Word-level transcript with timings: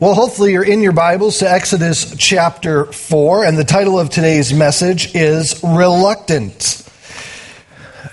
Well, 0.00 0.14
hopefully 0.14 0.50
you're 0.50 0.64
in 0.64 0.80
your 0.80 0.90
Bibles 0.90 1.38
to 1.38 1.48
Exodus 1.48 2.16
chapter 2.18 2.86
4, 2.86 3.44
and 3.44 3.56
the 3.56 3.62
title 3.62 3.96
of 3.96 4.10
today's 4.10 4.52
message 4.52 5.14
is 5.14 5.62
Reluctant. 5.62 6.82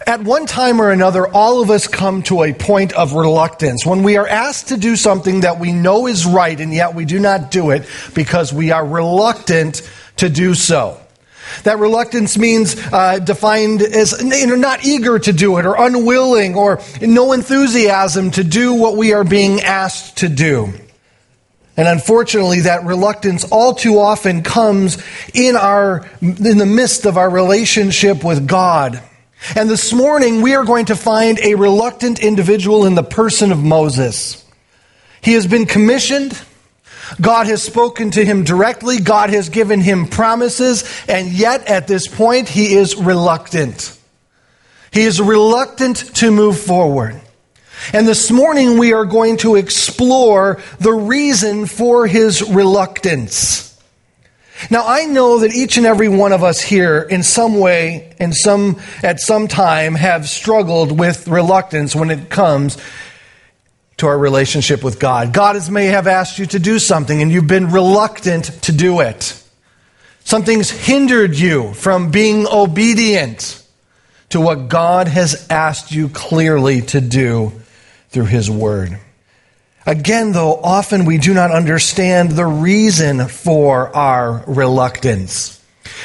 At 0.06 0.22
one 0.22 0.46
time 0.46 0.80
or 0.80 0.92
another, 0.92 1.28
all 1.28 1.60
of 1.60 1.72
us 1.72 1.88
come 1.88 2.22
to 2.24 2.44
a 2.44 2.54
point 2.54 2.94
of 2.94 3.14
reluctance 3.14 3.84
when 3.84 4.04
we 4.04 4.16
are 4.18 4.28
asked 4.28 4.68
to 4.68 4.78
do 4.78 4.96
something 4.96 5.40
that 5.40 5.60
we 5.60 5.72
know 5.72 6.06
is 6.06 6.24
right, 6.24 6.60
and 6.60 6.72
yet 6.72 6.94
we 6.94 7.04
do 7.04 7.18
not 7.18 7.50
do 7.50 7.72
it 7.72 7.90
because 8.14 8.54
we 8.54 8.70
are 8.70 8.86
reluctant 8.86 9.82
to 10.18 10.30
do 10.30 10.54
so. 10.54 11.02
That 11.64 11.80
reluctance 11.80 12.38
means 12.38 12.76
uh, 12.94 13.18
defined 13.18 13.82
as 13.82 14.22
you 14.22 14.46
know, 14.46 14.56
not 14.56 14.86
eager 14.86 15.18
to 15.18 15.34
do 15.34 15.58
it, 15.58 15.66
or 15.66 15.84
unwilling, 15.84 16.54
or 16.54 16.80
no 17.02 17.32
enthusiasm 17.32 18.30
to 18.30 18.44
do 18.44 18.76
what 18.76 18.98
we 18.98 19.14
are 19.14 19.24
being 19.24 19.62
asked 19.62 20.18
to 20.18 20.30
do. 20.30 20.76
And 21.82 21.88
unfortunately, 21.88 22.60
that 22.60 22.86
reluctance 22.86 23.44
all 23.46 23.74
too 23.74 23.98
often 23.98 24.44
comes 24.44 25.04
in 25.34 25.56
our, 25.56 26.08
in 26.22 26.60
the 26.60 26.68
midst 26.68 27.08
of 27.08 27.18
our 27.18 27.28
relationship 27.28 28.24
with 28.24 28.48
God. 28.48 29.02
And 29.56 29.68
this 29.68 29.92
morning, 29.92 30.44
we 30.44 30.54
are 30.54 30.64
going 30.64 30.86
to 30.86 30.96
find 30.96 31.40
a 31.40 31.56
reluctant 31.56 32.20
individual 32.22 32.86
in 32.86 32.94
the 32.94 33.02
person 33.02 33.52
of 33.52 33.64
Moses. 33.64 34.48
He 35.24 35.34
has 35.34 35.48
been 35.48 35.66
commissioned. 35.66 36.40
God 37.20 37.48
has 37.48 37.64
spoken 37.64 38.12
to 38.12 38.24
him 38.24 38.44
directly. 38.44 39.00
God 39.00 39.32
has 39.32 39.50
given 39.50 39.82
him 39.82 40.06
promises. 40.06 40.84
And 41.08 41.30
yet, 41.30 41.66
at 41.66 41.88
this 41.88 42.08
point, 42.08 42.48
he 42.48 42.76
is 42.76 42.96
reluctant. 42.96 43.98
He 44.94 45.02
is 45.02 45.20
reluctant 45.20 45.98
to 46.18 46.30
move 46.30 46.60
forward. 46.60 47.20
And 47.94 48.08
this 48.08 48.32
morning 48.32 48.78
we 48.78 48.94
are 48.94 49.06
going 49.06 49.38
to 49.38 49.56
explore 49.56 50.62
the 50.80 50.94
reason 50.94 51.66
for 51.66 52.08
his 52.08 52.42
reluctance. 52.42 53.68
Now 54.70 54.86
I 54.86 55.06
know 55.06 55.40
that 55.40 55.54
each 55.54 55.78
and 55.78 55.86
every 55.86 56.08
one 56.08 56.32
of 56.32 56.44
us 56.44 56.62
here 56.62 57.02
in 57.02 57.24
some 57.24 57.60
way, 57.60 58.16
in 58.20 58.32
some, 58.34 58.80
at 59.02 59.20
some 59.20 59.48
time 59.48 59.96
have 59.96 60.30
struggled 60.30 60.98
with 60.98 61.28
reluctance 61.28 61.96
when 61.96 62.12
it 62.12 62.30
comes 62.30 62.78
to 63.98 64.08
our 64.08 64.18
relationship 64.18 64.84
with 64.84 65.00
God. 65.00 65.34
God 65.34 65.70
may 65.70 65.86
have 65.88 66.08
asked 66.08 66.40
you 66.40 66.46
to 66.48 66.60
do 66.60 66.80
something 66.80 67.22
and 67.22 67.32
you've 67.32 67.48
been 67.48 67.72
reluctant 67.72 68.46
to 68.64 68.72
do 68.72 69.02
it. 69.02 69.38
Something's 70.24 70.70
hindered 70.70 71.36
you 71.36 71.74
from 71.74 72.12
being 72.12 72.46
obedient 72.48 73.64
to 74.30 74.40
what 74.40 74.70
God 74.70 75.08
has 75.08 75.48
asked 75.50 75.92
you 75.92 76.08
clearly 76.08 76.82
to 76.82 77.02
do 77.02 77.61
through 78.12 78.26
His 78.26 78.50
Word. 78.50 79.00
Again, 79.86 80.32
though, 80.32 80.56
often 80.56 81.06
we 81.06 81.18
do 81.18 81.34
not 81.34 81.52
understand 81.52 82.32
the 82.32 82.46
reason 82.46 83.28
for 83.28 83.96
our 83.96 84.44
reluctance. 84.46 85.60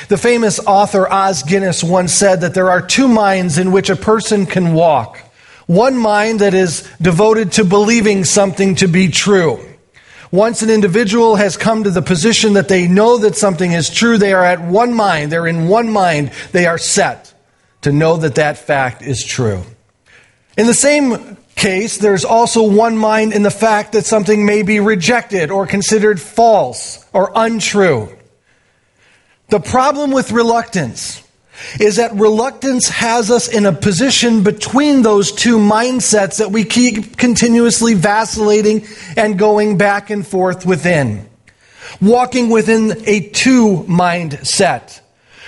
The 0.08 0.16
famous 0.16 0.58
author 0.60 1.10
Os 1.10 1.42
Guinness 1.42 1.84
once 1.84 2.14
said 2.14 2.40
that 2.40 2.54
there 2.54 2.70
are 2.70 2.80
two 2.80 3.08
minds 3.08 3.58
in 3.58 3.72
which 3.72 3.90
a 3.90 3.96
person 3.96 4.46
can 4.46 4.72
walk. 4.72 5.18
One 5.66 5.96
mind 5.96 6.40
that 6.40 6.54
is 6.54 6.88
devoted 7.02 7.52
to 7.52 7.64
believing 7.64 8.24
something 8.24 8.76
to 8.76 8.86
be 8.86 9.08
true. 9.08 9.60
Once 10.30 10.62
an 10.62 10.70
individual 10.70 11.36
has 11.36 11.56
come 11.56 11.84
to 11.84 11.91
the 11.91 12.02
position 12.02 12.54
that 12.54 12.68
they 12.68 12.88
know 12.88 13.18
that 13.18 13.36
something 13.36 13.72
is 13.72 13.91
true, 13.91 14.16
they 14.16 14.32
are 14.32 14.44
at 14.44 14.60
one 14.60 14.92
mind, 14.92 15.30
they're 15.30 15.46
in 15.46 15.68
one 15.68 15.91
mind, 15.91 16.30
they 16.52 16.66
are 16.66 16.78
set 16.78 17.32
to 17.82 17.92
know 17.92 18.16
that 18.16 18.36
that 18.36 18.58
fact 18.58 19.02
is 19.02 19.24
true. 19.24 19.62
In 20.56 20.66
the 20.66 20.74
same 20.74 21.36
case, 21.56 21.98
there's 21.98 22.24
also 22.24 22.62
one 22.62 22.96
mind 22.96 23.32
in 23.32 23.42
the 23.42 23.50
fact 23.50 23.92
that 23.92 24.06
something 24.06 24.46
may 24.46 24.62
be 24.62 24.78
rejected 24.78 25.50
or 25.50 25.66
considered 25.66 26.20
false 26.20 27.04
or 27.12 27.32
untrue. 27.34 28.14
The 29.48 29.60
problem 29.60 30.10
with 30.10 30.32
reluctance 30.32 31.22
is 31.80 31.96
that 31.96 32.12
reluctance 32.14 32.88
has 32.88 33.30
us 33.30 33.48
in 33.48 33.64
a 33.64 33.72
position 33.72 34.42
between 34.42 35.03
those 35.03 35.32
two 35.32 35.56
mindsets 35.58 36.38
that 36.38 36.50
we 36.50 36.64
keep 36.64 37.16
continuously 37.16 37.94
vacillating 37.94 38.86
and 39.16 39.38
going 39.38 39.78
back 39.78 40.10
and 40.10 40.26
forth 40.26 40.66
within. 40.66 41.28
Walking 42.02 42.50
within 42.50 43.02
a 43.06 43.28
two 43.31 43.84
mindset, 43.88 45.00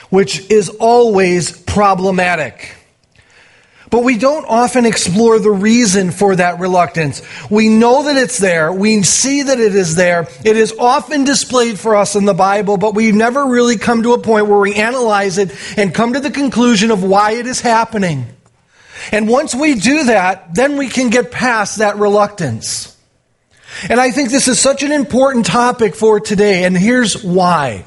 which 0.08 0.50
is 0.50 0.70
always 0.70 1.52
problematic. 1.62 2.74
But 3.90 4.04
we 4.04 4.18
don't 4.18 4.44
often 4.46 4.84
explore 4.84 5.38
the 5.38 5.50
reason 5.50 6.10
for 6.10 6.36
that 6.36 6.60
reluctance. 6.60 7.22
We 7.50 7.68
know 7.68 8.04
that 8.04 8.16
it's 8.16 8.38
there. 8.38 8.72
We 8.72 9.02
see 9.02 9.42
that 9.42 9.58
it 9.58 9.74
is 9.74 9.96
there. 9.96 10.28
It 10.44 10.56
is 10.56 10.74
often 10.78 11.24
displayed 11.24 11.78
for 11.78 11.96
us 11.96 12.14
in 12.14 12.24
the 12.24 12.34
Bible, 12.34 12.76
but 12.76 12.94
we 12.94 13.12
never 13.12 13.46
really 13.46 13.76
come 13.76 14.02
to 14.02 14.12
a 14.12 14.20
point 14.20 14.46
where 14.46 14.58
we 14.58 14.74
analyze 14.74 15.38
it 15.38 15.54
and 15.78 15.94
come 15.94 16.12
to 16.12 16.20
the 16.20 16.30
conclusion 16.30 16.90
of 16.90 17.02
why 17.02 17.32
it 17.32 17.46
is 17.46 17.60
happening. 17.60 18.26
And 19.10 19.28
once 19.28 19.54
we 19.54 19.74
do 19.74 20.04
that, 20.04 20.54
then 20.54 20.76
we 20.76 20.88
can 20.88 21.08
get 21.08 21.30
past 21.30 21.78
that 21.78 21.96
reluctance. 21.96 22.94
And 23.88 24.00
I 24.00 24.10
think 24.10 24.30
this 24.30 24.48
is 24.48 24.58
such 24.58 24.82
an 24.82 24.92
important 24.92 25.46
topic 25.46 25.94
for 25.94 26.20
today, 26.20 26.64
and 26.64 26.76
here's 26.76 27.22
why. 27.22 27.84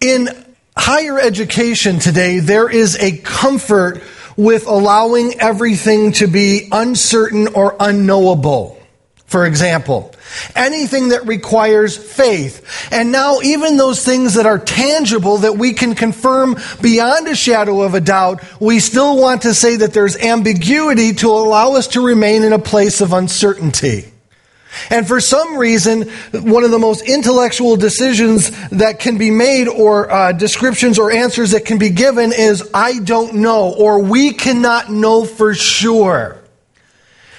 In 0.00 0.28
higher 0.76 1.18
education 1.18 1.98
today, 1.98 2.40
there 2.40 2.68
is 2.68 2.96
a 2.96 3.16
comfort 3.18 4.02
with 4.36 4.66
allowing 4.66 5.40
everything 5.40 6.12
to 6.12 6.26
be 6.26 6.68
uncertain 6.72 7.48
or 7.48 7.76
unknowable. 7.78 8.80
For 9.26 9.46
example, 9.46 10.14
anything 10.54 11.08
that 11.08 11.26
requires 11.26 11.96
faith. 11.96 12.88
And 12.92 13.10
now 13.10 13.40
even 13.40 13.76
those 13.76 14.04
things 14.04 14.34
that 14.34 14.46
are 14.46 14.58
tangible 14.58 15.38
that 15.38 15.56
we 15.56 15.72
can 15.72 15.94
confirm 15.94 16.56
beyond 16.80 17.26
a 17.26 17.34
shadow 17.34 17.82
of 17.82 17.94
a 17.94 18.00
doubt, 18.00 18.44
we 18.60 18.78
still 18.78 19.16
want 19.16 19.42
to 19.42 19.54
say 19.54 19.76
that 19.76 19.92
there's 19.92 20.16
ambiguity 20.16 21.14
to 21.14 21.30
allow 21.30 21.72
us 21.74 21.88
to 21.88 22.00
remain 22.00 22.44
in 22.44 22.52
a 22.52 22.60
place 22.60 23.00
of 23.00 23.12
uncertainty. 23.12 24.13
And 24.90 25.06
for 25.06 25.20
some 25.20 25.56
reason, 25.56 26.08
one 26.32 26.64
of 26.64 26.70
the 26.70 26.78
most 26.78 27.08
intellectual 27.08 27.76
decisions 27.76 28.50
that 28.70 28.98
can 28.98 29.18
be 29.18 29.30
made, 29.30 29.68
or 29.68 30.10
uh, 30.10 30.32
descriptions 30.32 30.98
or 30.98 31.10
answers 31.10 31.52
that 31.52 31.64
can 31.64 31.78
be 31.78 31.90
given, 31.90 32.32
is 32.32 32.68
I 32.74 32.98
don't 33.00 33.34
know, 33.34 33.72
or 33.72 34.00
we 34.00 34.32
cannot 34.32 34.90
know 34.90 35.24
for 35.24 35.54
sure. 35.54 36.40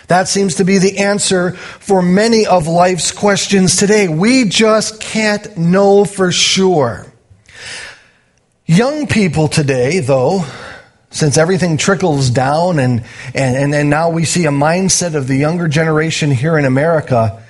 That 0.07 0.27
seems 0.27 0.55
to 0.55 0.65
be 0.65 0.77
the 0.77 0.99
answer 0.99 1.53
for 1.53 2.01
many 2.01 2.45
of 2.45 2.67
life's 2.67 3.11
questions 3.11 3.75
today. 3.75 4.07
We 4.07 4.45
just 4.45 5.01
can't 5.01 5.57
know 5.57 6.05
for 6.05 6.31
sure. 6.31 7.11
Young 8.67 9.07
people 9.07 9.47
today, 9.47 9.99
though, 9.99 10.45
since 11.15 11.37
everything 11.37 11.77
trickles 11.77 12.29
down 12.29 12.77
and, 12.77 13.01
and, 13.33 13.73
and, 13.73 13.89
now 13.89 14.09
we 14.09 14.25
see 14.25 14.45
a 14.45 14.51
mindset 14.51 15.15
of 15.15 15.27
the 15.29 15.37
younger 15.37 15.69
generation 15.69 16.29
here 16.29 16.57
in 16.57 16.65
America, 16.65 17.41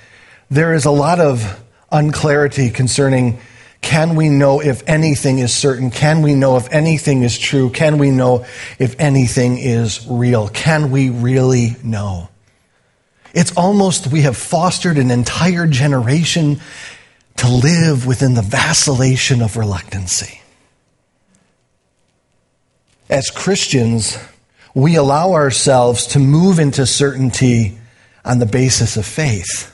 there 0.48 0.72
is 0.72 0.84
a 0.84 0.90
lot 0.92 1.18
of 1.18 1.60
unclarity 1.90 2.70
concerning 2.70 3.40
can 3.82 4.14
we 4.14 4.28
know 4.28 4.60
if 4.60 4.88
anything 4.88 5.40
is 5.40 5.52
certain? 5.52 5.90
Can 5.90 6.22
we 6.22 6.34
know 6.34 6.56
if 6.56 6.72
anything 6.72 7.24
is 7.24 7.36
true? 7.36 7.70
Can 7.70 7.98
we 7.98 8.12
know 8.12 8.46
if 8.78 8.94
anything 9.00 9.58
is 9.58 10.06
real? 10.08 10.48
Can 10.48 10.92
we 10.92 11.10
really 11.10 11.74
know? 11.82 12.28
It's 13.34 13.56
almost 13.56 14.06
we 14.06 14.22
have 14.22 14.36
fostered 14.36 14.96
an 14.96 15.10
entire 15.10 15.66
generation 15.66 16.60
to 17.38 17.48
live 17.48 18.06
within 18.06 18.34
the 18.34 18.42
vacillation 18.42 19.42
of 19.42 19.56
reluctancy. 19.56 20.40
As 23.08 23.30
Christians, 23.30 24.18
we 24.74 24.96
allow 24.96 25.32
ourselves 25.32 26.08
to 26.08 26.18
move 26.18 26.58
into 26.58 26.86
certainty 26.86 27.78
on 28.24 28.40
the 28.40 28.46
basis 28.46 28.96
of 28.96 29.06
faith. 29.06 29.72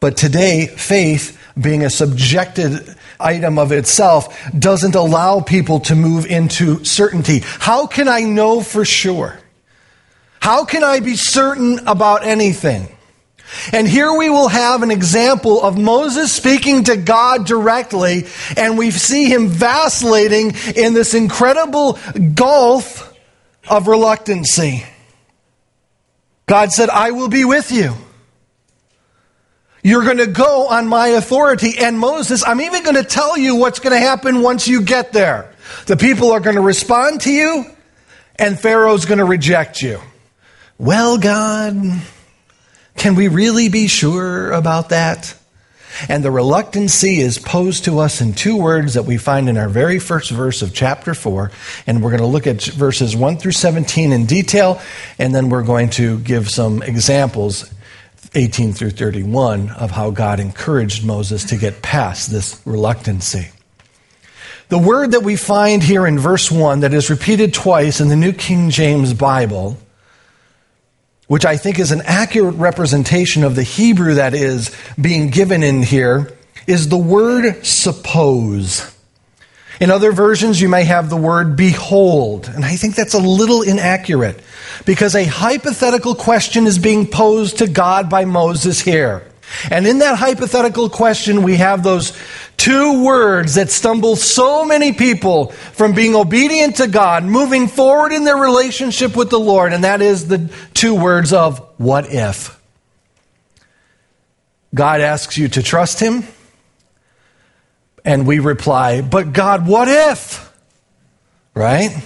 But 0.00 0.16
today, 0.16 0.66
faith, 0.66 1.36
being 1.60 1.84
a 1.84 1.90
subjected 1.90 2.94
item 3.18 3.58
of 3.58 3.72
itself, 3.72 4.38
doesn't 4.56 4.94
allow 4.94 5.40
people 5.40 5.80
to 5.80 5.96
move 5.96 6.24
into 6.26 6.84
certainty. 6.84 7.40
How 7.42 7.86
can 7.86 8.06
I 8.06 8.20
know 8.20 8.60
for 8.60 8.84
sure? 8.84 9.38
How 10.40 10.64
can 10.64 10.84
I 10.84 11.00
be 11.00 11.16
certain 11.16 11.80
about 11.88 12.24
anything? 12.24 12.96
And 13.72 13.88
here 13.88 14.12
we 14.12 14.30
will 14.30 14.48
have 14.48 14.82
an 14.82 14.90
example 14.90 15.62
of 15.62 15.78
Moses 15.78 16.32
speaking 16.32 16.84
to 16.84 16.96
God 16.96 17.46
directly, 17.46 18.26
and 18.56 18.76
we 18.76 18.90
see 18.90 19.26
him 19.26 19.48
vacillating 19.48 20.52
in 20.76 20.94
this 20.94 21.14
incredible 21.14 21.98
gulf 22.34 23.14
of 23.68 23.88
reluctancy. 23.88 24.84
God 26.46 26.72
said, 26.72 26.88
I 26.88 27.10
will 27.10 27.28
be 27.28 27.44
with 27.44 27.70
you. 27.70 27.94
You're 29.82 30.04
going 30.04 30.18
to 30.18 30.26
go 30.26 30.68
on 30.68 30.86
my 30.86 31.08
authority. 31.08 31.78
And 31.78 31.98
Moses, 31.98 32.44
I'm 32.46 32.60
even 32.60 32.82
going 32.82 32.96
to 32.96 33.04
tell 33.04 33.38
you 33.38 33.56
what's 33.56 33.78
going 33.78 33.92
to 33.92 34.00
happen 34.00 34.42
once 34.42 34.66
you 34.66 34.82
get 34.82 35.12
there. 35.12 35.54
The 35.86 35.96
people 35.96 36.32
are 36.32 36.40
going 36.40 36.56
to 36.56 36.62
respond 36.62 37.22
to 37.22 37.30
you, 37.30 37.64
and 38.36 38.58
Pharaoh's 38.58 39.04
going 39.04 39.18
to 39.18 39.24
reject 39.24 39.80
you. 39.80 40.00
Well, 40.78 41.18
God, 41.18 41.74
Can 42.98 43.14
we 43.14 43.28
really 43.28 43.68
be 43.68 43.86
sure 43.86 44.50
about 44.50 44.88
that? 44.88 45.36
And 46.08 46.24
the 46.24 46.32
reluctancy 46.32 47.20
is 47.20 47.38
posed 47.38 47.84
to 47.84 48.00
us 48.00 48.20
in 48.20 48.32
two 48.32 48.56
words 48.56 48.94
that 48.94 49.04
we 49.04 49.16
find 49.16 49.48
in 49.48 49.56
our 49.56 49.68
very 49.68 50.00
first 50.00 50.32
verse 50.32 50.62
of 50.62 50.74
chapter 50.74 51.14
4. 51.14 51.52
And 51.86 52.02
we're 52.02 52.10
going 52.10 52.22
to 52.22 52.26
look 52.26 52.48
at 52.48 52.60
verses 52.62 53.14
1 53.14 53.38
through 53.38 53.52
17 53.52 54.12
in 54.12 54.26
detail, 54.26 54.80
and 55.16 55.32
then 55.32 55.48
we're 55.48 55.62
going 55.62 55.90
to 55.90 56.18
give 56.18 56.50
some 56.50 56.82
examples, 56.82 57.72
18 58.34 58.72
through 58.72 58.90
31, 58.90 59.70
of 59.70 59.92
how 59.92 60.10
God 60.10 60.40
encouraged 60.40 61.06
Moses 61.06 61.44
to 61.44 61.56
get 61.56 61.82
past 61.82 62.32
this 62.32 62.60
reluctancy. 62.64 63.50
The 64.70 64.78
word 64.78 65.12
that 65.12 65.22
we 65.22 65.36
find 65.36 65.84
here 65.84 66.04
in 66.04 66.18
verse 66.18 66.50
1 66.50 66.80
that 66.80 66.92
is 66.92 67.10
repeated 67.10 67.54
twice 67.54 68.00
in 68.00 68.08
the 68.08 68.16
New 68.16 68.32
King 68.32 68.70
James 68.70 69.14
Bible 69.14 69.78
which 71.28 71.44
I 71.44 71.56
think 71.56 71.78
is 71.78 71.92
an 71.92 72.02
accurate 72.04 72.56
representation 72.56 73.44
of 73.44 73.54
the 73.54 73.62
Hebrew 73.62 74.14
that 74.14 74.34
is 74.34 74.74
being 75.00 75.30
given 75.30 75.62
in 75.62 75.82
here, 75.82 76.36
is 76.66 76.88
the 76.88 76.98
word 76.98 77.64
suppose. 77.64 78.94
In 79.80 79.90
other 79.90 80.10
versions, 80.10 80.60
you 80.60 80.68
may 80.68 80.84
have 80.84 81.08
the 81.08 81.16
word 81.16 81.54
behold, 81.54 82.48
and 82.48 82.64
I 82.64 82.74
think 82.76 82.96
that's 82.96 83.14
a 83.14 83.20
little 83.20 83.62
inaccurate 83.62 84.42
because 84.84 85.14
a 85.14 85.24
hypothetical 85.24 86.14
question 86.14 86.66
is 86.66 86.78
being 86.78 87.06
posed 87.06 87.58
to 87.58 87.68
God 87.68 88.10
by 88.10 88.24
Moses 88.24 88.80
here. 88.80 89.24
And 89.70 89.86
in 89.86 90.00
that 90.00 90.18
hypothetical 90.18 90.90
question, 90.90 91.42
we 91.42 91.56
have 91.56 91.82
those 91.82 92.12
two 92.58 93.02
words 93.02 93.54
that 93.54 93.70
stumble 93.70 94.16
so 94.16 94.64
many 94.64 94.92
people 94.92 95.46
from 95.46 95.94
being 95.94 96.14
obedient 96.14 96.76
to 96.76 96.88
God, 96.88 97.24
moving 97.24 97.68
forward 97.68 98.12
in 98.12 98.24
their 98.24 98.36
relationship 98.36 99.16
with 99.16 99.30
the 99.30 99.38
Lord, 99.38 99.72
and 99.72 99.84
that 99.84 100.02
is 100.02 100.28
the 100.28 100.50
two 100.74 100.94
words 100.94 101.32
of 101.32 101.58
what 101.78 102.12
if. 102.12 102.60
God 104.74 105.00
asks 105.00 105.38
you 105.38 105.48
to 105.48 105.62
trust 105.62 106.00
Him, 106.00 106.24
and 108.04 108.26
we 108.26 108.40
reply, 108.40 109.00
But 109.00 109.32
God, 109.32 109.66
what 109.66 109.88
if? 109.88 110.52
Right? 111.54 111.96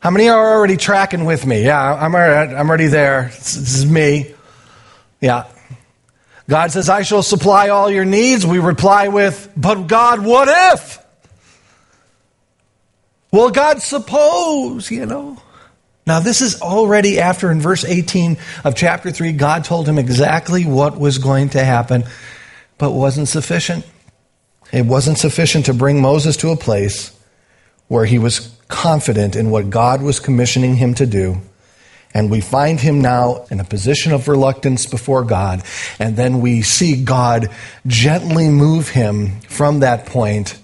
How 0.00 0.10
many 0.10 0.28
are 0.28 0.54
already 0.54 0.76
tracking 0.76 1.24
with 1.24 1.46
me? 1.46 1.64
Yeah, 1.64 1.94
I'm 1.94 2.14
already, 2.14 2.54
I'm 2.54 2.68
already 2.68 2.88
there. 2.88 3.30
This 3.34 3.56
is 3.56 3.86
me. 3.86 4.34
Yeah. 5.20 5.46
God 6.48 6.72
says, 6.72 6.88
I 6.88 7.02
shall 7.02 7.22
supply 7.22 7.70
all 7.70 7.90
your 7.90 8.04
needs. 8.04 8.44
We 8.44 8.58
reply 8.58 9.08
with, 9.08 9.50
But 9.56 9.86
God, 9.86 10.20
what 10.20 10.48
if? 10.74 10.98
Well, 13.32 13.50
God, 13.50 13.82
suppose, 13.82 14.90
you 14.90 15.06
know. 15.06 15.42
Now, 16.06 16.20
this 16.20 16.40
is 16.40 16.60
already 16.60 17.18
after 17.18 17.50
in 17.50 17.60
verse 17.60 17.84
18 17.84 18.36
of 18.62 18.74
chapter 18.74 19.10
3, 19.10 19.32
God 19.32 19.64
told 19.64 19.88
him 19.88 19.98
exactly 19.98 20.64
what 20.64 21.00
was 21.00 21.18
going 21.18 21.48
to 21.50 21.64
happen, 21.64 22.04
but 22.76 22.92
wasn't 22.92 23.28
sufficient. 23.28 23.86
It 24.70 24.84
wasn't 24.84 25.18
sufficient 25.18 25.66
to 25.66 25.74
bring 25.74 26.00
Moses 26.00 26.36
to 26.38 26.50
a 26.50 26.56
place 26.56 27.18
where 27.88 28.04
he 28.04 28.18
was 28.18 28.54
confident 28.68 29.34
in 29.34 29.50
what 29.50 29.70
God 29.70 30.02
was 30.02 30.20
commissioning 30.20 30.76
him 30.76 30.94
to 30.94 31.06
do. 31.06 31.40
And 32.14 32.30
we 32.30 32.40
find 32.40 32.78
him 32.78 33.00
now 33.00 33.44
in 33.50 33.58
a 33.58 33.64
position 33.64 34.12
of 34.12 34.28
reluctance 34.28 34.86
before 34.86 35.24
God. 35.24 35.64
And 35.98 36.16
then 36.16 36.40
we 36.40 36.62
see 36.62 37.02
God 37.02 37.50
gently 37.86 38.48
move 38.48 38.90
him 38.90 39.40
from 39.40 39.80
that 39.80 40.06
point 40.06 40.56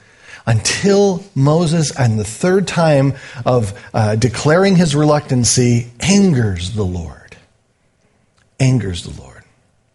until 0.46 1.24
Moses, 1.34 1.96
and 1.96 2.18
the 2.18 2.24
third 2.24 2.66
time 2.66 3.14
of 3.44 3.78
uh, 3.92 4.16
declaring 4.16 4.76
his 4.76 4.96
reluctancy, 4.96 5.90
angers 6.00 6.72
the 6.72 6.84
Lord. 6.84 7.36
Angers 8.58 9.04
the 9.04 9.20
Lord 9.20 9.44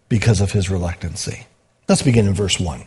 because 0.10 0.42
of 0.42 0.52
his 0.52 0.70
reluctancy. 0.70 1.46
Let's 1.88 2.02
begin 2.02 2.28
in 2.28 2.34
verse 2.34 2.60
1. 2.60 2.84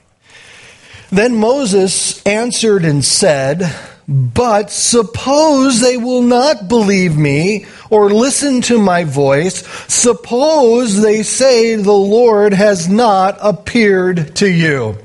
Then 1.11 1.37
Moses 1.37 2.25
answered 2.27 2.85
and 2.85 3.05
said, 3.05 3.71
But 4.11 4.71
suppose 4.71 5.81
they 5.81 5.99
will 5.99 6.23
not 6.23 6.67
believe 6.67 7.15
me 7.15 7.67
or 7.91 8.09
listen 8.09 8.63
to 8.63 8.81
my 8.81 9.05
voice. 9.05 9.67
Suppose 9.93 11.03
they 11.03 11.23
say 11.23 11.77
the 11.77 11.93
Lord 11.93 12.55
has 12.55 12.89
not 12.89 13.37
appeared 13.43 14.35
to 14.37 14.51
you. 14.51 14.97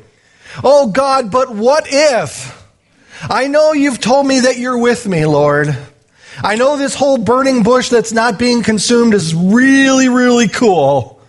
Oh 0.64 0.88
God, 0.88 1.32
but 1.32 1.54
what 1.54 1.86
if? 1.90 2.62
I 3.24 3.48
know 3.48 3.74
you've 3.74 4.00
told 4.00 4.26
me 4.26 4.42
that 4.42 4.58
you're 4.58 4.78
with 4.78 5.06
me, 5.06 5.26
Lord. 5.26 5.76
I 6.42 6.56
know 6.56 6.78
this 6.78 6.96
whole 6.96 7.18
burning 7.18 7.64
bush 7.64 7.90
that's 7.90 8.14
not 8.14 8.40
being 8.40 8.64
consumed 8.64 9.14
is 9.14 9.36
really, 9.36 10.08
really 10.08 10.48
cool. 10.48 11.20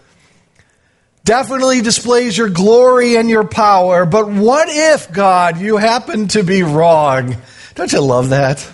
Definitely 1.25 1.81
displays 1.81 2.38
your 2.38 2.50
glory 2.50 3.17
and 3.17 3.29
your 3.29 3.44
power, 3.44 4.06
but 4.06 4.29
what 4.29 4.69
if, 4.69 5.11
God, 5.11 5.59
you 5.59 5.77
happen 5.77 6.29
to 6.29 6.44
be 6.44 6.62
wrong? 6.62 7.37
Don't 7.75 7.93
you 7.93 8.00
love 8.00 8.31
that? 8.31 8.67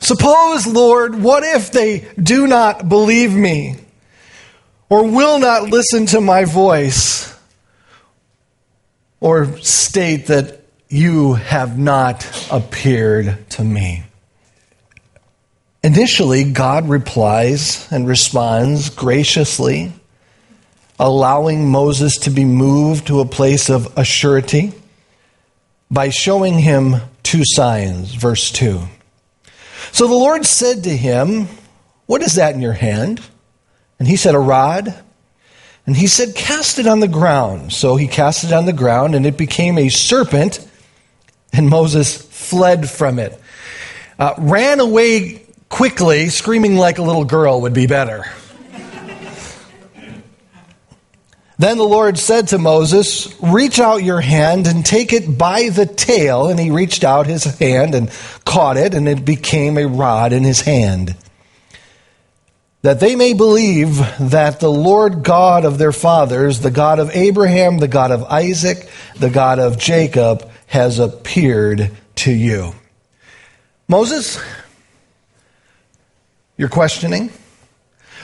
Suppose, 0.00 0.66
Lord, 0.66 1.22
what 1.22 1.44
if 1.44 1.70
they 1.70 2.08
do 2.20 2.48
not 2.48 2.88
believe 2.88 3.32
me 3.32 3.76
or 4.88 5.08
will 5.08 5.38
not 5.38 5.70
listen 5.70 6.06
to 6.06 6.20
my 6.20 6.44
voice 6.44 7.32
or 9.20 9.56
state 9.58 10.26
that 10.26 10.60
you 10.88 11.34
have 11.34 11.78
not 11.78 12.48
appeared 12.50 13.48
to 13.50 13.62
me? 13.62 14.02
Initially, 15.84 16.50
God 16.50 16.88
replies 16.88 17.86
and 17.92 18.06
responds 18.06 18.90
graciously, 18.90 19.92
allowing 20.98 21.70
Moses 21.70 22.16
to 22.18 22.30
be 22.30 22.44
moved 22.44 23.06
to 23.06 23.20
a 23.20 23.24
place 23.24 23.70
of 23.70 23.94
assurity 23.94 24.74
by 25.92 26.08
showing 26.08 26.58
him 26.58 26.96
two 27.22 27.42
signs. 27.44 28.14
Verse 28.14 28.50
2. 28.50 28.80
So 29.92 30.08
the 30.08 30.14
Lord 30.14 30.46
said 30.46 30.84
to 30.84 30.96
him, 30.96 31.48
What 32.06 32.22
is 32.22 32.36
that 32.36 32.54
in 32.54 32.62
your 32.62 32.72
hand? 32.72 33.20
And 33.98 34.08
he 34.08 34.16
said, 34.16 34.34
A 34.34 34.38
rod. 34.38 34.92
And 35.86 35.96
he 35.96 36.06
said, 36.06 36.34
Cast 36.34 36.78
it 36.78 36.86
on 36.86 37.00
the 37.00 37.08
ground. 37.08 37.72
So 37.72 37.96
he 37.96 38.08
cast 38.08 38.44
it 38.44 38.52
on 38.52 38.64
the 38.64 38.72
ground, 38.72 39.14
and 39.14 39.26
it 39.26 39.36
became 39.36 39.76
a 39.76 39.90
serpent, 39.90 40.66
and 41.52 41.68
Moses 41.68 42.16
fled 42.16 42.88
from 42.88 43.18
it. 43.18 43.38
Uh, 44.18 44.34
ran 44.38 44.80
away 44.80 45.44
quickly, 45.68 46.28
screaming 46.28 46.76
like 46.76 46.98
a 46.98 47.02
little 47.02 47.24
girl 47.24 47.62
would 47.62 47.74
be 47.74 47.86
better. 47.86 48.24
Then 51.58 51.76
the 51.76 51.84
Lord 51.84 52.18
said 52.18 52.48
to 52.48 52.58
Moses, 52.58 53.34
Reach 53.40 53.78
out 53.78 54.02
your 54.02 54.20
hand 54.20 54.66
and 54.66 54.84
take 54.84 55.12
it 55.12 55.38
by 55.38 55.68
the 55.68 55.86
tail. 55.86 56.48
And 56.48 56.58
he 56.58 56.70
reached 56.70 57.04
out 57.04 57.26
his 57.26 57.44
hand 57.44 57.94
and 57.94 58.10
caught 58.44 58.76
it, 58.76 58.94
and 58.94 59.08
it 59.08 59.24
became 59.24 59.78
a 59.78 59.86
rod 59.86 60.32
in 60.32 60.44
his 60.44 60.62
hand. 60.62 61.16
That 62.82 62.98
they 62.98 63.14
may 63.14 63.32
believe 63.32 63.98
that 64.18 64.58
the 64.58 64.70
Lord 64.70 65.22
God 65.22 65.64
of 65.64 65.78
their 65.78 65.92
fathers, 65.92 66.60
the 66.60 66.70
God 66.70 66.98
of 66.98 67.14
Abraham, 67.14 67.78
the 67.78 67.86
God 67.86 68.10
of 68.10 68.24
Isaac, 68.24 68.88
the 69.16 69.30
God 69.30 69.60
of 69.60 69.78
Jacob, 69.78 70.50
has 70.66 70.98
appeared 70.98 71.92
to 72.16 72.32
you. 72.32 72.74
Moses, 73.86 74.40
you're 76.56 76.68
questioning? 76.68 77.30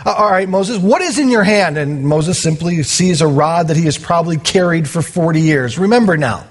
Uh, 0.04 0.12
all 0.12 0.30
right, 0.30 0.48
Moses, 0.48 0.78
what 0.78 1.02
is 1.02 1.18
in 1.18 1.28
your 1.28 1.44
hand? 1.44 1.76
And 1.76 2.04
Moses 2.04 2.42
simply 2.42 2.82
sees 2.82 3.20
a 3.20 3.26
rod 3.26 3.68
that 3.68 3.76
he 3.76 3.84
has 3.84 3.98
probably 3.98 4.36
carried 4.36 4.88
for 4.88 5.02
40 5.02 5.40
years. 5.40 5.78
Remember 5.78 6.16
now, 6.16 6.46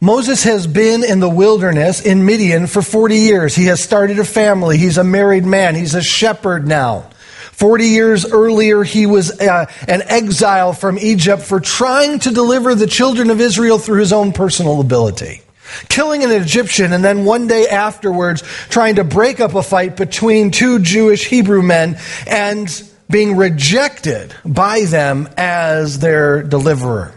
Moses 0.00 0.44
has 0.44 0.66
been 0.66 1.04
in 1.04 1.20
the 1.20 1.28
wilderness 1.28 2.00
in 2.00 2.24
Midian 2.24 2.66
for 2.66 2.82
40 2.82 3.16
years. 3.16 3.54
He 3.54 3.66
has 3.66 3.82
started 3.82 4.18
a 4.18 4.24
family. 4.24 4.78
He's 4.78 4.96
a 4.96 5.04
married 5.04 5.44
man. 5.44 5.74
He's 5.74 5.94
a 5.94 6.02
shepherd 6.02 6.66
now. 6.66 7.10
40 7.52 7.86
years 7.86 8.24
earlier, 8.30 8.84
he 8.84 9.06
was 9.06 9.40
uh, 9.40 9.66
an 9.88 10.02
exile 10.02 10.72
from 10.72 10.96
Egypt 10.98 11.42
for 11.42 11.58
trying 11.58 12.20
to 12.20 12.30
deliver 12.30 12.76
the 12.76 12.86
children 12.86 13.30
of 13.30 13.40
Israel 13.40 13.78
through 13.78 13.98
his 13.98 14.12
own 14.12 14.32
personal 14.32 14.80
ability 14.80 15.42
killing 15.88 16.24
an 16.24 16.30
Egyptian, 16.30 16.92
and 16.92 17.04
then 17.04 17.24
one 17.24 17.46
day 17.46 17.66
afterwards 17.68 18.42
trying 18.68 18.96
to 18.96 19.04
break 19.04 19.40
up 19.40 19.54
a 19.54 19.62
fight 19.62 19.96
between 19.96 20.50
two 20.50 20.78
Jewish 20.78 21.26
Hebrew 21.26 21.62
men 21.62 21.98
and 22.26 22.82
being 23.10 23.36
rejected 23.36 24.34
by 24.44 24.84
them 24.84 25.28
as 25.36 25.98
their 25.98 26.42
deliverer. 26.42 27.14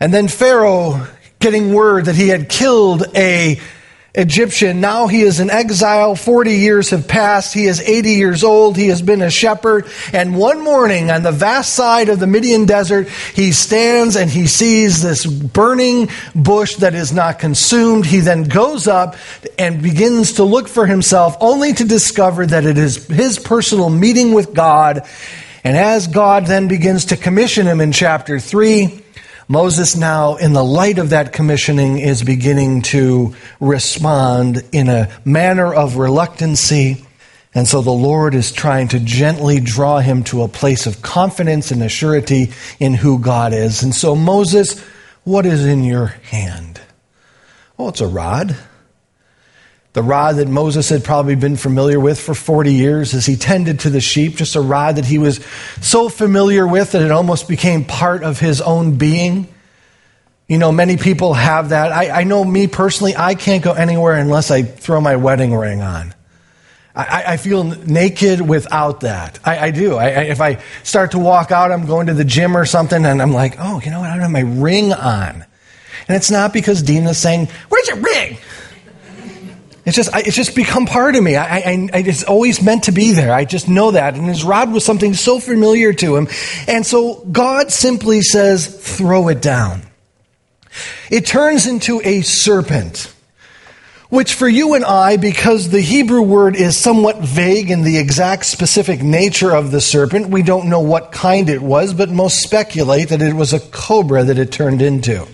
And 0.00 0.12
then 0.12 0.28
Pharaoh 0.28 1.06
getting 1.38 1.72
word 1.72 2.06
that 2.06 2.16
he 2.16 2.28
had 2.28 2.48
killed 2.48 3.04
a 3.14 3.60
Egyptian. 4.14 4.80
Now 4.80 5.06
he 5.06 5.20
is 5.20 5.38
in 5.38 5.50
exile. 5.50 6.14
40 6.14 6.54
years 6.54 6.90
have 6.90 7.06
passed. 7.06 7.52
He 7.52 7.66
is 7.66 7.80
80 7.80 8.12
years 8.12 8.42
old. 8.42 8.76
He 8.76 8.88
has 8.88 9.02
been 9.02 9.20
a 9.20 9.30
shepherd. 9.30 9.86
And 10.12 10.36
one 10.36 10.64
morning 10.64 11.10
on 11.10 11.22
the 11.22 11.32
vast 11.32 11.74
side 11.74 12.08
of 12.08 12.18
the 12.18 12.26
Midian 12.26 12.64
desert, 12.64 13.08
he 13.08 13.52
stands 13.52 14.16
and 14.16 14.30
he 14.30 14.46
sees 14.46 15.02
this 15.02 15.26
burning 15.26 16.08
bush 16.34 16.76
that 16.76 16.94
is 16.94 17.12
not 17.12 17.38
consumed. 17.38 18.06
He 18.06 18.20
then 18.20 18.44
goes 18.44 18.86
up 18.88 19.16
and 19.58 19.82
begins 19.82 20.34
to 20.34 20.44
look 20.44 20.68
for 20.68 20.86
himself 20.86 21.36
only 21.40 21.74
to 21.74 21.84
discover 21.84 22.46
that 22.46 22.64
it 22.64 22.78
is 22.78 23.06
his 23.06 23.38
personal 23.38 23.90
meeting 23.90 24.32
with 24.32 24.54
God. 24.54 25.06
And 25.64 25.76
as 25.76 26.06
God 26.06 26.46
then 26.46 26.66
begins 26.66 27.06
to 27.06 27.16
commission 27.16 27.66
him 27.66 27.80
in 27.80 27.92
chapter 27.92 28.40
3, 28.40 29.04
Moses 29.50 29.96
now, 29.96 30.36
in 30.36 30.52
the 30.52 30.64
light 30.64 30.98
of 30.98 31.10
that 31.10 31.32
commissioning, 31.32 31.98
is 31.98 32.22
beginning 32.22 32.82
to 32.82 33.34
respond 33.60 34.62
in 34.72 34.90
a 34.90 35.08
manner 35.24 35.72
of 35.72 35.96
reluctancy. 35.96 37.06
And 37.54 37.66
so 37.66 37.80
the 37.80 37.90
Lord 37.90 38.34
is 38.34 38.52
trying 38.52 38.88
to 38.88 39.00
gently 39.00 39.58
draw 39.58 40.00
him 40.00 40.22
to 40.24 40.42
a 40.42 40.48
place 40.48 40.86
of 40.86 41.00
confidence 41.00 41.70
and 41.70 41.80
assurity 41.80 42.52
in 42.78 42.92
who 42.92 43.18
God 43.18 43.54
is. 43.54 43.82
And 43.82 43.94
so, 43.94 44.14
Moses, 44.14 44.78
what 45.24 45.46
is 45.46 45.64
in 45.64 45.82
your 45.82 46.06
hand? 46.06 46.82
Well, 47.78 47.88
it's 47.88 48.02
a 48.02 48.06
rod 48.06 48.54
the 49.94 50.02
rod 50.02 50.36
that 50.36 50.48
Moses 50.48 50.88
had 50.90 51.02
probably 51.02 51.34
been 51.34 51.56
familiar 51.56 51.98
with 51.98 52.20
for 52.20 52.34
40 52.34 52.72
years 52.72 53.14
as 53.14 53.26
he 53.26 53.36
tended 53.36 53.80
to 53.80 53.90
the 53.90 54.00
sheep, 54.00 54.36
just 54.36 54.54
a 54.54 54.60
rod 54.60 54.96
that 54.96 55.06
he 55.06 55.18
was 55.18 55.40
so 55.80 56.08
familiar 56.08 56.66
with 56.66 56.92
that 56.92 57.02
it 57.02 57.10
almost 57.10 57.48
became 57.48 57.84
part 57.84 58.22
of 58.22 58.38
his 58.38 58.60
own 58.60 58.98
being. 58.98 59.48
You 60.46 60.58
know, 60.58 60.72
many 60.72 60.96
people 60.96 61.34
have 61.34 61.70
that. 61.70 61.92
I, 61.92 62.20
I 62.20 62.24
know 62.24 62.44
me 62.44 62.68
personally, 62.68 63.14
I 63.16 63.34
can't 63.34 63.62
go 63.62 63.72
anywhere 63.72 64.14
unless 64.14 64.50
I 64.50 64.62
throw 64.62 65.00
my 65.00 65.16
wedding 65.16 65.54
ring 65.54 65.80
on. 65.82 66.14
I, 66.94 67.24
I 67.34 67.36
feel 67.36 67.62
naked 67.62 68.40
without 68.40 69.00
that. 69.00 69.38
I, 69.44 69.66
I 69.66 69.70
do. 69.70 70.00
if 70.00 70.40
I 70.40 70.60
start 70.82 71.12
to 71.12 71.18
walk 71.18 71.52
out, 71.52 71.70
I'm 71.70 71.86
going 71.86 72.08
to 72.08 72.14
the 72.14 72.24
gym 72.24 72.56
or 72.56 72.64
something, 72.64 73.04
and 73.04 73.22
I'm 73.22 73.32
like, 73.32 73.54
oh, 73.58 73.80
you 73.84 73.92
know 73.92 74.00
what? 74.00 74.10
I 74.10 74.14
don't 74.14 74.22
have 74.22 74.30
my 74.32 74.40
ring 74.40 74.92
on. 74.92 75.44
And 76.08 76.16
it's 76.16 76.30
not 76.30 76.52
because 76.52 76.82
Dina's 76.82 77.18
saying, 77.18 77.48
Where's 77.68 77.86
your 77.86 77.98
ring? 77.98 78.38
It's 79.88 79.96
just, 79.96 80.14
it's 80.14 80.36
just 80.36 80.54
become 80.54 80.84
part 80.84 81.16
of 81.16 81.24
me. 81.24 81.34
I, 81.36 81.56
I, 81.56 81.88
I, 81.94 81.98
it's 82.00 82.22
always 82.22 82.60
meant 82.60 82.84
to 82.84 82.92
be 82.92 83.12
there. 83.12 83.32
I 83.32 83.46
just 83.46 83.70
know 83.70 83.92
that. 83.92 84.16
And 84.16 84.26
his 84.26 84.44
rod 84.44 84.70
was 84.70 84.84
something 84.84 85.14
so 85.14 85.40
familiar 85.40 85.94
to 85.94 86.14
him. 86.14 86.28
And 86.66 86.84
so 86.84 87.24
God 87.32 87.72
simply 87.72 88.20
says, 88.20 88.66
throw 88.66 89.28
it 89.28 89.40
down. 89.40 89.80
It 91.10 91.24
turns 91.24 91.66
into 91.66 92.02
a 92.04 92.20
serpent, 92.20 93.10
which 94.10 94.34
for 94.34 94.46
you 94.46 94.74
and 94.74 94.84
I, 94.84 95.16
because 95.16 95.70
the 95.70 95.80
Hebrew 95.80 96.20
word 96.20 96.54
is 96.54 96.76
somewhat 96.76 97.20
vague 97.20 97.70
in 97.70 97.80
the 97.80 97.96
exact 97.96 98.44
specific 98.44 99.02
nature 99.02 99.56
of 99.56 99.70
the 99.70 99.80
serpent, 99.80 100.28
we 100.28 100.42
don't 100.42 100.68
know 100.68 100.80
what 100.80 101.12
kind 101.12 101.48
it 101.48 101.62
was, 101.62 101.94
but 101.94 102.10
most 102.10 102.42
speculate 102.42 103.08
that 103.08 103.22
it 103.22 103.32
was 103.32 103.54
a 103.54 103.60
cobra 103.60 104.22
that 104.24 104.38
it 104.38 104.52
turned 104.52 104.82
into. 104.82 105.26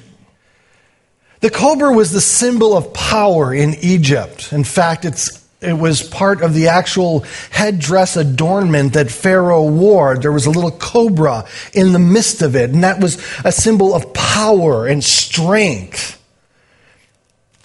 The 1.45 1.51
cobra 1.51 1.93
was 1.93 2.11
the 2.11 2.23
symbol 2.23 2.75
of 2.75 2.95
power 2.95 3.53
in 3.53 3.75
Egypt. 3.83 4.51
In 4.51 4.65
fact, 4.65 5.05
it 5.61 5.75
was 5.75 6.03
part 6.03 6.41
of 6.41 6.55
the 6.55 6.69
actual 6.69 7.23
headdress 7.51 8.17
adornment 8.17 8.95
that 8.95 9.11
Pharaoh 9.11 9.67
wore. 9.67 10.17
There 10.17 10.33
was 10.33 10.47
a 10.47 10.51
little 10.51 10.71
cobra 10.71 11.45
in 11.75 11.93
the 11.93 11.99
midst 11.99 12.41
of 12.41 12.57
it, 12.57 12.71
and 12.71 12.83
that 12.83 12.99
was 12.99 13.23
a 13.45 13.53
symbol 13.53 13.95
of 13.95 14.15
power 14.15 14.87
and 14.87 15.05
strength. 15.05 16.19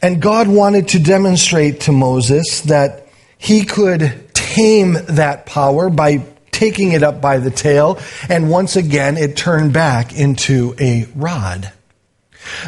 And 0.01 0.21
God 0.21 0.49
wanted 0.49 0.89
to 0.89 0.99
demonstrate 0.99 1.79
to 1.83 1.93
Moses 1.93 2.59
that 2.65 3.07
he 3.37 3.63
could 3.63 4.33
tame 4.33 4.97
that 5.07 5.45
power 5.45 5.89
by 5.89 6.25
taking 6.51 6.91
it 6.91 7.01
up 7.01 7.21
by 7.21 7.37
the 7.37 7.49
tail, 7.49 7.97
and 8.27 8.49
once 8.49 8.75
again 8.75 9.15
it 9.15 9.37
turned 9.37 9.71
back 9.71 10.13
into 10.13 10.75
a 10.81 11.07
rod. 11.15 11.71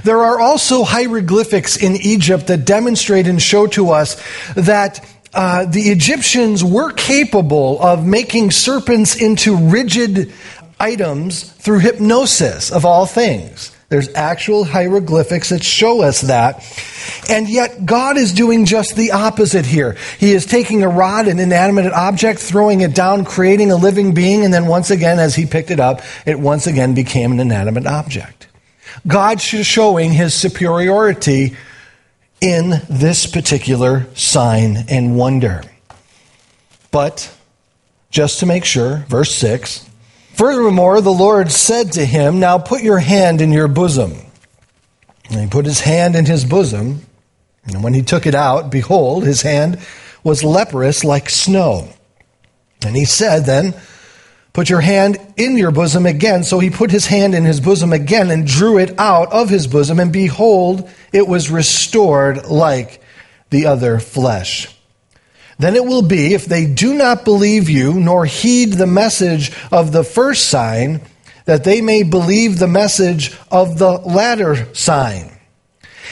There 0.04 0.20
are 0.20 0.40
also 0.40 0.84
hieroglyphics 0.84 1.78
in 1.78 1.96
Egypt 1.96 2.48
that 2.48 2.66
demonstrate 2.66 3.28
and 3.28 3.42
show 3.42 3.68
to 3.68 3.92
us 3.92 4.22
that 4.56 5.06
uh, 5.34 5.66
the 5.66 5.84
Egyptians 5.84 6.64
were 6.64 6.92
capable 6.92 7.82
of 7.82 8.06
making 8.06 8.52
serpents 8.52 9.16
into 9.16 9.56
rigid 9.56 10.34
items 10.80 11.44
through 11.44 11.80
hypnosis, 11.80 12.72
of 12.72 12.86
all 12.86 13.06
things. 13.06 13.72
There's 13.90 14.08
actual 14.16 14.64
hieroglyphics 14.64 15.50
that 15.50 15.64
show 15.64 16.02
us 16.02 16.22
that. 16.22 16.64
And 17.30 17.50
yet, 17.50 17.86
God 17.86 18.18
is 18.18 18.32
doing 18.34 18.66
just 18.66 18.96
the 18.96 19.12
opposite 19.12 19.66
here. 19.66 19.98
He 20.18 20.32
is 20.32 20.46
taking 20.46 20.82
a 20.82 20.88
rod, 20.88 21.28
an 21.28 21.40
inanimate 21.40 21.92
object, 21.92 22.40
throwing 22.40 22.82
it 22.82 22.96
down, 22.96 23.26
creating 23.26 23.70
a 23.70 23.76
living 23.76 24.14
being, 24.14 24.46
and 24.46 24.54
then 24.54 24.66
once 24.66 24.92
again, 24.92 25.20
as 25.20 25.36
he 25.36 25.46
picked 25.46 25.72
it 25.72 25.82
up, 25.82 26.02
it 26.26 26.40
once 26.40 26.68
again 26.68 26.94
became 26.94 27.34
an 27.34 27.42
inanimate 27.42 27.86
object. 27.86 28.48
God's 29.08 29.44
showing 29.44 30.12
his 30.12 30.34
superiority 30.34 31.56
in 32.40 32.82
this 32.90 33.28
particular 33.28 34.08
sign 34.16 34.86
and 34.90 35.16
wonder. 35.16 35.64
But, 36.92 37.34
just 38.10 38.40
to 38.40 38.46
make 38.46 38.66
sure, 38.66 39.06
verse 39.08 39.34
6 39.36 39.88
Furthermore, 40.34 41.02
the 41.02 41.12
Lord 41.12 41.52
said 41.52 41.92
to 41.94 42.06
him, 42.06 42.40
Now 42.40 42.58
put 42.58 42.82
your 42.82 43.00
hand 43.00 43.42
in 43.42 43.52
your 43.52 43.68
bosom. 43.68 44.14
And 45.30 45.40
he 45.40 45.48
put 45.48 45.66
his 45.66 45.82
hand 45.82 46.16
in 46.16 46.26
his 46.26 46.46
bosom, 46.46 47.06
and 47.66 47.84
when 47.84 47.94
he 47.94 48.02
took 48.02 48.26
it 48.26 48.36
out, 48.36 48.72
behold, 48.72 49.24
his 49.24 49.44
hand 49.44 49.80
was 50.24 50.44
leprous 50.44 51.04
like 51.04 51.30
snow. 51.30 51.90
And 52.86 52.96
he 52.96 53.06
said 53.06 53.46
then, 53.46 53.76
Put 54.54 54.70
your 54.70 54.82
hand 54.82 55.18
in 55.38 55.58
your 55.58 55.72
bosom 55.72 56.06
again. 56.06 56.44
So 56.44 56.60
he 56.60 56.70
put 56.70 56.92
his 56.92 57.06
hand 57.06 57.34
in 57.34 57.46
his 57.46 57.62
bosom 57.62 57.94
again 57.94 58.30
and 58.32 58.46
drew 58.46 58.78
it 58.78 59.00
out 59.00 59.32
of 59.32 59.50
his 59.50 59.68
bosom, 59.68 60.00
and 60.00 60.12
behold, 60.12 60.90
it 61.14 61.28
was 61.28 61.50
restored 61.50 62.46
like 62.48 63.02
the 63.50 63.68
other 63.68 64.00
flesh. 64.00 64.76
Then 65.58 65.76
it 65.76 65.86
will 65.86 66.02
be, 66.02 66.34
if 66.34 66.46
they 66.46 66.66
do 66.66 66.96
not 66.96 67.24
believe 67.24 67.70
you, 67.70 67.94
nor 67.94 68.26
heed 68.26 68.74
the 68.74 68.88
message 68.88 69.52
of 69.72 69.92
the 69.92 70.04
first 70.04 70.50
sign, 70.50 71.02
that 71.46 71.64
they 71.64 71.82
may 71.82 72.04
believe 72.04 72.58
the 72.58 72.68
message 72.68 73.38
of 73.52 73.78
the 73.78 73.92
latter 73.92 74.74
sign. 74.74 75.32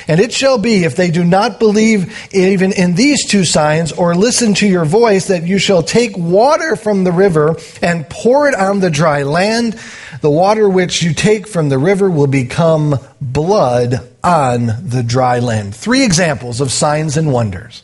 And 0.09 0.19
it 0.19 0.33
shall 0.33 0.57
be, 0.57 0.85
if 0.85 0.95
they 0.95 1.11
do 1.11 1.23
not 1.23 1.59
believe 1.59 2.33
even 2.33 2.71
in 2.71 2.95
these 2.95 3.27
two 3.27 3.45
signs, 3.45 3.91
or 3.91 4.15
listen 4.15 4.55
to 4.55 4.67
your 4.67 4.83
voice, 4.83 5.27
that 5.27 5.45
you 5.45 5.59
shall 5.59 5.83
take 5.83 6.17
water 6.17 6.75
from 6.75 7.03
the 7.03 7.11
river 7.11 7.57
and 7.83 8.09
pour 8.09 8.49
it 8.49 8.55
on 8.55 8.79
the 8.79 8.89
dry 8.89 9.21
land. 9.21 9.79
The 10.21 10.31
water 10.31 10.67
which 10.67 11.03
you 11.03 11.13
take 11.13 11.47
from 11.47 11.69
the 11.69 11.77
river 11.77 12.09
will 12.09 12.25
become 12.25 12.97
blood 13.21 14.09
on 14.23 14.71
the 14.81 15.03
dry 15.03 15.37
land. 15.37 15.75
Three 15.75 16.03
examples 16.03 16.59
of 16.59 16.71
signs 16.71 17.15
and 17.15 17.31
wonders. 17.31 17.83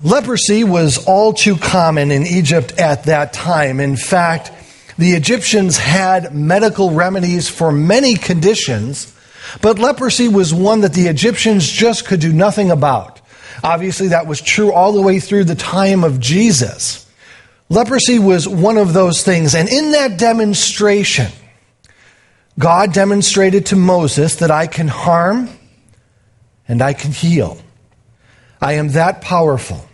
Leprosy 0.00 0.62
was 0.62 1.04
all 1.08 1.32
too 1.32 1.56
common 1.56 2.12
in 2.12 2.24
Egypt 2.24 2.78
at 2.78 3.04
that 3.06 3.32
time. 3.32 3.80
In 3.80 3.96
fact, 3.96 4.52
the 4.96 5.14
Egyptians 5.14 5.76
had 5.76 6.32
medical 6.32 6.92
remedies 6.92 7.48
for 7.48 7.72
many 7.72 8.14
conditions 8.14 9.10
but 9.60 9.78
leprosy 9.78 10.28
was 10.28 10.52
one 10.54 10.80
that 10.80 10.94
the 10.94 11.06
Egyptians 11.06 11.68
just 11.68 12.06
could 12.06 12.20
do 12.20 12.32
nothing 12.32 12.70
about. 12.70 13.20
Obviously, 13.62 14.08
that 14.08 14.26
was 14.26 14.40
true 14.40 14.72
all 14.72 14.92
the 14.92 15.02
way 15.02 15.20
through 15.20 15.44
the 15.44 15.54
time 15.54 16.04
of 16.04 16.20
Jesus. 16.20 17.10
Leprosy 17.68 18.18
was 18.18 18.46
one 18.46 18.76
of 18.76 18.92
those 18.92 19.22
things. 19.22 19.54
And 19.54 19.68
in 19.68 19.92
that 19.92 20.18
demonstration, 20.18 21.30
God 22.58 22.92
demonstrated 22.92 23.66
to 23.66 23.76
Moses 23.76 24.36
that 24.36 24.50
I 24.50 24.66
can 24.66 24.88
harm 24.88 25.48
and 26.68 26.82
I 26.82 26.92
can 26.92 27.12
heal. 27.12 27.58
I 28.60 28.74
am 28.74 28.90
that 28.90 29.20
powerful. 29.20 29.86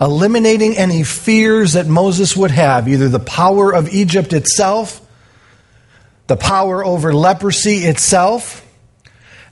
Eliminating 0.00 0.76
any 0.76 1.04
fears 1.04 1.74
that 1.74 1.86
Moses 1.86 2.36
would 2.36 2.50
have, 2.50 2.88
either 2.88 3.08
the 3.08 3.20
power 3.20 3.72
of 3.72 3.88
Egypt 3.92 4.32
itself 4.32 5.00
the 6.26 6.36
power 6.36 6.84
over 6.84 7.12
leprosy 7.12 7.78
itself, 7.78 8.66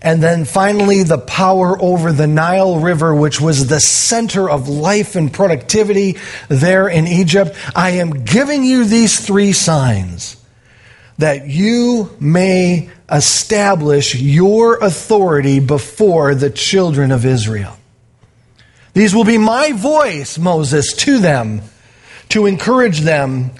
and 0.03 0.23
then 0.23 0.45
finally 0.45 1.03
the 1.03 1.19
power 1.19 1.81
over 1.81 2.13
the 2.13 2.27
Nile 2.27 2.81
River, 2.81 3.15
which 3.15 3.41
was 3.41 3.67
the 3.67 3.81
center 3.81 4.49
of 4.49 4.69
life 4.69 5.15
and 5.15 5.33
productivity 5.33 6.17
there 6.49 6.89
in 6.89 7.07
Egypt. 7.07 7.55
I 7.75 7.91
am 7.91 8.25
giving 8.25 8.65
you 8.65 8.85
these 8.85 9.25
three 9.25 9.53
signs 9.53 10.37
that 11.19 11.47
you 11.47 12.17
may 12.19 12.89
establish 13.13 14.15
your 14.15 14.79
authority 14.79 15.61
before 15.61 16.35
the 16.35 16.49
children 16.49 17.13
of 17.13 17.27
Israel. 17.27 17.77
These 18.95 19.15
will 19.15 19.25
be 19.25 19.39
my 19.39 19.73
voice, 19.73 20.39
Moses, 20.39 20.95
to 20.95 21.19
them 21.19 21.61
to 22.31 22.47
encourage 22.47 23.01
them 23.01 23.51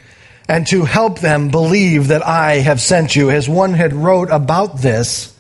and 0.51 0.67
to 0.67 0.85
help 0.85 1.21
them 1.21 1.49
believe 1.49 2.09
that 2.09 2.27
I 2.27 2.55
have 2.55 2.81
sent 2.81 3.15
you. 3.15 3.31
As 3.31 3.49
one 3.49 3.73
had 3.75 3.93
wrote 3.93 4.31
about 4.31 4.79
this 4.79 5.37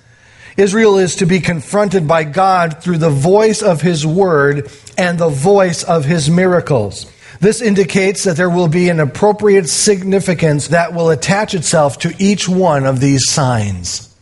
Israel 0.56 0.98
is 0.98 1.16
to 1.16 1.26
be 1.26 1.40
confronted 1.40 2.06
by 2.06 2.22
God 2.22 2.80
through 2.80 2.98
the 2.98 3.10
voice 3.10 3.60
of 3.60 3.80
his 3.80 4.06
word 4.06 4.70
and 4.96 5.18
the 5.18 5.28
voice 5.28 5.82
of 5.82 6.04
his 6.04 6.30
miracles. 6.30 7.10
This 7.40 7.60
indicates 7.60 8.22
that 8.22 8.36
there 8.36 8.50
will 8.50 8.68
be 8.68 8.88
an 8.88 9.00
appropriate 9.00 9.68
significance 9.68 10.68
that 10.68 10.94
will 10.94 11.10
attach 11.10 11.54
itself 11.54 11.98
to 12.00 12.14
each 12.18 12.48
one 12.48 12.86
of 12.86 13.00
these 13.00 13.28
signs. 13.28 14.14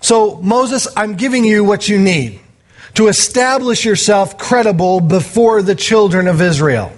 So, 0.00 0.36
Moses, 0.42 0.88
I'm 0.96 1.14
giving 1.14 1.44
you 1.44 1.62
what 1.62 1.88
you 1.88 1.98
need 1.98 2.40
to 2.94 3.06
establish 3.06 3.84
yourself 3.84 4.36
credible 4.36 5.00
before 5.00 5.62
the 5.62 5.76
children 5.76 6.26
of 6.26 6.40
Israel. 6.40 6.92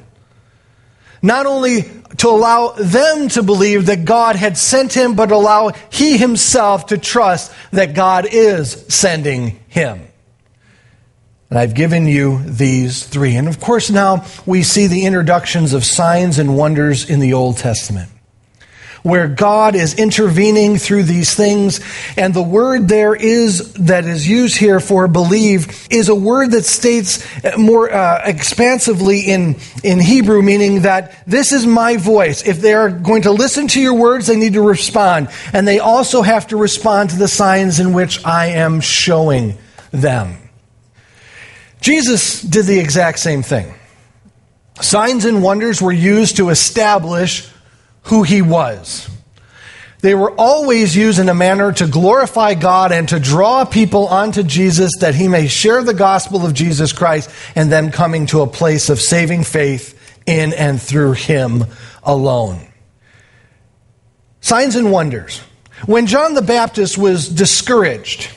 Not 1.22 1.46
only 1.46 1.82
to 2.18 2.28
allow 2.28 2.72
them 2.72 3.28
to 3.30 3.42
believe 3.42 3.86
that 3.86 4.04
God 4.04 4.36
had 4.36 4.56
sent 4.56 4.92
him, 4.92 5.14
but 5.14 5.30
allow 5.30 5.70
he 5.90 6.16
himself 6.16 6.86
to 6.86 6.98
trust 6.98 7.52
that 7.72 7.94
God 7.94 8.26
is 8.30 8.84
sending 8.88 9.60
him. 9.68 10.06
And 11.50 11.58
I've 11.58 11.74
given 11.74 12.06
you 12.06 12.42
these 12.44 13.04
three. 13.04 13.34
And 13.36 13.48
of 13.48 13.60
course, 13.60 13.90
now 13.90 14.24
we 14.46 14.62
see 14.62 14.86
the 14.86 15.04
introductions 15.04 15.72
of 15.72 15.84
signs 15.84 16.38
and 16.38 16.56
wonders 16.56 17.10
in 17.10 17.18
the 17.18 17.32
Old 17.32 17.56
Testament, 17.58 18.08
where 19.02 19.28
God 19.28 19.74
is 19.74 19.94
intervening 19.94 20.76
through 20.76 21.04
these 21.04 21.34
things. 21.34 21.80
And 22.16 22.34
the 22.34 22.42
word 22.42 22.88
there 22.88 23.14
is, 23.14 23.72
that 23.74 24.04
is 24.04 24.28
used 24.28 24.56
here 24.56 24.80
for 24.80 25.08
believe, 25.08 25.88
is 25.90 26.08
a 26.08 26.14
word 26.14 26.52
that 26.52 26.64
states 26.64 27.26
more 27.56 27.92
uh, 27.92 28.22
expansively 28.24 29.20
in, 29.20 29.56
in 29.82 30.00
Hebrew, 30.00 30.42
meaning 30.42 30.82
that 30.82 31.24
this 31.26 31.52
is 31.52 31.66
my 31.66 31.96
voice. 31.96 32.46
If 32.46 32.60
they 32.60 32.74
are 32.74 32.90
going 32.90 33.22
to 33.22 33.32
listen 33.32 33.68
to 33.68 33.80
your 33.80 33.94
words, 33.94 34.26
they 34.26 34.36
need 34.36 34.54
to 34.54 34.62
respond. 34.62 35.28
And 35.52 35.66
they 35.66 35.78
also 35.78 36.22
have 36.22 36.48
to 36.48 36.56
respond 36.56 37.10
to 37.10 37.16
the 37.16 37.28
signs 37.28 37.80
in 37.80 37.92
which 37.92 38.24
I 38.24 38.46
am 38.46 38.80
showing 38.80 39.56
them. 39.90 40.36
Jesus 41.80 42.42
did 42.42 42.66
the 42.66 42.78
exact 42.78 43.18
same 43.18 43.42
thing. 43.42 43.74
Signs 44.80 45.24
and 45.24 45.42
wonders 45.42 45.80
were 45.80 45.92
used 45.92 46.36
to 46.36 46.50
establish 46.50 47.50
who 48.04 48.22
he 48.22 48.42
was. 48.42 49.08
They 50.00 50.14
were 50.14 50.32
always 50.32 50.96
used 50.96 51.18
in 51.18 51.28
a 51.28 51.34
manner 51.34 51.72
to 51.72 51.86
glorify 51.86 52.54
God 52.54 52.90
and 52.90 53.08
to 53.10 53.20
draw 53.20 53.64
people 53.64 54.08
onto 54.08 54.42
Jesus 54.42 54.92
that 55.00 55.14
he 55.14 55.28
may 55.28 55.46
share 55.46 55.82
the 55.82 55.94
gospel 55.94 56.46
of 56.46 56.54
Jesus 56.54 56.92
Christ 56.92 57.30
and 57.54 57.70
them 57.70 57.90
coming 57.90 58.26
to 58.26 58.40
a 58.40 58.46
place 58.46 58.88
of 58.88 59.00
saving 59.00 59.44
faith 59.44 59.96
in 60.26 60.54
and 60.54 60.80
through 60.80 61.12
him 61.12 61.64
alone. 62.02 62.66
Signs 64.40 64.74
and 64.74 64.90
wonders. 64.90 65.40
When 65.86 66.06
John 66.06 66.34
the 66.34 66.42
Baptist 66.42 66.96
was 66.96 67.28
discouraged, 67.28 68.30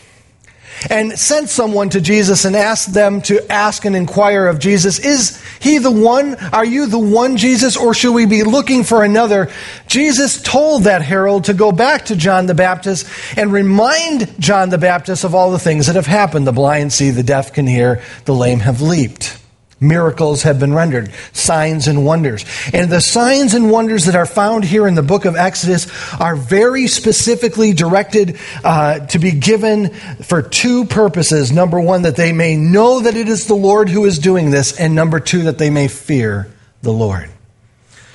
and 0.89 1.17
sent 1.17 1.49
someone 1.49 1.89
to 1.89 2.01
Jesus 2.01 2.45
and 2.45 2.55
asked 2.55 2.93
them 2.93 3.21
to 3.23 3.51
ask 3.51 3.85
and 3.85 3.95
inquire 3.95 4.47
of 4.47 4.59
Jesus, 4.59 4.99
Is 4.99 5.41
he 5.59 5.77
the 5.77 5.91
one? 5.91 6.35
Are 6.35 6.65
you 6.65 6.87
the 6.87 6.99
one, 6.99 7.37
Jesus, 7.37 7.77
or 7.77 7.93
should 7.93 8.13
we 8.13 8.25
be 8.25 8.43
looking 8.43 8.83
for 8.83 9.03
another? 9.03 9.51
Jesus 9.87 10.41
told 10.41 10.83
that 10.83 11.01
herald 11.01 11.45
to 11.45 11.53
go 11.53 11.71
back 11.71 12.05
to 12.05 12.15
John 12.15 12.45
the 12.45 12.53
Baptist 12.53 13.07
and 13.37 13.51
remind 13.51 14.39
John 14.39 14.69
the 14.69 14.77
Baptist 14.77 15.23
of 15.23 15.35
all 15.35 15.51
the 15.51 15.59
things 15.59 15.87
that 15.87 15.95
have 15.95 16.07
happened. 16.07 16.47
The 16.47 16.51
blind 16.51 16.93
see, 16.93 17.11
the 17.11 17.23
deaf 17.23 17.53
can 17.53 17.67
hear, 17.67 18.01
the 18.25 18.35
lame 18.35 18.59
have 18.59 18.81
leaped. 18.81 19.42
Miracles 19.83 20.43
have 20.43 20.59
been 20.59 20.73
rendered, 20.73 21.11
signs 21.33 21.87
and 21.87 22.05
wonders. 22.05 22.45
And 22.73 22.91
the 22.91 23.01
signs 23.01 23.53
and 23.53 23.69
wonders 23.69 24.05
that 24.05 24.15
are 24.15 24.25
found 24.25 24.63
here 24.63 24.87
in 24.87 24.95
the 24.95 25.03
book 25.03 25.25
of 25.25 25.35
Exodus 25.35 25.87
are 26.19 26.35
very 26.35 26.87
specifically 26.87 27.73
directed 27.73 28.39
uh, 28.63 28.99
to 29.07 29.19
be 29.19 29.31
given 29.31 29.89
for 30.23 30.41
two 30.41 30.85
purposes. 30.85 31.51
Number 31.51 31.79
one, 31.79 32.03
that 32.03 32.15
they 32.15 32.31
may 32.31 32.55
know 32.55 33.01
that 33.01 33.15
it 33.15 33.27
is 33.27 33.47
the 33.47 33.55
Lord 33.55 33.89
who 33.89 34.05
is 34.05 34.19
doing 34.19 34.51
this, 34.51 34.79
and 34.79 34.95
number 34.95 35.19
two, 35.19 35.43
that 35.43 35.57
they 35.57 35.69
may 35.69 35.87
fear 35.87 36.49
the 36.81 36.93
Lord. 36.93 37.29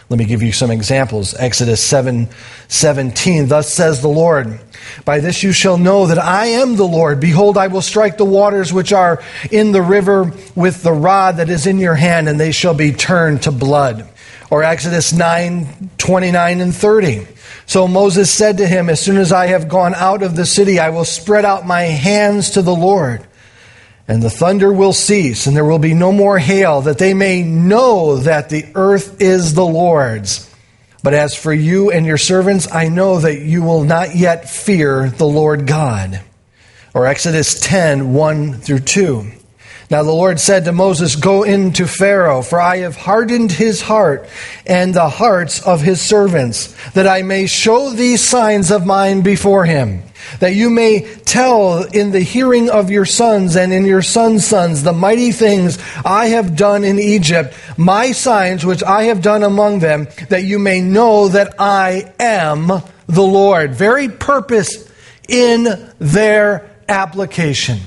Let 0.08 0.18
me 0.18 0.24
give 0.24 0.42
you 0.42 0.52
some 0.52 0.70
examples. 0.70 1.34
Exodus 1.34 1.82
7 1.82 2.28
17. 2.68 3.48
Thus 3.48 3.72
says 3.72 4.00
the 4.00 4.08
Lord, 4.08 4.58
By 5.04 5.20
this 5.20 5.42
you 5.42 5.52
shall 5.52 5.78
know 5.78 6.06
that 6.06 6.18
I 6.18 6.46
am 6.46 6.76
the 6.76 6.86
Lord. 6.86 7.20
Behold, 7.20 7.58
I 7.58 7.68
will 7.68 7.82
strike 7.82 8.16
the 8.16 8.24
waters 8.24 8.72
which 8.72 8.92
are 8.92 9.22
in 9.50 9.72
the 9.72 9.82
river 9.82 10.32
with 10.54 10.82
the 10.82 10.92
rod 10.92 11.36
that 11.36 11.48
is 11.48 11.66
in 11.66 11.78
your 11.78 11.94
hand, 11.94 12.28
and 12.28 12.38
they 12.38 12.52
shall 12.52 12.74
be 12.74 12.92
turned 12.92 13.42
to 13.42 13.52
blood. 13.52 14.08
Or 14.50 14.62
Exodus 14.62 15.12
9 15.12 15.90
29 15.98 16.60
and 16.60 16.74
30. 16.74 17.26
So 17.66 17.86
Moses 17.86 18.30
said 18.30 18.58
to 18.58 18.66
him, 18.66 18.88
As 18.88 19.00
soon 19.00 19.18
as 19.18 19.32
I 19.32 19.48
have 19.48 19.68
gone 19.68 19.94
out 19.94 20.22
of 20.22 20.36
the 20.36 20.46
city, 20.46 20.78
I 20.78 20.88
will 20.90 21.04
spread 21.04 21.44
out 21.44 21.66
my 21.66 21.82
hands 21.82 22.50
to 22.50 22.62
the 22.62 22.74
Lord 22.74 23.26
and 24.08 24.22
the 24.22 24.30
thunder 24.30 24.72
will 24.72 24.94
cease, 24.94 25.46
and 25.46 25.54
there 25.54 25.66
will 25.66 25.78
be 25.78 25.92
no 25.92 26.10
more 26.10 26.38
hail, 26.38 26.80
that 26.80 26.96
they 26.96 27.12
may 27.12 27.42
know 27.42 28.16
that 28.16 28.48
the 28.48 28.64
earth 28.74 29.20
is 29.20 29.52
the 29.52 29.66
Lord's. 29.66 30.47
But 31.08 31.14
as 31.14 31.34
for 31.34 31.54
you 31.54 31.90
and 31.90 32.04
your 32.04 32.18
servants, 32.18 32.70
I 32.70 32.90
know 32.90 33.18
that 33.18 33.40
you 33.40 33.62
will 33.62 33.82
not 33.82 34.14
yet 34.14 34.46
fear 34.46 35.08
the 35.08 35.24
Lord 35.24 35.66
God. 35.66 36.20
Or 36.92 37.06
Exodus 37.06 37.58
10 37.60 38.12
1 38.12 38.52
through 38.52 38.80
2. 38.80 39.26
Now 39.90 40.02
the 40.02 40.12
Lord 40.12 40.38
said 40.38 40.66
to 40.66 40.72
Moses, 40.72 41.16
Go 41.16 41.44
in 41.44 41.72
to 41.72 41.86
Pharaoh, 41.86 42.42
for 42.42 42.60
I 42.60 42.80
have 42.80 42.94
hardened 42.94 43.52
his 43.52 43.80
heart 43.80 44.28
and 44.66 44.92
the 44.92 45.08
hearts 45.08 45.62
of 45.62 45.80
his 45.80 46.02
servants, 46.02 46.76
that 46.90 47.06
I 47.06 47.22
may 47.22 47.46
show 47.46 47.88
these 47.88 48.22
signs 48.22 48.70
of 48.70 48.84
mine 48.84 49.22
before 49.22 49.64
him 49.64 50.02
that 50.40 50.54
you 50.54 50.70
may 50.70 51.00
tell 51.24 51.82
in 51.84 52.10
the 52.10 52.20
hearing 52.20 52.70
of 52.70 52.90
your 52.90 53.04
sons 53.04 53.56
and 53.56 53.72
in 53.72 53.84
your 53.84 54.02
sons' 54.02 54.46
sons 54.46 54.82
the 54.82 54.92
mighty 54.92 55.32
things 55.32 55.78
I 56.04 56.26
have 56.28 56.56
done 56.56 56.84
in 56.84 56.98
Egypt, 56.98 57.54
my 57.76 58.12
signs 58.12 58.64
which 58.64 58.82
I 58.82 59.04
have 59.04 59.22
done 59.22 59.42
among 59.42 59.80
them, 59.80 60.08
that 60.28 60.44
you 60.44 60.58
may 60.58 60.80
know 60.80 61.28
that 61.28 61.54
I 61.58 62.12
am 62.18 62.66
the 63.06 63.22
Lord. 63.22 63.74
Very 63.74 64.08
purpose 64.08 64.90
in 65.28 65.92
their 65.98 66.70
application. 66.88 67.78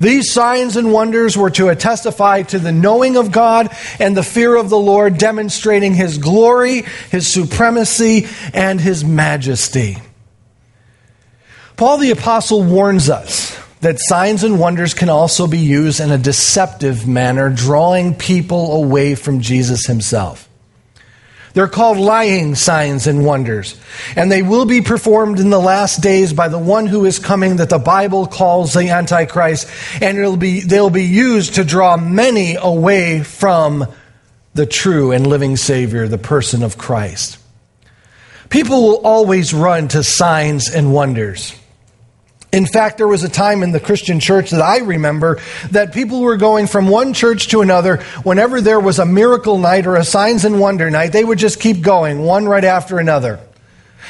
These 0.00 0.30
signs 0.30 0.76
and 0.76 0.92
wonders 0.92 1.36
were 1.36 1.50
to 1.50 1.74
testify 1.74 2.42
to 2.42 2.58
the 2.58 2.72
knowing 2.72 3.16
of 3.16 3.32
God 3.32 3.74
and 3.98 4.16
the 4.16 4.22
fear 4.22 4.54
of 4.54 4.70
the 4.70 4.78
Lord, 4.78 5.18
demonstrating 5.18 5.94
His 5.94 6.18
glory, 6.18 6.82
His 7.10 7.26
supremacy, 7.26 8.28
and 8.54 8.80
His 8.80 9.04
majesty. 9.04 9.98
Paul 11.78 11.98
the 11.98 12.10
Apostle 12.10 12.64
warns 12.64 13.08
us 13.08 13.56
that 13.82 14.00
signs 14.00 14.42
and 14.42 14.58
wonders 14.58 14.94
can 14.94 15.08
also 15.08 15.46
be 15.46 15.60
used 15.60 16.00
in 16.00 16.10
a 16.10 16.18
deceptive 16.18 17.06
manner, 17.06 17.50
drawing 17.50 18.16
people 18.16 18.82
away 18.82 19.14
from 19.14 19.40
Jesus 19.40 19.86
himself. 19.86 20.48
They're 21.54 21.68
called 21.68 21.98
lying 21.98 22.56
signs 22.56 23.06
and 23.06 23.24
wonders, 23.24 23.80
and 24.16 24.30
they 24.30 24.42
will 24.42 24.64
be 24.64 24.80
performed 24.80 25.38
in 25.38 25.50
the 25.50 25.60
last 25.60 26.02
days 26.02 26.32
by 26.32 26.48
the 26.48 26.58
one 26.58 26.88
who 26.88 27.04
is 27.04 27.20
coming 27.20 27.56
that 27.56 27.70
the 27.70 27.78
Bible 27.78 28.26
calls 28.26 28.74
the 28.74 28.88
Antichrist, 28.88 29.70
and 30.02 30.18
it'll 30.18 30.36
be, 30.36 30.62
they'll 30.62 30.90
be 30.90 31.04
used 31.04 31.54
to 31.54 31.64
draw 31.64 31.96
many 31.96 32.56
away 32.56 33.22
from 33.22 33.86
the 34.52 34.66
true 34.66 35.12
and 35.12 35.28
living 35.28 35.56
Savior, 35.56 36.08
the 36.08 36.18
person 36.18 36.64
of 36.64 36.76
Christ. 36.76 37.38
People 38.50 38.82
will 38.82 39.06
always 39.06 39.54
run 39.54 39.86
to 39.88 40.02
signs 40.02 40.68
and 40.68 40.92
wonders. 40.92 41.54
In 42.50 42.64
fact, 42.64 42.96
there 42.96 43.08
was 43.08 43.24
a 43.24 43.28
time 43.28 43.62
in 43.62 43.72
the 43.72 43.80
Christian 43.80 44.20
church 44.20 44.50
that 44.50 44.62
I 44.62 44.78
remember 44.78 45.38
that 45.70 45.92
people 45.92 46.20
were 46.20 46.38
going 46.38 46.66
from 46.66 46.88
one 46.88 47.12
church 47.12 47.48
to 47.48 47.60
another. 47.60 47.98
Whenever 48.22 48.62
there 48.62 48.80
was 48.80 48.98
a 48.98 49.04
miracle 49.04 49.58
night 49.58 49.86
or 49.86 49.96
a 49.96 50.04
signs 50.04 50.46
and 50.46 50.58
wonder 50.58 50.90
night, 50.90 51.12
they 51.12 51.24
would 51.24 51.38
just 51.38 51.60
keep 51.60 51.82
going, 51.82 52.20
one 52.20 52.48
right 52.48 52.64
after 52.64 52.98
another. 52.98 53.38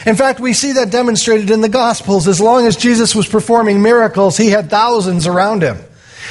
In 0.07 0.14
fact, 0.14 0.38
we 0.38 0.53
see 0.53 0.72
that 0.72 0.92
demonstrated 0.92 1.51
in 1.51 1.61
the 1.61 1.68
Gospels. 1.68 2.29
As 2.29 2.40
long 2.40 2.66
as 2.66 2.77
Jesus 2.77 3.14
was 3.14 3.27
performing 3.27 3.83
miracles, 3.83 4.37
he 4.37 4.51
had 4.51 4.70
thousands 4.70 5.27
around 5.27 5.62
him. 5.62 5.79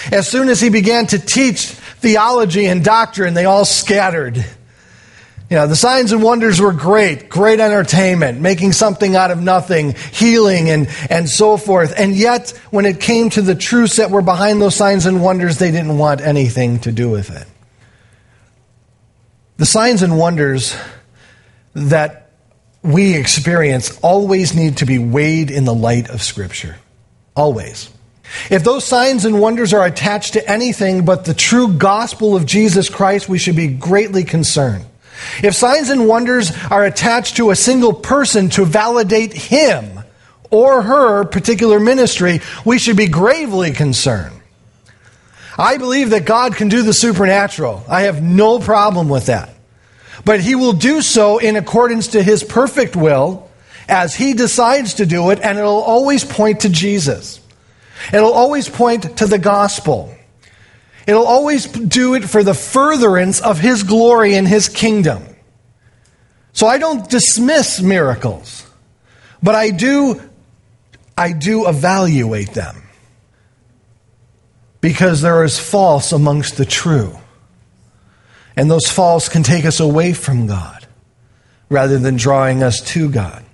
As 0.09 0.29
soon 0.29 0.47
as 0.47 0.61
he 0.61 0.69
began 0.69 1.07
to 1.07 1.19
teach 1.19 1.65
theology 1.65 2.67
and 2.67 2.85
doctrine, 2.85 3.33
they 3.33 3.45
all 3.45 3.65
scattered. 3.65 4.45
You 5.49 5.55
know, 5.55 5.67
the 5.67 5.77
signs 5.77 6.11
and 6.11 6.21
wonders 6.21 6.59
were 6.59 6.73
great, 6.73 7.29
great 7.29 7.61
entertainment, 7.61 8.41
making 8.41 8.73
something 8.73 9.15
out 9.15 9.31
of 9.31 9.41
nothing, 9.41 9.95
healing 10.11 10.69
and, 10.69 10.89
and 11.09 11.29
so 11.29 11.55
forth. 11.55 11.93
And 11.97 12.13
yet, 12.15 12.49
when 12.69 12.85
it 12.85 12.99
came 12.99 13.29
to 13.29 13.41
the 13.41 13.55
truths 13.55 13.95
that 13.95 14.11
were 14.11 14.21
behind 14.21 14.61
those 14.61 14.75
signs 14.75 15.05
and 15.05 15.23
wonders, 15.23 15.57
they 15.57 15.71
didn't 15.71 15.97
want 15.97 16.19
anything 16.19 16.79
to 16.79 16.91
do 16.91 17.09
with 17.09 17.29
it. 17.29 17.47
The 19.55 19.65
signs 19.65 20.03
and 20.03 20.17
wonders 20.17 20.75
that 21.73 22.31
we 22.83 23.15
experience 23.15 23.97
always 24.01 24.53
need 24.53 24.77
to 24.77 24.85
be 24.85 24.99
weighed 24.99 25.49
in 25.49 25.63
the 25.63 25.73
light 25.73 26.09
of 26.09 26.21
Scripture. 26.21 26.75
Always. 27.37 27.89
If 28.49 28.65
those 28.65 28.83
signs 28.83 29.23
and 29.23 29.39
wonders 29.39 29.73
are 29.73 29.85
attached 29.85 30.33
to 30.33 30.49
anything 30.49 31.05
but 31.05 31.23
the 31.23 31.33
true 31.33 31.73
gospel 31.73 32.35
of 32.35 32.45
Jesus 32.45 32.89
Christ, 32.89 33.29
we 33.29 33.37
should 33.37 33.55
be 33.55 33.67
greatly 33.67 34.25
concerned. 34.25 34.85
If 35.43 35.55
signs 35.55 35.89
and 35.89 36.07
wonders 36.07 36.51
are 36.69 36.85
attached 36.85 37.37
to 37.37 37.51
a 37.51 37.55
single 37.55 37.93
person 37.93 38.49
to 38.51 38.65
validate 38.65 39.33
him 39.33 39.99
or 40.49 40.81
her 40.81 41.25
particular 41.25 41.79
ministry, 41.79 42.41
we 42.65 42.79
should 42.79 42.97
be 42.97 43.07
gravely 43.07 43.71
concerned. 43.71 44.33
I 45.57 45.77
believe 45.77 46.11
that 46.11 46.25
God 46.25 46.55
can 46.55 46.69
do 46.69 46.83
the 46.83 46.93
supernatural. 46.93 47.83
I 47.89 48.03
have 48.03 48.21
no 48.21 48.59
problem 48.59 49.09
with 49.09 49.25
that. 49.25 49.49
But 50.23 50.39
He 50.39 50.55
will 50.55 50.73
do 50.73 51.01
so 51.01 51.39
in 51.39 51.55
accordance 51.55 52.09
to 52.09 52.21
His 52.21 52.43
perfect 52.43 52.95
will 52.95 53.49
as 53.89 54.13
He 54.15 54.33
decides 54.33 54.95
to 54.95 55.05
do 55.05 55.31
it, 55.31 55.39
and 55.41 55.57
it'll 55.57 55.81
always 55.81 56.23
point 56.23 56.61
to 56.61 56.69
Jesus. 56.69 57.39
It'll 58.13 58.33
always 58.33 58.69
point 58.69 59.17
to 59.17 59.25
the 59.25 59.39
gospel. 59.39 60.13
It'll 61.07 61.25
always 61.25 61.65
do 61.65 62.15
it 62.15 62.25
for 62.25 62.43
the 62.43 62.53
furtherance 62.53 63.39
of 63.39 63.59
His 63.59 63.83
glory 63.83 64.35
and 64.35 64.45
His 64.45 64.67
kingdom. 64.67 65.23
So 66.51 66.67
I 66.67 66.77
don't 66.77 67.09
dismiss 67.09 67.81
miracles, 67.81 68.65
but 69.41 69.55
I 69.55 69.69
do, 69.69 70.21
I 71.17 71.31
do 71.31 71.67
evaluate 71.67 72.53
them 72.53 72.83
because 74.81 75.21
there 75.21 75.43
is 75.43 75.57
false 75.57 76.11
amongst 76.11 76.57
the 76.57 76.65
true. 76.65 77.17
And 78.57 78.69
those 78.69 78.89
false 78.89 79.29
can 79.29 79.43
take 79.43 79.65
us 79.65 79.79
away 79.79 80.13
from 80.13 80.47
God 80.47 80.87
rather 81.69 81.99
than 81.99 82.17
drawing 82.17 82.63
us 82.63 82.81
to 82.81 83.09
God. 83.09 83.45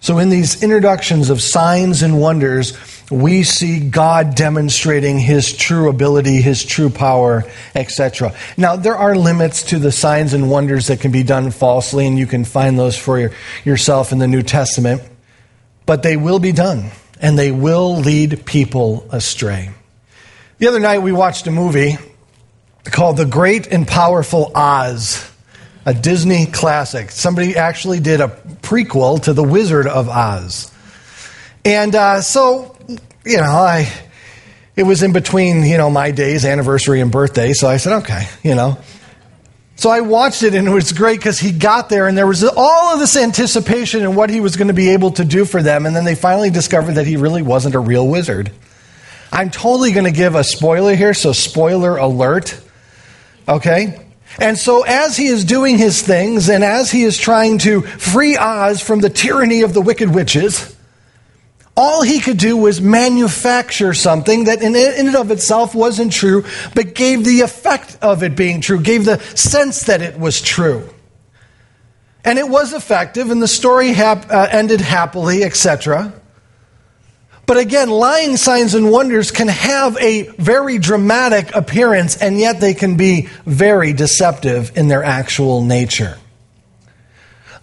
So, 0.00 0.18
in 0.18 0.28
these 0.28 0.62
introductions 0.62 1.30
of 1.30 1.40
signs 1.40 2.02
and 2.02 2.20
wonders, 2.20 2.76
we 3.10 3.42
see 3.42 3.88
God 3.88 4.34
demonstrating 4.34 5.18
his 5.18 5.52
true 5.52 5.88
ability, 5.88 6.42
his 6.42 6.64
true 6.64 6.90
power, 6.90 7.44
etc. 7.74 8.34
Now, 8.56 8.76
there 8.76 8.96
are 8.96 9.16
limits 9.16 9.62
to 9.64 9.78
the 9.78 9.92
signs 9.92 10.34
and 10.34 10.50
wonders 10.50 10.88
that 10.88 11.00
can 11.00 11.10
be 11.10 11.22
done 11.22 11.50
falsely, 11.50 12.06
and 12.06 12.18
you 12.18 12.26
can 12.26 12.44
find 12.44 12.78
those 12.78 12.98
for 12.98 13.18
your, 13.18 13.30
yourself 13.64 14.12
in 14.12 14.18
the 14.18 14.28
New 14.28 14.42
Testament. 14.42 15.02
But 15.86 16.02
they 16.02 16.18
will 16.18 16.38
be 16.38 16.52
done, 16.52 16.90
and 17.20 17.38
they 17.38 17.50
will 17.50 17.96
lead 17.96 18.44
people 18.44 19.08
astray. 19.10 19.70
The 20.58 20.68
other 20.68 20.80
night 20.80 20.98
we 20.98 21.12
watched 21.12 21.46
a 21.46 21.50
movie 21.50 21.96
called 22.84 23.16
The 23.16 23.26
Great 23.26 23.68
and 23.68 23.86
Powerful 23.88 24.52
Oz, 24.54 25.30
a 25.86 25.94
Disney 25.94 26.44
classic. 26.44 27.10
Somebody 27.10 27.56
actually 27.56 28.00
did 28.00 28.20
a 28.20 28.28
prequel 28.60 29.22
to 29.22 29.32
The 29.32 29.42
Wizard 29.42 29.86
of 29.86 30.10
Oz. 30.10 30.70
And 31.64 31.94
uh, 31.94 32.20
so, 32.22 32.76
you 33.28 33.36
know, 33.36 33.44
I 33.44 33.92
it 34.74 34.84
was 34.84 35.02
in 35.02 35.12
between, 35.12 35.64
you 35.64 35.76
know, 35.76 35.90
my 35.90 36.12
days, 36.12 36.44
anniversary 36.44 37.00
and 37.00 37.10
birthday, 37.10 37.52
so 37.52 37.68
I 37.68 37.78
said, 37.78 37.98
okay, 38.04 38.28
you 38.42 38.54
know. 38.54 38.78
So 39.74 39.90
I 39.90 40.00
watched 40.00 40.42
it 40.42 40.54
and 40.54 40.66
it 40.66 40.70
was 40.70 40.92
great 40.92 41.18
because 41.20 41.38
he 41.38 41.52
got 41.52 41.88
there 41.88 42.08
and 42.08 42.16
there 42.16 42.26
was 42.26 42.42
all 42.42 42.94
of 42.94 42.98
this 42.98 43.16
anticipation 43.16 44.02
and 44.02 44.16
what 44.16 44.30
he 44.30 44.40
was 44.40 44.56
going 44.56 44.68
to 44.68 44.74
be 44.74 44.90
able 44.90 45.12
to 45.12 45.24
do 45.24 45.44
for 45.44 45.62
them. 45.62 45.86
And 45.86 45.94
then 45.94 46.04
they 46.04 46.14
finally 46.14 46.50
discovered 46.50 46.94
that 46.94 47.06
he 47.06 47.16
really 47.16 47.42
wasn't 47.42 47.74
a 47.74 47.78
real 47.78 48.06
wizard. 48.06 48.50
I'm 49.30 49.50
totally 49.50 49.92
going 49.92 50.06
to 50.06 50.12
give 50.12 50.34
a 50.34 50.42
spoiler 50.42 50.94
here, 50.94 51.14
so 51.14 51.32
spoiler 51.32 51.96
alert. 51.96 52.58
Okay? 53.46 54.04
And 54.40 54.56
so, 54.56 54.84
as 54.84 55.16
he 55.16 55.26
is 55.26 55.44
doing 55.44 55.78
his 55.78 56.02
things, 56.02 56.48
and 56.48 56.62
as 56.62 56.90
he 56.90 57.02
is 57.02 57.18
trying 57.18 57.58
to 57.58 57.82
free 57.82 58.36
Oz 58.36 58.80
from 58.80 59.00
the 59.00 59.10
tyranny 59.10 59.62
of 59.62 59.74
the 59.74 59.80
wicked 59.80 60.14
witches, 60.14 60.76
all 61.78 62.02
he 62.02 62.18
could 62.18 62.38
do 62.38 62.56
was 62.56 62.80
manufacture 62.80 63.94
something 63.94 64.44
that 64.44 64.62
in, 64.62 64.74
and 64.74 65.14
of 65.14 65.30
itself 65.30 65.76
wasn't 65.76 66.12
true, 66.12 66.44
but 66.74 66.92
gave 66.92 67.24
the 67.24 67.42
effect 67.42 67.96
of 68.02 68.24
it 68.24 68.34
being 68.34 68.60
true, 68.60 68.80
gave 68.80 69.04
the 69.04 69.20
sense 69.36 69.84
that 69.84 70.02
it 70.02 70.18
was 70.18 70.40
true. 70.40 70.92
And 72.24 72.36
it 72.36 72.48
was 72.48 72.72
effective, 72.72 73.30
and 73.30 73.40
the 73.40 73.46
story 73.46 73.92
hap- 73.92 74.28
uh, 74.28 74.48
ended 74.50 74.80
happily, 74.80 75.44
etc. 75.44 76.12
But 77.46 77.58
again, 77.58 77.90
lying 77.90 78.36
signs 78.36 78.74
and 78.74 78.90
wonders 78.90 79.30
can 79.30 79.46
have 79.46 79.96
a 79.98 80.24
very 80.36 80.78
dramatic 80.78 81.54
appearance, 81.54 82.16
and 82.16 82.40
yet 82.40 82.58
they 82.58 82.74
can 82.74 82.96
be 82.96 83.28
very 83.46 83.92
deceptive 83.92 84.76
in 84.76 84.88
their 84.88 85.04
actual 85.04 85.62
nature. 85.62 86.18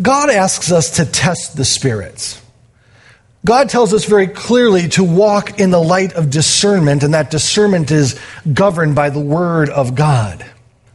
God 0.01 0.29
asks 0.29 0.71
us 0.71 0.91
to 0.91 1.05
test 1.05 1.57
the 1.57 1.65
spirits. 1.65 2.41
God 3.45 3.69
tells 3.69 3.93
us 3.93 4.05
very 4.05 4.27
clearly 4.27 4.87
to 4.89 5.03
walk 5.03 5.59
in 5.59 5.69
the 5.69 5.81
light 5.81 6.13
of 6.13 6.31
discernment, 6.31 7.03
and 7.03 7.13
that 7.13 7.29
discernment 7.29 7.91
is 7.91 8.19
governed 8.51 8.95
by 8.95 9.11
the 9.11 9.19
Word 9.19 9.69
of 9.69 9.93
God. 9.93 10.43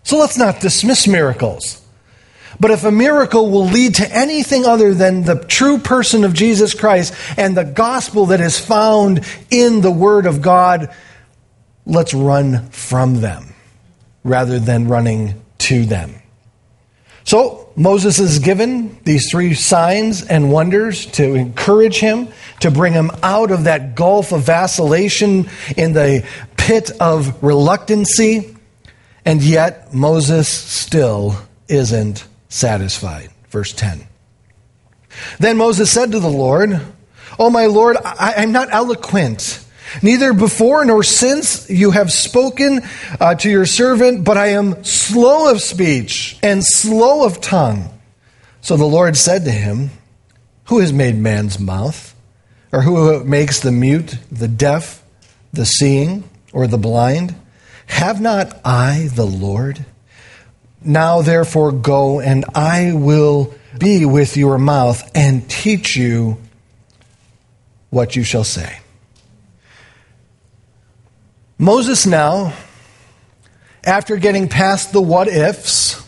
So 0.02 0.18
let's 0.18 0.36
not 0.36 0.60
dismiss 0.60 1.06
miracles. 1.06 1.80
But 2.58 2.72
if 2.72 2.82
a 2.82 2.90
miracle 2.90 3.50
will 3.50 3.66
lead 3.66 3.94
to 3.96 4.14
anything 4.14 4.66
other 4.66 4.92
than 4.92 5.22
the 5.22 5.36
true 5.44 5.78
person 5.78 6.24
of 6.24 6.34
Jesus 6.34 6.74
Christ 6.74 7.14
and 7.38 7.56
the 7.56 7.64
gospel 7.64 8.26
that 8.26 8.40
is 8.40 8.58
found 8.58 9.24
in 9.50 9.80
the 9.80 9.92
Word 9.92 10.26
of 10.26 10.42
God, 10.42 10.92
let's 11.86 12.12
run 12.12 12.68
from 12.70 13.20
them 13.20 13.54
rather 14.24 14.58
than 14.58 14.88
running 14.88 15.40
to 15.58 15.86
them. 15.86 16.19
So, 17.30 17.68
Moses 17.76 18.18
is 18.18 18.40
given 18.40 18.98
these 19.04 19.30
three 19.30 19.54
signs 19.54 20.26
and 20.26 20.50
wonders 20.50 21.06
to 21.12 21.36
encourage 21.36 22.00
him, 22.00 22.26
to 22.58 22.72
bring 22.72 22.92
him 22.92 23.12
out 23.22 23.52
of 23.52 23.62
that 23.64 23.94
gulf 23.94 24.32
of 24.32 24.42
vacillation 24.42 25.48
in 25.76 25.92
the 25.92 26.26
pit 26.56 26.90
of 26.98 27.40
reluctancy, 27.40 28.56
and 29.24 29.40
yet 29.44 29.94
Moses 29.94 30.48
still 30.48 31.36
isn't 31.68 32.26
satisfied. 32.48 33.30
Verse 33.50 33.72
10. 33.74 34.08
Then 35.38 35.56
Moses 35.56 35.88
said 35.88 36.10
to 36.10 36.18
the 36.18 36.28
Lord, 36.28 36.80
Oh, 37.38 37.48
my 37.48 37.66
Lord, 37.66 37.96
I, 38.04 38.42
am 38.42 38.50
not 38.50 38.70
eloquent. 38.72 39.64
Neither 40.02 40.32
before 40.32 40.84
nor 40.84 41.02
since 41.02 41.68
you 41.68 41.90
have 41.90 42.12
spoken 42.12 42.82
uh, 43.20 43.34
to 43.36 43.50
your 43.50 43.66
servant, 43.66 44.24
but 44.24 44.36
I 44.36 44.48
am 44.48 44.84
slow 44.84 45.50
of 45.50 45.60
speech 45.60 46.38
and 46.42 46.64
slow 46.64 47.24
of 47.24 47.40
tongue. 47.40 47.90
So 48.60 48.76
the 48.76 48.84
Lord 48.84 49.16
said 49.16 49.44
to 49.44 49.50
him, 49.50 49.90
Who 50.64 50.78
has 50.80 50.92
made 50.92 51.16
man's 51.16 51.58
mouth? 51.58 52.14
Or 52.72 52.82
who 52.82 53.24
makes 53.24 53.60
the 53.60 53.72
mute, 53.72 54.16
the 54.30 54.46
deaf, 54.46 55.02
the 55.52 55.66
seeing, 55.66 56.24
or 56.52 56.66
the 56.66 56.78
blind? 56.78 57.34
Have 57.86 58.20
not 58.20 58.60
I 58.64 59.08
the 59.12 59.26
Lord? 59.26 59.84
Now, 60.82 61.20
therefore, 61.22 61.72
go, 61.72 62.20
and 62.20 62.44
I 62.54 62.92
will 62.94 63.52
be 63.78 64.04
with 64.06 64.36
your 64.36 64.56
mouth 64.58 65.10
and 65.14 65.48
teach 65.50 65.96
you 65.96 66.38
what 67.90 68.16
you 68.16 68.22
shall 68.22 68.44
say. 68.44 68.79
Moses 71.60 72.06
now, 72.06 72.54
after 73.84 74.16
getting 74.16 74.48
past 74.48 74.94
the 74.94 75.00
what 75.02 75.28
ifs, 75.28 76.02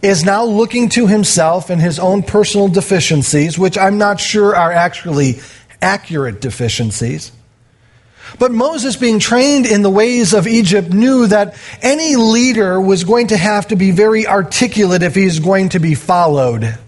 is 0.00 0.24
now 0.24 0.46
looking 0.46 0.88
to 0.88 1.06
himself 1.06 1.68
and 1.68 1.78
his 1.78 1.98
own 1.98 2.22
personal 2.22 2.66
deficiencies, 2.66 3.58
which 3.58 3.76
I'm 3.76 3.98
not 3.98 4.18
sure 4.18 4.56
are 4.56 4.72
actually 4.72 5.40
accurate 5.82 6.40
deficiencies. 6.40 7.32
But 8.38 8.50
Moses, 8.50 8.96
being 8.96 9.18
trained 9.18 9.66
in 9.66 9.82
the 9.82 9.90
ways 9.90 10.32
of 10.32 10.46
Egypt, 10.46 10.90
knew 10.90 11.26
that 11.26 11.54
any 11.82 12.16
leader 12.16 12.80
was 12.80 13.04
going 13.04 13.26
to 13.26 13.36
have 13.36 13.68
to 13.68 13.76
be 13.76 13.90
very 13.90 14.26
articulate 14.26 15.02
if 15.02 15.14
he's 15.14 15.38
going 15.38 15.68
to 15.70 15.80
be 15.80 15.94
followed. 15.94 16.78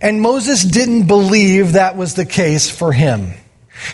And 0.00 0.20
Moses 0.20 0.64
didn't 0.64 1.06
believe 1.06 1.74
that 1.74 1.96
was 1.96 2.14
the 2.14 2.26
case 2.26 2.68
for 2.68 2.92
him. 2.92 3.34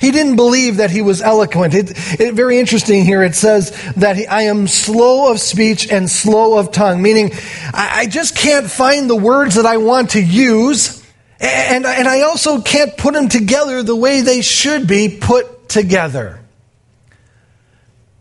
He 0.01 0.11
didn't 0.11 0.37
believe 0.37 0.77
that 0.77 0.91
he 0.91 1.03
was 1.03 1.23
eloquent. 1.23 1.75
It, 1.75 2.21
it, 2.21 2.35
very 2.35 2.59
interesting 2.59 3.05
here. 3.05 3.23
It 3.23 3.35
says 3.35 3.71
that 3.95 4.17
he, 4.17 4.27
I 4.27 4.43
am 4.43 4.67
slow 4.67 5.31
of 5.33 5.41
speech 5.41 5.91
and 5.91 6.09
slow 6.09 6.59
of 6.59 6.71
tongue, 6.71 7.03
meaning 7.03 7.31
I, 7.73 8.01
I 8.01 8.07
just 8.07 8.37
can't 8.37 8.71
find 8.71 9.09
the 9.09 9.17
words 9.17 9.57
that 9.57 9.67
I 9.67 9.79
want 9.79 10.11
to 10.11 10.23
use. 10.23 11.05
And, 11.41 11.87
and 11.87 12.07
I 12.07 12.23
also 12.23 12.61
can't 12.61 12.97
put 12.97 13.15
them 13.15 13.29
together 13.29 13.83
the 13.83 13.97
way 13.97 14.21
they 14.21 14.43
should 14.43 14.87
be 14.87 15.19
put 15.21 15.69
together. 15.69 16.41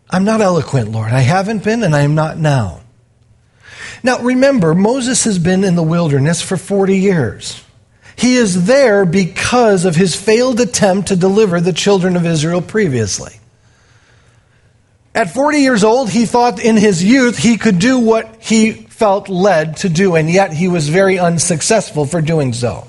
I'm 0.08 0.24
not 0.24 0.40
eloquent, 0.40 0.90
Lord. 0.90 1.12
I 1.12 1.20
haven't 1.20 1.62
been, 1.62 1.82
and 1.82 1.94
I 1.94 2.00
am 2.00 2.14
not 2.14 2.38
now. 2.38 2.80
Now, 4.02 4.20
remember, 4.20 4.74
Moses 4.74 5.24
has 5.24 5.38
been 5.38 5.62
in 5.62 5.76
the 5.76 5.82
wilderness 5.82 6.40
for 6.40 6.56
40 6.56 6.96
years. 6.96 7.62
He 8.16 8.36
is 8.36 8.66
there 8.66 9.04
because 9.04 9.84
of 9.84 9.96
his 9.96 10.14
failed 10.14 10.60
attempt 10.60 11.08
to 11.08 11.16
deliver 11.16 11.60
the 11.60 11.72
children 11.72 12.16
of 12.16 12.26
Israel 12.26 12.62
previously. 12.62 13.32
At 15.14 15.34
40 15.34 15.58
years 15.58 15.82
old, 15.82 16.10
he 16.10 16.24
thought 16.24 16.62
in 16.62 16.76
his 16.76 17.02
youth 17.02 17.36
he 17.36 17.56
could 17.56 17.78
do 17.78 17.98
what 17.98 18.36
he 18.40 18.72
felt 18.72 19.28
led 19.28 19.78
to 19.78 19.88
do, 19.88 20.14
and 20.14 20.30
yet 20.30 20.52
he 20.52 20.68
was 20.68 20.88
very 20.88 21.18
unsuccessful 21.18 22.06
for 22.06 22.20
doing 22.20 22.52
so. 22.52 22.86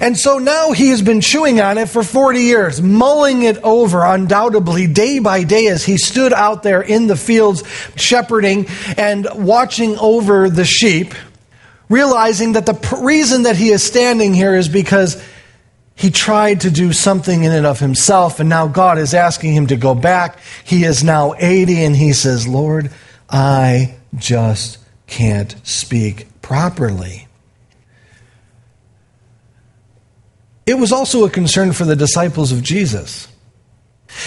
And 0.00 0.16
so 0.16 0.38
now 0.38 0.70
he 0.70 0.90
has 0.90 1.02
been 1.02 1.20
chewing 1.20 1.60
on 1.60 1.76
it 1.76 1.88
for 1.88 2.04
40 2.04 2.40
years, 2.40 2.80
mulling 2.80 3.42
it 3.42 3.58
over 3.58 4.04
undoubtedly 4.04 4.86
day 4.86 5.18
by 5.18 5.42
day 5.42 5.66
as 5.66 5.84
he 5.84 5.98
stood 5.98 6.32
out 6.32 6.62
there 6.62 6.80
in 6.80 7.08
the 7.08 7.16
fields 7.16 7.64
shepherding 7.96 8.68
and 8.96 9.26
watching 9.34 9.98
over 9.98 10.48
the 10.48 10.64
sheep, 10.64 11.14
realizing 11.88 12.52
that 12.52 12.66
the 12.66 12.98
reason 13.02 13.44
that 13.44 13.56
he 13.56 13.70
is 13.70 13.82
standing 13.82 14.34
here 14.34 14.54
is 14.54 14.68
because 14.68 15.22
he 15.94 16.10
tried 16.10 16.60
to 16.60 16.70
do 16.70 16.92
something 16.92 17.42
in 17.42 17.50
and 17.50 17.66
of 17.66 17.80
himself, 17.80 18.38
and 18.38 18.48
now 18.48 18.68
God 18.68 18.98
is 18.98 19.14
asking 19.14 19.52
him 19.52 19.66
to 19.66 19.76
go 19.76 19.94
back. 19.94 20.38
He 20.64 20.84
is 20.84 21.02
now 21.02 21.34
80, 21.36 21.84
and 21.84 21.96
he 21.96 22.12
says, 22.12 22.46
Lord, 22.46 22.92
I 23.28 23.96
just 24.14 24.78
can't 25.08 25.56
speak 25.64 26.28
properly. 26.40 27.26
It 30.66 30.74
was 30.74 30.92
also 30.92 31.24
a 31.24 31.30
concern 31.30 31.72
for 31.72 31.84
the 31.84 31.96
disciples 31.96 32.52
of 32.52 32.62
Jesus. 32.62 33.26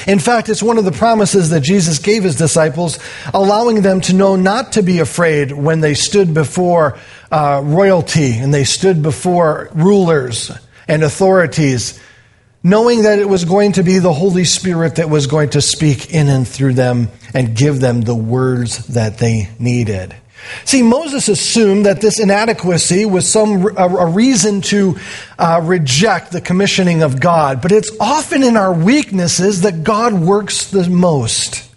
In 0.08 0.19
fact, 0.19 0.50
it's 0.50 0.63
one 0.63 0.78
of 0.78 0.86
the 0.86 0.91
promises 0.91 1.52
that 1.52 1.62
Jesus 1.62 2.00
gave 2.00 2.24
his 2.24 2.36
disciples, 2.36 3.00
allowing 3.34 3.82
them 3.82 4.02
to 4.02 4.13
know 4.13 4.36
not 4.36 4.74
to 4.74 4.84
be 4.84 5.00
afraid 5.00 5.52
when 5.52 5.82
they 5.82 5.93
stood 5.93 6.34
before 6.34 6.97
uh, 7.32 7.62
royalty 7.63 8.38
and 8.38 8.54
they 8.54 8.63
stood 8.65 9.02
before 9.02 9.70
rulers 9.74 10.52
and 10.88 11.04
authorities, 11.04 12.00
knowing 12.63 13.04
that 13.04 13.20
it 13.20 13.30
was 13.30 13.46
going 13.46 13.72
to 13.74 13.84
be 13.84 14.00
the 14.00 14.13
Holy 14.13 14.44
Spirit 14.44 14.96
that 14.96 15.10
was 15.10 15.28
going 15.28 15.50
to 15.52 15.62
speak 15.62 16.13
in 16.13 16.28
and 16.28 16.48
through 16.48 16.74
them 16.74 17.08
and 17.34 17.56
give 17.56 17.80
them 17.80 18.02
the 18.02 18.15
words 18.15 18.88
that 18.88 19.17
they 19.17 19.50
needed. 19.58 20.15
See, 20.65 20.82
Moses 20.82 21.28
assumed 21.28 21.86
that 21.86 22.02
this 22.02 22.20
inadequacy 22.20 23.06
was 23.06 23.30
some 23.30 23.78
a, 23.78 23.88
a 23.88 24.06
reason 24.08 24.62
to 24.62 24.98
uh, 25.38 25.62
reject 25.63 26.32
the 26.32 26.41
commissioning 26.41 27.04
of 27.04 27.20
God, 27.20 27.62
but 27.62 27.72
it's 27.72 27.91
often 28.00 28.44
in 28.44 28.58
our 28.58 28.74
weaknesses 28.74 29.62
that 29.62 29.84
God 29.84 30.13
works 30.13 30.65
the 30.72 30.89
most. 30.89 31.70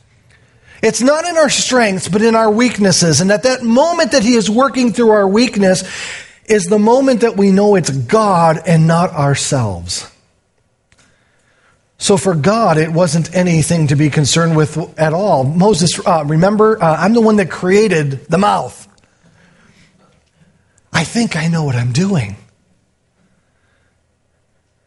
It's 0.85 1.01
not 1.01 1.25
in 1.25 1.39
our 1.39 1.49
strengths, 1.49 2.09
but 2.09 2.21
in 2.21 2.35
our 2.35 2.51
weaknesses. 2.51 3.23
And 3.23 3.33
at 3.33 3.45
that 3.45 3.63
moment 3.63 4.13
that 4.13 4.23
He 4.23 4.35
is 4.35 4.51
working 4.51 4.93
through 4.93 5.13
our 5.13 5.27
weakness 5.27 5.83
is 6.45 6.67
the 6.67 6.79
moment 6.79 7.23
that 7.23 7.39
we 7.39 7.53
know 7.53 7.75
it's 7.75 7.89
God 7.89 8.61
and 8.67 8.87
not 8.87 9.11
ourselves. 9.13 10.11
So 11.97 12.19
for 12.19 12.35
God, 12.35 12.77
it 12.77 12.93
wasn't 12.93 13.35
anything 13.35 13.87
to 13.87 13.97
be 13.97 14.11
concerned 14.11 14.59
with 14.59 14.77
at 15.01 15.15
all. 15.15 15.45
Moses, 15.45 15.99
uh, 16.05 16.23
remember, 16.27 16.83
uh, 16.83 16.97
I'm 16.97 17.15
the 17.15 17.23
one 17.23 17.37
that 17.37 17.51
created 17.51 18.27
the 18.27 18.37
mouth. 18.37 18.87
I 20.93 21.05
think 21.05 21.35
I 21.35 21.49
know 21.49 21.65
what 21.65 21.77
I'm 21.77 21.93
doing. 21.93 22.37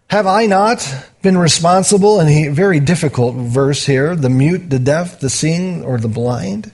Have 0.10 0.26
I 0.26 0.46
not 0.46 0.90
been 1.22 1.38
responsible? 1.38 2.20
And 2.20 2.30
a 2.30 2.48
very 2.50 2.80
difficult 2.80 3.36
verse 3.36 3.86
here 3.86 4.16
the 4.16 4.30
mute, 4.30 4.70
the 4.70 4.80
deaf, 4.80 5.20
the 5.20 5.30
seeing, 5.30 5.84
or 5.84 5.98
the 5.98 6.08
blind? 6.08 6.72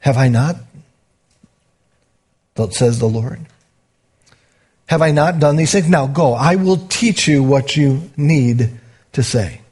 Have 0.00 0.16
I 0.16 0.28
not? 0.28 0.56
Says 2.70 3.00
the 3.00 3.08
Lord. 3.08 3.40
Have 4.86 5.02
I 5.02 5.10
not 5.10 5.40
done 5.40 5.56
these 5.56 5.72
things? 5.72 5.88
Now 5.88 6.06
go. 6.06 6.34
I 6.34 6.56
will 6.56 6.86
teach 6.88 7.26
you 7.26 7.42
what 7.42 7.76
you 7.76 8.10
need 8.16 8.70
to 9.12 9.22
say. 9.22 9.62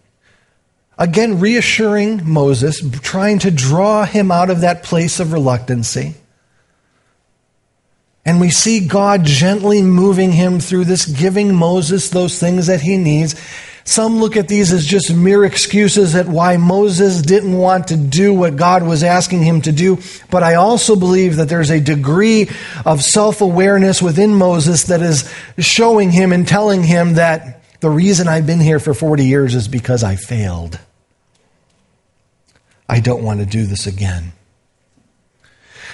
Again, 0.99 1.41
reassuring 1.41 2.29
Moses, 2.29 2.83
trying 3.03 3.39
to 3.41 3.51
draw 3.51 4.05
him 4.05 4.31
out 4.31 4.51
of 4.51 4.63
that 4.63 4.83
place 4.83 5.21
of 5.21 5.33
reluctancy. 5.33 6.15
And 8.25 8.41
we 8.41 8.51
see 8.51 8.87
God 8.87 9.25
gently 9.25 9.83
moving 9.83 10.33
him 10.33 10.61
through 10.61 10.85
this, 10.85 11.07
giving 11.07 11.55
Moses 11.55 12.11
those 12.11 12.39
things 12.39 12.67
that 12.67 12.83
he 12.83 12.97
needs. 12.97 13.35
Some 13.85 14.19
look 14.19 14.37
at 14.37 14.47
these 14.47 14.73
as 14.73 14.87
just 14.87 15.13
mere 15.13 15.45
excuses 15.45 16.15
at 16.15 16.29
why 16.29 16.59
Moses 16.59 17.23
didn't 17.23 17.57
want 17.57 17.89
to 17.89 17.97
do 17.97 18.33
what 18.33 18.57
God 18.57 18.83
was 18.83 19.03
asking 19.03 19.43
him 19.43 19.63
to 19.63 19.73
do. 19.73 19.99
But 20.31 20.43
I 20.43 20.55
also 20.55 20.97
believe 20.97 21.37
that 21.37 21.49
there's 21.49 21.71
a 21.71 21.81
degree 21.81 22.51
of 22.85 23.03
self 23.03 23.41
awareness 23.41 24.03
within 24.03 24.35
Moses 24.35 24.85
that 24.85 25.01
is 25.01 25.33
showing 25.59 26.11
him 26.11 26.33
and 26.33 26.47
telling 26.47 26.83
him 26.83 27.15
that 27.15 27.63
the 27.81 27.91
reason 27.91 28.29
I've 28.29 28.47
been 28.47 28.61
here 28.61 28.79
for 28.79 28.93
40 28.93 29.25
years 29.25 29.55
is 29.55 29.67
because 29.67 30.05
I 30.05 30.17
failed. 30.17 30.79
I 32.89 33.01
don't 33.01 33.23
want 33.23 33.41
to 33.41 33.47
do 33.47 33.65
this 33.65 33.87
again. 33.87 34.33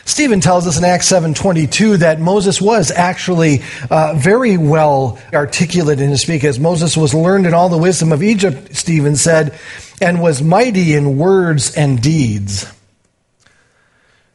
Stephen 0.07 0.41
tells 0.41 0.69
us 0.69 0.79
in 0.79 0.85
Acts 0.85 1.09
7:22 1.11 1.99
that 1.99 2.21
Moses 2.21 2.61
was 2.61 2.93
actually 2.93 3.63
uh, 3.91 4.15
very 4.15 4.57
well 4.57 5.19
articulate 5.35 6.01
in 6.01 6.11
his 6.11 6.23
speech, 6.23 6.45
as 6.45 6.61
Moses 6.61 6.97
was 6.97 7.13
learned 7.13 7.45
in 7.45 7.53
all 7.53 7.69
the 7.69 7.77
wisdom 7.77 8.13
of 8.13 8.23
Egypt. 8.23 8.75
Stephen 8.75 9.17
said, 9.17 9.59
and 10.01 10.23
was 10.23 10.41
mighty 10.43 10.95
in 10.95 11.19
words 11.19 11.75
and 11.75 12.01
deeds. 12.01 12.71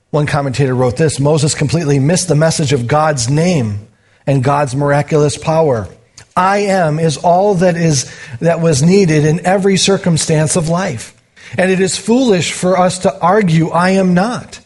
One 0.10 0.26
commentator 0.26 0.76
wrote 0.76 0.98
this: 0.98 1.22
Moses 1.22 1.56
completely 1.56 2.00
missed 2.00 2.28
the 2.28 2.36
message 2.36 2.74
of 2.74 2.86
God's 2.86 3.30
name 3.30 3.88
and 4.28 4.44
God's 4.44 4.76
miraculous 4.76 5.38
power. 5.38 5.88
I 6.36 6.60
am 6.60 7.00
is 7.00 7.16
all 7.16 7.56
that 7.56 7.78
is 7.78 8.14
that 8.42 8.60
was 8.60 8.84
needed 8.84 9.24
in 9.24 9.46
every 9.46 9.78
circumstance 9.78 10.58
of 10.58 10.68
life. 10.68 11.16
And 11.58 11.72
it 11.72 11.80
is 11.80 11.98
foolish 11.98 12.52
for 12.52 12.78
us 12.78 13.00
to 13.00 13.20
argue 13.22 13.70
I 13.70 13.92
am 13.92 14.14
not. 14.14 14.61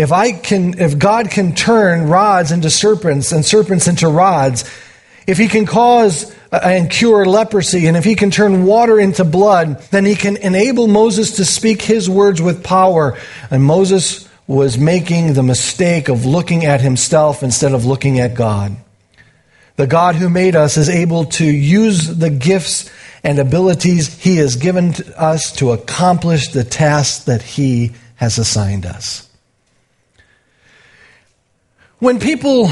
If 0.00 0.12
I 0.12 0.32
can 0.32 0.80
if 0.80 0.98
God 0.98 1.30
can 1.30 1.54
turn 1.54 2.08
rods 2.08 2.52
into 2.52 2.70
serpents 2.70 3.32
and 3.32 3.44
serpents 3.44 3.86
into 3.86 4.08
rods, 4.08 4.64
if 5.26 5.36
he 5.36 5.46
can 5.46 5.66
cause 5.66 6.34
and 6.50 6.90
cure 6.90 7.26
leprosy 7.26 7.86
and 7.86 7.98
if 7.98 8.04
he 8.04 8.14
can 8.14 8.30
turn 8.30 8.64
water 8.64 8.98
into 8.98 9.24
blood, 9.24 9.78
then 9.90 10.06
he 10.06 10.14
can 10.14 10.38
enable 10.38 10.86
Moses 10.86 11.36
to 11.36 11.44
speak 11.44 11.82
his 11.82 12.08
words 12.08 12.40
with 12.40 12.64
power. 12.64 13.18
And 13.50 13.62
Moses 13.62 14.26
was 14.46 14.78
making 14.78 15.34
the 15.34 15.42
mistake 15.42 16.08
of 16.08 16.24
looking 16.24 16.64
at 16.64 16.80
himself 16.80 17.42
instead 17.42 17.74
of 17.74 17.84
looking 17.84 18.20
at 18.20 18.34
God. 18.34 18.74
The 19.76 19.86
God 19.86 20.14
who 20.14 20.30
made 20.30 20.56
us 20.56 20.78
is 20.78 20.88
able 20.88 21.26
to 21.26 21.44
use 21.44 22.06
the 22.06 22.30
gifts 22.30 22.88
and 23.22 23.38
abilities 23.38 24.22
He 24.22 24.38
has 24.38 24.56
given 24.56 24.94
us 25.18 25.52
to 25.56 25.72
accomplish 25.72 26.48
the 26.48 26.64
tasks 26.64 27.24
that 27.24 27.42
He 27.42 27.92
has 28.16 28.38
assigned 28.38 28.86
us. 28.86 29.29
When 32.00 32.18
people 32.18 32.70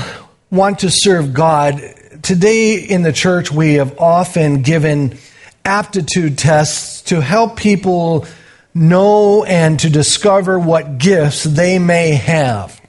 want 0.51 0.79
to 0.79 0.91
serve 0.91 1.35
God, 1.35 1.83
today 2.23 2.77
in 2.77 3.03
the 3.03 3.12
church 3.12 3.53
we 3.53 3.75
have 3.75 3.99
often 3.99 4.62
given 4.62 5.19
aptitude 5.67 6.38
tests 6.38 7.03
to 7.03 7.21
help 7.21 7.59
people 7.59 8.25
know 8.73 9.45
and 9.45 9.79
to 9.81 9.91
discover 9.91 10.59
what 10.59 10.97
gifts 10.97 11.45
they 11.45 11.79
may 11.79 12.12
have. 12.12 12.81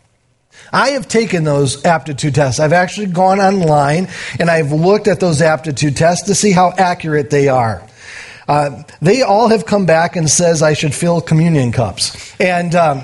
I 0.72 0.92
have 0.92 1.10
taken 1.10 1.44
those 1.44 1.84
aptitude 1.84 2.36
tests. 2.36 2.62
I've 2.62 2.72
actually 2.72 3.08
gone 3.08 3.42
online 3.42 4.08
and 4.40 4.50
I've 4.50 4.72
looked 4.72 5.10
at 5.10 5.20
those 5.20 5.42
aptitude 5.42 5.98
tests 5.98 6.28
to 6.28 6.36
see 6.36 6.54
how 6.54 6.72
accurate 6.78 7.32
they 7.32 7.50
are. 7.50 7.86
Uh, 8.48 8.84
they 9.02 9.24
all 9.24 9.50
have 9.50 9.66
come 9.66 9.86
back 9.86 10.16
and 10.16 10.30
says 10.30 10.62
I 10.62 10.72
should 10.72 10.96
fill 10.96 11.20
communion 11.20 11.74
cups, 11.74 12.34
and 12.40 12.74
um, 12.76 13.04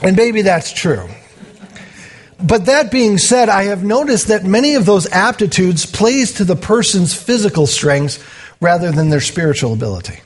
and 0.00 0.16
maybe 0.16 0.42
that's 0.42 0.72
true. 0.72 1.08
But 2.40 2.66
that 2.66 2.90
being 2.92 3.18
said, 3.18 3.48
I 3.48 3.64
have 3.64 3.82
noticed 3.82 4.28
that 4.28 4.44
many 4.44 4.76
of 4.76 4.86
those 4.86 5.10
aptitudes 5.10 5.86
plays 5.86 6.34
to 6.34 6.44
the 6.44 6.56
person's 6.56 7.12
physical 7.12 7.66
strengths 7.66 8.22
rather 8.60 8.92
than 8.92 9.10
their 9.10 9.20
spiritual 9.20 9.72
ability. 9.72 10.20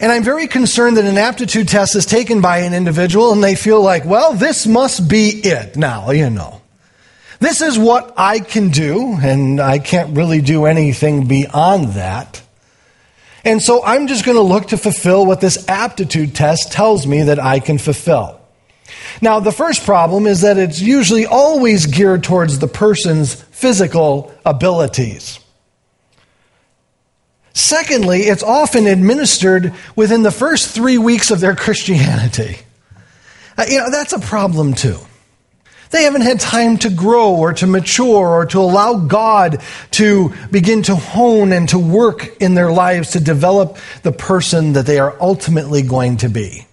And 0.00 0.12
I'm 0.12 0.22
very 0.22 0.46
concerned 0.46 0.96
that 0.96 1.04
an 1.04 1.18
aptitude 1.18 1.68
test 1.68 1.96
is 1.96 2.06
taken 2.06 2.40
by 2.40 2.58
an 2.58 2.72
individual 2.72 3.32
and 3.32 3.42
they 3.42 3.56
feel 3.56 3.82
like, 3.82 4.04
well, 4.04 4.32
this 4.32 4.66
must 4.66 5.08
be 5.08 5.28
it 5.28 5.76
now, 5.76 6.10
you 6.12 6.30
know. 6.30 6.62
This 7.40 7.60
is 7.60 7.78
what 7.78 8.14
I 8.16 8.40
can 8.40 8.70
do, 8.70 9.16
and 9.20 9.60
I 9.60 9.78
can't 9.78 10.16
really 10.16 10.40
do 10.40 10.64
anything 10.64 11.28
beyond 11.28 11.90
that. 11.90 12.42
And 13.44 13.62
so 13.62 13.84
I'm 13.84 14.08
just 14.08 14.24
going 14.24 14.36
to 14.36 14.42
look 14.42 14.68
to 14.68 14.76
fulfill 14.76 15.24
what 15.24 15.40
this 15.40 15.68
aptitude 15.68 16.34
test 16.34 16.72
tells 16.72 17.06
me 17.06 17.24
that 17.24 17.38
I 17.38 17.60
can 17.60 17.78
fulfill. 17.78 18.40
Now, 19.20 19.40
the 19.40 19.52
first 19.52 19.84
problem 19.84 20.26
is 20.26 20.42
that 20.42 20.58
it's 20.58 20.80
usually 20.80 21.26
always 21.26 21.86
geared 21.86 22.24
towards 22.24 22.58
the 22.58 22.68
person's 22.68 23.34
physical 23.34 24.32
abilities. 24.46 25.40
Secondly, 27.52 28.20
it's 28.20 28.44
often 28.44 28.86
administered 28.86 29.74
within 29.96 30.22
the 30.22 30.30
first 30.30 30.70
three 30.72 30.96
weeks 30.96 31.32
of 31.32 31.40
their 31.40 31.56
Christianity. 31.56 32.58
Uh, 33.56 33.64
you 33.68 33.78
know, 33.78 33.90
that's 33.90 34.12
a 34.12 34.20
problem 34.20 34.74
too. 34.74 34.96
They 35.90 36.04
haven't 36.04 36.20
had 36.20 36.38
time 36.38 36.78
to 36.78 36.90
grow 36.90 37.34
or 37.34 37.54
to 37.54 37.66
mature 37.66 38.28
or 38.28 38.46
to 38.46 38.60
allow 38.60 38.94
God 38.94 39.60
to 39.92 40.32
begin 40.52 40.84
to 40.84 40.94
hone 40.94 41.50
and 41.50 41.68
to 41.70 41.78
work 41.80 42.36
in 42.40 42.54
their 42.54 42.70
lives 42.70 43.12
to 43.12 43.20
develop 43.20 43.78
the 44.02 44.12
person 44.12 44.74
that 44.74 44.86
they 44.86 45.00
are 45.00 45.16
ultimately 45.20 45.82
going 45.82 46.18
to 46.18 46.28
be. 46.28 46.67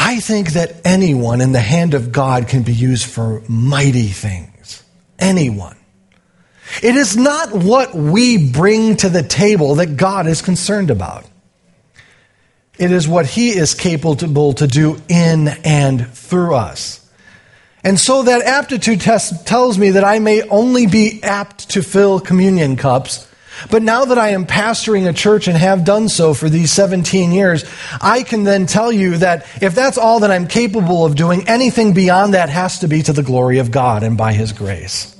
I 0.00 0.20
think 0.20 0.52
that 0.52 0.80
anyone 0.86 1.40
in 1.40 1.50
the 1.50 1.60
hand 1.60 1.92
of 1.92 2.12
God 2.12 2.46
can 2.46 2.62
be 2.62 2.72
used 2.72 3.04
for 3.04 3.42
mighty 3.48 4.06
things. 4.06 4.84
Anyone. 5.18 5.76
It 6.82 6.94
is 6.94 7.16
not 7.16 7.52
what 7.52 7.94
we 7.94 8.50
bring 8.50 8.96
to 8.98 9.08
the 9.08 9.24
table 9.24 9.74
that 9.76 9.96
God 9.96 10.28
is 10.28 10.40
concerned 10.40 10.90
about. 10.90 11.24
It 12.78 12.92
is 12.92 13.08
what 13.08 13.26
He 13.26 13.50
is 13.50 13.74
capable 13.74 14.52
to 14.54 14.68
do 14.68 15.00
in 15.08 15.48
and 15.64 16.06
through 16.08 16.54
us. 16.54 17.04
And 17.82 17.98
so 17.98 18.22
that 18.22 18.42
aptitude 18.42 19.00
test 19.00 19.46
tells 19.46 19.78
me 19.78 19.90
that 19.90 20.04
I 20.04 20.20
may 20.20 20.42
only 20.42 20.86
be 20.86 21.20
apt 21.22 21.70
to 21.70 21.82
fill 21.82 22.20
communion 22.20 22.76
cups. 22.76 23.27
But 23.70 23.82
now 23.82 24.04
that 24.06 24.18
I 24.18 24.30
am 24.30 24.46
pastoring 24.46 25.08
a 25.08 25.12
church 25.12 25.48
and 25.48 25.56
have 25.56 25.84
done 25.84 26.08
so 26.08 26.34
for 26.34 26.48
these 26.48 26.70
17 26.72 27.32
years, 27.32 27.64
I 28.00 28.22
can 28.22 28.44
then 28.44 28.66
tell 28.66 28.92
you 28.92 29.18
that 29.18 29.46
if 29.62 29.74
that's 29.74 29.98
all 29.98 30.20
that 30.20 30.30
I'm 30.30 30.46
capable 30.46 31.04
of 31.04 31.16
doing, 31.16 31.48
anything 31.48 31.94
beyond 31.94 32.34
that 32.34 32.48
has 32.48 32.80
to 32.80 32.88
be 32.88 33.02
to 33.02 33.12
the 33.12 33.22
glory 33.22 33.58
of 33.58 33.70
God 33.70 34.02
and 34.02 34.16
by 34.16 34.32
His 34.32 34.52
grace. 34.52 35.14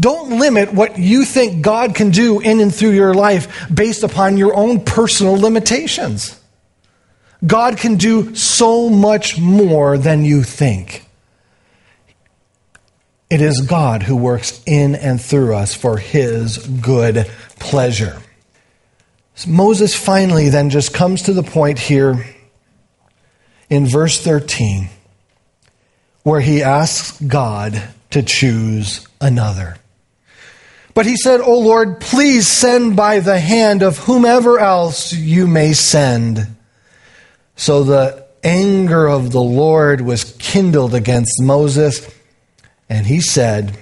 Don't 0.00 0.38
limit 0.38 0.72
what 0.72 0.98
you 0.98 1.24
think 1.24 1.62
God 1.62 1.94
can 1.94 2.10
do 2.10 2.40
in 2.40 2.60
and 2.60 2.74
through 2.74 2.92
your 2.92 3.14
life 3.14 3.68
based 3.72 4.02
upon 4.02 4.36
your 4.36 4.54
own 4.54 4.84
personal 4.84 5.34
limitations. 5.34 6.38
God 7.46 7.76
can 7.76 7.96
do 7.96 8.34
so 8.34 8.88
much 8.88 9.38
more 9.38 9.98
than 9.98 10.24
you 10.24 10.42
think. 10.42 11.04
It 13.32 13.40
is 13.40 13.62
God 13.62 14.02
who 14.02 14.14
works 14.14 14.60
in 14.66 14.94
and 14.94 15.18
through 15.18 15.54
us 15.54 15.74
for 15.74 15.96
his 15.96 16.58
good 16.58 17.30
pleasure. 17.58 18.20
So 19.36 19.48
Moses 19.48 19.94
finally 19.94 20.50
then 20.50 20.68
just 20.68 20.92
comes 20.92 21.22
to 21.22 21.32
the 21.32 21.42
point 21.42 21.78
here 21.78 22.26
in 23.70 23.86
verse 23.86 24.20
13 24.22 24.90
where 26.24 26.42
he 26.42 26.62
asks 26.62 27.18
God 27.22 27.82
to 28.10 28.22
choose 28.22 29.08
another. 29.18 29.78
But 30.92 31.06
he 31.06 31.16
said, 31.16 31.40
O 31.40 31.58
Lord, 31.58 32.02
please 32.02 32.46
send 32.46 32.96
by 32.96 33.20
the 33.20 33.40
hand 33.40 33.82
of 33.82 33.96
whomever 33.96 34.58
else 34.58 35.14
you 35.14 35.46
may 35.46 35.72
send. 35.72 36.54
So 37.56 37.82
the 37.82 38.26
anger 38.44 39.08
of 39.08 39.32
the 39.32 39.40
Lord 39.40 40.02
was 40.02 40.36
kindled 40.38 40.94
against 40.94 41.40
Moses 41.40 42.06
and 42.92 43.06
he 43.06 43.22
said, 43.22 43.78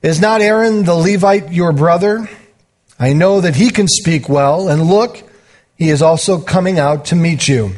Is 0.00 0.18
not 0.18 0.40
Aaron 0.40 0.84
the 0.84 0.94
Levite 0.94 1.52
your 1.52 1.72
brother? 1.72 2.26
I 2.98 3.12
know 3.12 3.42
that 3.42 3.54
he 3.54 3.68
can 3.68 3.86
speak 3.86 4.30
well, 4.30 4.70
and 4.70 4.84
look, 4.84 5.22
he 5.76 5.90
is 5.90 6.00
also 6.00 6.40
coming 6.40 6.78
out 6.78 7.04
to 7.06 7.16
meet 7.16 7.46
you. 7.46 7.72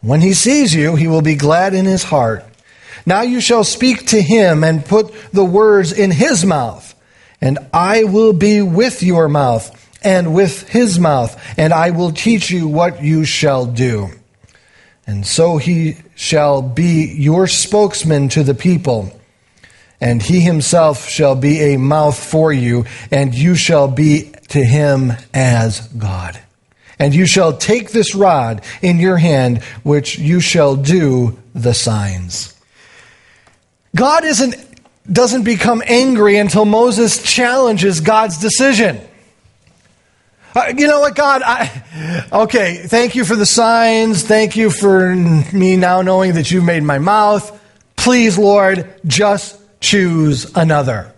When 0.00 0.22
he 0.22 0.34
sees 0.34 0.74
you, 0.74 0.96
he 0.96 1.06
will 1.06 1.22
be 1.22 1.36
glad 1.36 1.72
in 1.72 1.84
his 1.84 2.02
heart. 2.02 2.44
Now 3.06 3.22
you 3.22 3.40
shall 3.40 3.62
speak 3.62 4.08
to 4.08 4.20
him 4.20 4.64
and 4.64 4.84
put 4.84 5.14
the 5.32 5.44
words 5.44 5.92
in 5.92 6.10
his 6.10 6.44
mouth, 6.44 6.92
and 7.40 7.60
I 7.72 8.02
will 8.02 8.32
be 8.32 8.62
with 8.62 9.04
your 9.04 9.28
mouth 9.28 9.70
and 10.02 10.34
with 10.34 10.68
his 10.68 10.98
mouth, 10.98 11.40
and 11.56 11.72
I 11.72 11.90
will 11.90 12.10
teach 12.10 12.50
you 12.50 12.66
what 12.66 13.04
you 13.04 13.24
shall 13.24 13.66
do. 13.66 14.08
And 15.06 15.24
so 15.24 15.58
he 15.58 15.98
shall 16.16 16.60
be 16.60 17.14
your 17.16 17.46
spokesman 17.46 18.30
to 18.30 18.42
the 18.42 18.54
people 18.54 19.16
and 20.00 20.22
he 20.22 20.40
himself 20.40 21.08
shall 21.08 21.34
be 21.34 21.74
a 21.74 21.78
mouth 21.78 22.18
for 22.18 22.52
you, 22.52 22.86
and 23.10 23.34
you 23.34 23.54
shall 23.54 23.88
be 23.88 24.32
to 24.48 24.64
him 24.64 25.12
as 25.34 25.80
God. 25.88 26.40
And 26.98 27.14
you 27.14 27.26
shall 27.26 27.56
take 27.56 27.90
this 27.90 28.14
rod 28.14 28.62
in 28.82 28.98
your 28.98 29.16
hand, 29.16 29.62
which 29.82 30.18
you 30.18 30.40
shall 30.40 30.76
do 30.76 31.38
the 31.54 31.74
signs. 31.74 32.54
God 33.94 34.24
isn't, 34.24 34.54
doesn't 35.10 35.44
become 35.44 35.82
angry 35.86 36.36
until 36.36 36.64
Moses 36.64 37.22
challenges 37.22 38.00
God's 38.00 38.38
decision. 38.38 39.00
Uh, 40.54 40.72
you 40.76 40.88
know 40.88 41.00
what, 41.00 41.14
God? 41.14 41.42
I, 41.44 42.28
okay, 42.32 42.82
thank 42.86 43.14
you 43.14 43.24
for 43.24 43.36
the 43.36 43.46
signs. 43.46 44.22
Thank 44.22 44.56
you 44.56 44.70
for 44.70 45.14
me 45.14 45.76
now 45.76 46.02
knowing 46.02 46.34
that 46.34 46.50
you 46.50 46.60
made 46.60 46.82
my 46.82 46.98
mouth. 46.98 47.56
Please, 47.96 48.36
Lord, 48.36 48.92
just 49.06 49.59
choose 49.90 50.54
another. 50.54 51.12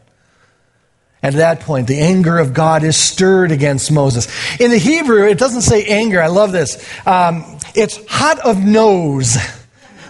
At 1.23 1.35
that 1.35 1.61
point, 1.61 1.89
the 1.89 2.01
anger 2.01 2.39
of 2.39 2.55
God 2.55 2.83
is 2.83 2.97
stirred 2.97 3.53
against 3.53 3.93
Moses. 3.93 4.27
In 4.59 4.71
the 4.71 4.79
Hebrew, 4.79 5.29
it 5.29 5.39
doesn't 5.39 5.61
say 5.61 5.85
anger. 5.85 6.23
I 6.23 6.29
love 6.29 6.53
this. 6.53 6.83
Um, 7.07 7.59
it's 7.75 8.01
hot 8.09 8.39
of 8.41 8.65
nose. 8.65 9.37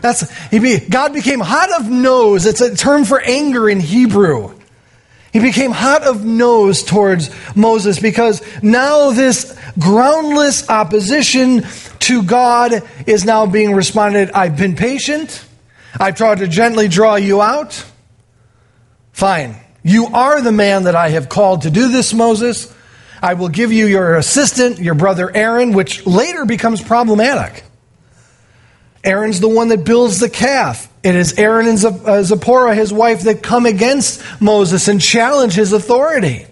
That's 0.00 0.24
be, 0.50 0.78
God 0.78 1.12
became 1.12 1.40
hot 1.40 1.72
of 1.80 1.90
nose. 1.90 2.46
It's 2.46 2.60
a 2.60 2.74
term 2.74 3.04
for 3.04 3.20
anger 3.20 3.68
in 3.68 3.80
Hebrew. 3.80 4.58
He 5.32 5.40
became 5.40 5.70
hot 5.70 6.02
of 6.02 6.24
nose 6.24 6.82
towards 6.82 7.30
Moses 7.56 7.98
because 7.98 8.42
now 8.62 9.10
this 9.10 9.58
groundless 9.78 10.68
opposition 10.68 11.66
to 12.00 12.22
God 12.22 12.82
is 13.06 13.24
now 13.24 13.46
being 13.46 13.74
responded. 13.74 14.30
I've 14.32 14.56
been 14.56 14.76
patient. 14.76 15.44
I've 15.98 16.16
tried 16.16 16.38
to 16.38 16.48
gently 16.48 16.88
draw 16.88 17.16
you 17.16 17.42
out. 17.42 17.84
Fine. 19.12 19.56
You 19.82 20.06
are 20.06 20.40
the 20.40 20.52
man 20.52 20.84
that 20.84 20.94
I 20.94 21.10
have 21.10 21.28
called 21.28 21.62
to 21.62 21.70
do 21.70 21.88
this, 21.88 22.14
Moses. 22.14 22.72
I 23.20 23.34
will 23.34 23.48
give 23.48 23.72
you 23.72 23.86
your 23.86 24.16
assistant, 24.16 24.78
your 24.78 24.94
brother 24.94 25.30
Aaron, 25.34 25.72
which 25.72 26.06
later 26.06 26.44
becomes 26.44 26.82
problematic. 26.82 27.64
Aaron's 29.04 29.40
the 29.40 29.48
one 29.48 29.68
that 29.68 29.84
builds 29.84 30.20
the 30.20 30.30
calf. 30.30 30.88
It 31.02 31.16
is 31.16 31.36
Aaron 31.38 31.66
and 31.66 31.84
uh, 31.84 32.22
Zipporah, 32.22 32.74
his 32.74 32.92
wife, 32.92 33.22
that 33.22 33.42
come 33.42 33.66
against 33.66 34.22
Moses 34.40 34.86
and 34.86 35.00
challenge 35.00 35.54
his 35.54 35.72
authority. 35.72 36.46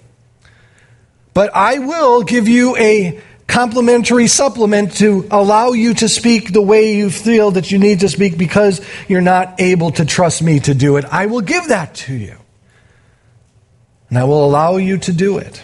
But 1.33 1.55
I 1.55 1.79
will 1.79 2.25
give 2.25 2.49
you 2.49 2.77
a 2.77 3.21
complimentary 3.47 4.27
supplement 4.27 4.97
to 4.97 5.27
allow 5.31 5.71
you 5.73 5.95
to 5.95 6.09
speak 6.09 6.53
the 6.53 6.63
way 6.63 6.97
you 6.97 7.11
feel 7.11 7.53
that 7.53 7.71
you 7.71 7.79
need 7.79 8.01
to 8.01 8.09
speak 8.09 8.37
because 8.37 8.81
you're 9.09 9.21
not 9.21 9.61
able 9.61 9.93
to 9.93 10.05
trust 10.05 10.43
me 10.43 10.59
to 10.61 10.75
do 10.75 10.97
it. 10.97 11.05
I 11.05 11.27
will 11.27 11.41
give 11.41 11.69
that 11.69 11.95
to 11.97 12.15
you 12.15 12.40
and 14.11 14.19
I 14.19 14.25
will 14.25 14.45
allow 14.45 14.77
you 14.77 14.99
to 14.99 15.13
do 15.13 15.39
it. 15.39 15.63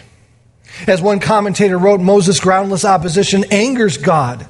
As 0.87 1.01
one 1.01 1.19
commentator 1.19 1.77
wrote, 1.77 2.01
Moses' 2.01 2.39
groundless 2.39 2.85
opposition 2.85 3.45
angers 3.51 3.97
God. 3.97 4.47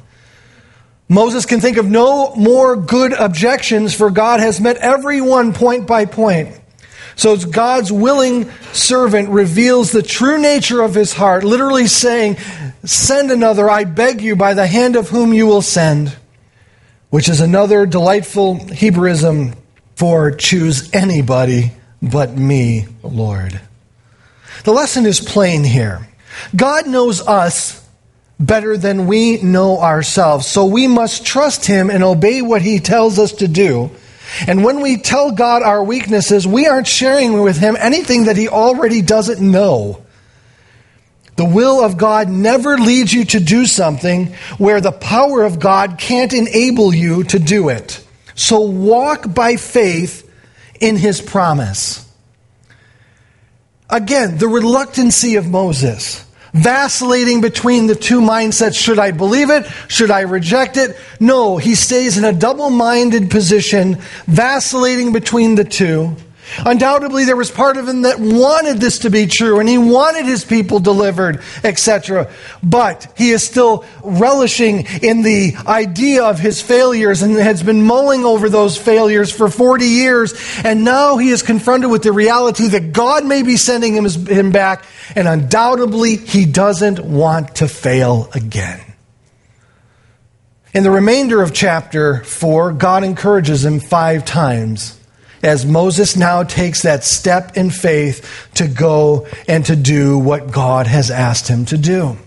Moses 1.09 1.45
can 1.45 1.61
think 1.61 1.77
of 1.77 1.89
no 1.89 2.35
more 2.35 2.75
good 2.75 3.13
objections, 3.13 3.93
for 3.93 4.09
God 4.09 4.39
has 4.39 4.59
met 4.59 4.77
everyone 4.77 5.53
point 5.53 5.87
by 5.87 6.05
point. 6.05 6.49
So 7.15 7.35
God's 7.37 7.91
willing 7.91 8.51
servant 8.73 9.29
reveals 9.29 9.91
the 9.91 10.03
true 10.03 10.37
nature 10.37 10.81
of 10.81 10.93
his 10.93 11.13
heart, 11.13 11.43
literally 11.43 11.87
saying, 11.87 12.37
Send 12.83 13.31
another, 13.31 13.69
I 13.69 13.85
beg 13.85 14.21
you, 14.21 14.35
by 14.35 14.53
the 14.53 14.67
hand 14.67 14.95
of 14.95 15.09
whom 15.09 15.33
you 15.33 15.47
will 15.47 15.63
send, 15.63 16.15
which 17.09 17.27
is 17.27 17.41
another 17.41 17.85
delightful 17.85 18.57
Hebrewism 18.57 19.55
for 19.95 20.31
choose 20.31 20.93
anybody 20.93 21.71
but 22.01 22.37
me, 22.37 22.85
Lord. 23.01 23.59
The 24.63 24.73
lesson 24.73 25.05
is 25.05 25.19
plain 25.19 25.63
here. 25.63 26.07
God 26.55 26.87
knows 26.87 27.25
us 27.25 27.83
better 28.39 28.77
than 28.77 29.07
we 29.07 29.41
know 29.41 29.79
ourselves, 29.79 30.45
so 30.45 30.65
we 30.65 30.87
must 30.87 31.25
trust 31.25 31.65
Him 31.65 31.89
and 31.89 32.03
obey 32.03 32.41
what 32.41 32.61
He 32.61 32.79
tells 32.79 33.17
us 33.17 33.33
to 33.33 33.47
do. 33.47 33.91
And 34.45 34.63
when 34.63 34.81
we 34.81 34.97
tell 34.97 35.31
God 35.31 35.63
our 35.63 35.83
weaknesses, 35.83 36.45
we 36.45 36.67
aren't 36.67 36.87
sharing 36.87 37.41
with 37.41 37.57
Him 37.57 37.75
anything 37.79 38.25
that 38.25 38.37
He 38.37 38.47
already 38.47 39.01
doesn't 39.01 39.39
know. 39.39 40.03
The 41.37 41.45
will 41.45 41.83
of 41.83 41.97
God 41.97 42.29
never 42.29 42.77
leads 42.77 43.13
you 43.13 43.23
to 43.25 43.39
do 43.39 43.65
something 43.65 44.33
where 44.57 44.81
the 44.81 44.91
power 44.91 45.43
of 45.43 45.59
God 45.59 45.97
can't 45.97 46.33
enable 46.33 46.93
you 46.93 47.23
to 47.25 47.39
do 47.39 47.69
it. 47.69 48.03
So 48.35 48.61
walk 48.61 49.33
by 49.33 49.55
faith 49.55 50.29
in 50.79 50.95
His 50.95 51.21
promise. 51.21 52.06
Again, 53.89 54.37
the 54.37 54.47
reluctancy 54.49 55.35
of 55.35 55.47
Moses, 55.47 56.25
vacillating 56.53 57.39
between 57.39 57.87
the 57.87 57.95
two 57.95 58.19
mindsets. 58.19 58.75
Should 58.75 58.99
I 58.99 59.11
believe 59.11 59.49
it? 59.49 59.65
Should 59.87 60.11
I 60.11 60.21
reject 60.21 60.75
it? 60.75 60.97
No, 61.19 61.57
he 61.57 61.73
stays 61.75 62.17
in 62.17 62.25
a 62.25 62.33
double 62.33 62.69
minded 62.69 63.31
position, 63.31 63.95
vacillating 64.25 65.13
between 65.13 65.55
the 65.55 65.63
two. 65.63 66.15
Undoubtedly, 66.65 67.25
there 67.25 67.35
was 67.35 67.51
part 67.51 67.77
of 67.77 67.87
him 67.87 68.03
that 68.03 68.19
wanted 68.19 68.79
this 68.79 68.99
to 68.99 69.09
be 69.09 69.27
true 69.27 69.59
and 69.59 69.67
he 69.67 69.77
wanted 69.77 70.25
his 70.25 70.45
people 70.45 70.79
delivered, 70.79 71.41
etc. 71.63 72.31
But 72.63 73.11
he 73.17 73.31
is 73.31 73.43
still 73.43 73.85
relishing 74.03 74.85
in 75.01 75.21
the 75.21 75.55
idea 75.67 76.23
of 76.23 76.39
his 76.39 76.61
failures 76.61 77.21
and 77.21 77.35
has 77.35 77.63
been 77.63 77.83
mulling 77.83 78.25
over 78.25 78.49
those 78.49 78.77
failures 78.77 79.31
for 79.31 79.49
40 79.49 79.85
years. 79.85 80.33
And 80.63 80.83
now 80.83 81.17
he 81.17 81.29
is 81.29 81.43
confronted 81.43 81.91
with 81.91 82.03
the 82.03 82.11
reality 82.11 82.67
that 82.69 82.93
God 82.93 83.25
may 83.25 83.43
be 83.43 83.57
sending 83.57 83.95
him, 83.95 84.05
him 84.25 84.51
back, 84.51 84.85
and 85.15 85.27
undoubtedly 85.27 86.15
he 86.15 86.45
doesn't 86.45 86.99
want 86.99 87.55
to 87.57 87.67
fail 87.67 88.29
again. 88.33 88.81
In 90.73 90.83
the 90.83 90.91
remainder 90.91 91.41
of 91.41 91.53
chapter 91.53 92.23
4, 92.23 92.73
God 92.73 93.03
encourages 93.03 93.65
him 93.65 93.79
five 93.79 94.25
times 94.25 94.96
as 95.43 95.65
Moses 95.65 96.15
now 96.15 96.43
takes 96.43 96.81
that 96.81 97.03
step 97.03 97.57
in 97.57 97.69
faith 97.69 98.49
to 98.55 98.67
go 98.67 99.27
and 99.47 99.65
to 99.65 99.75
do 99.75 100.17
what 100.17 100.51
God 100.51 100.87
has 100.87 101.11
asked 101.11 101.47
him 101.47 101.65
to 101.65 101.77
do. 101.77 102.17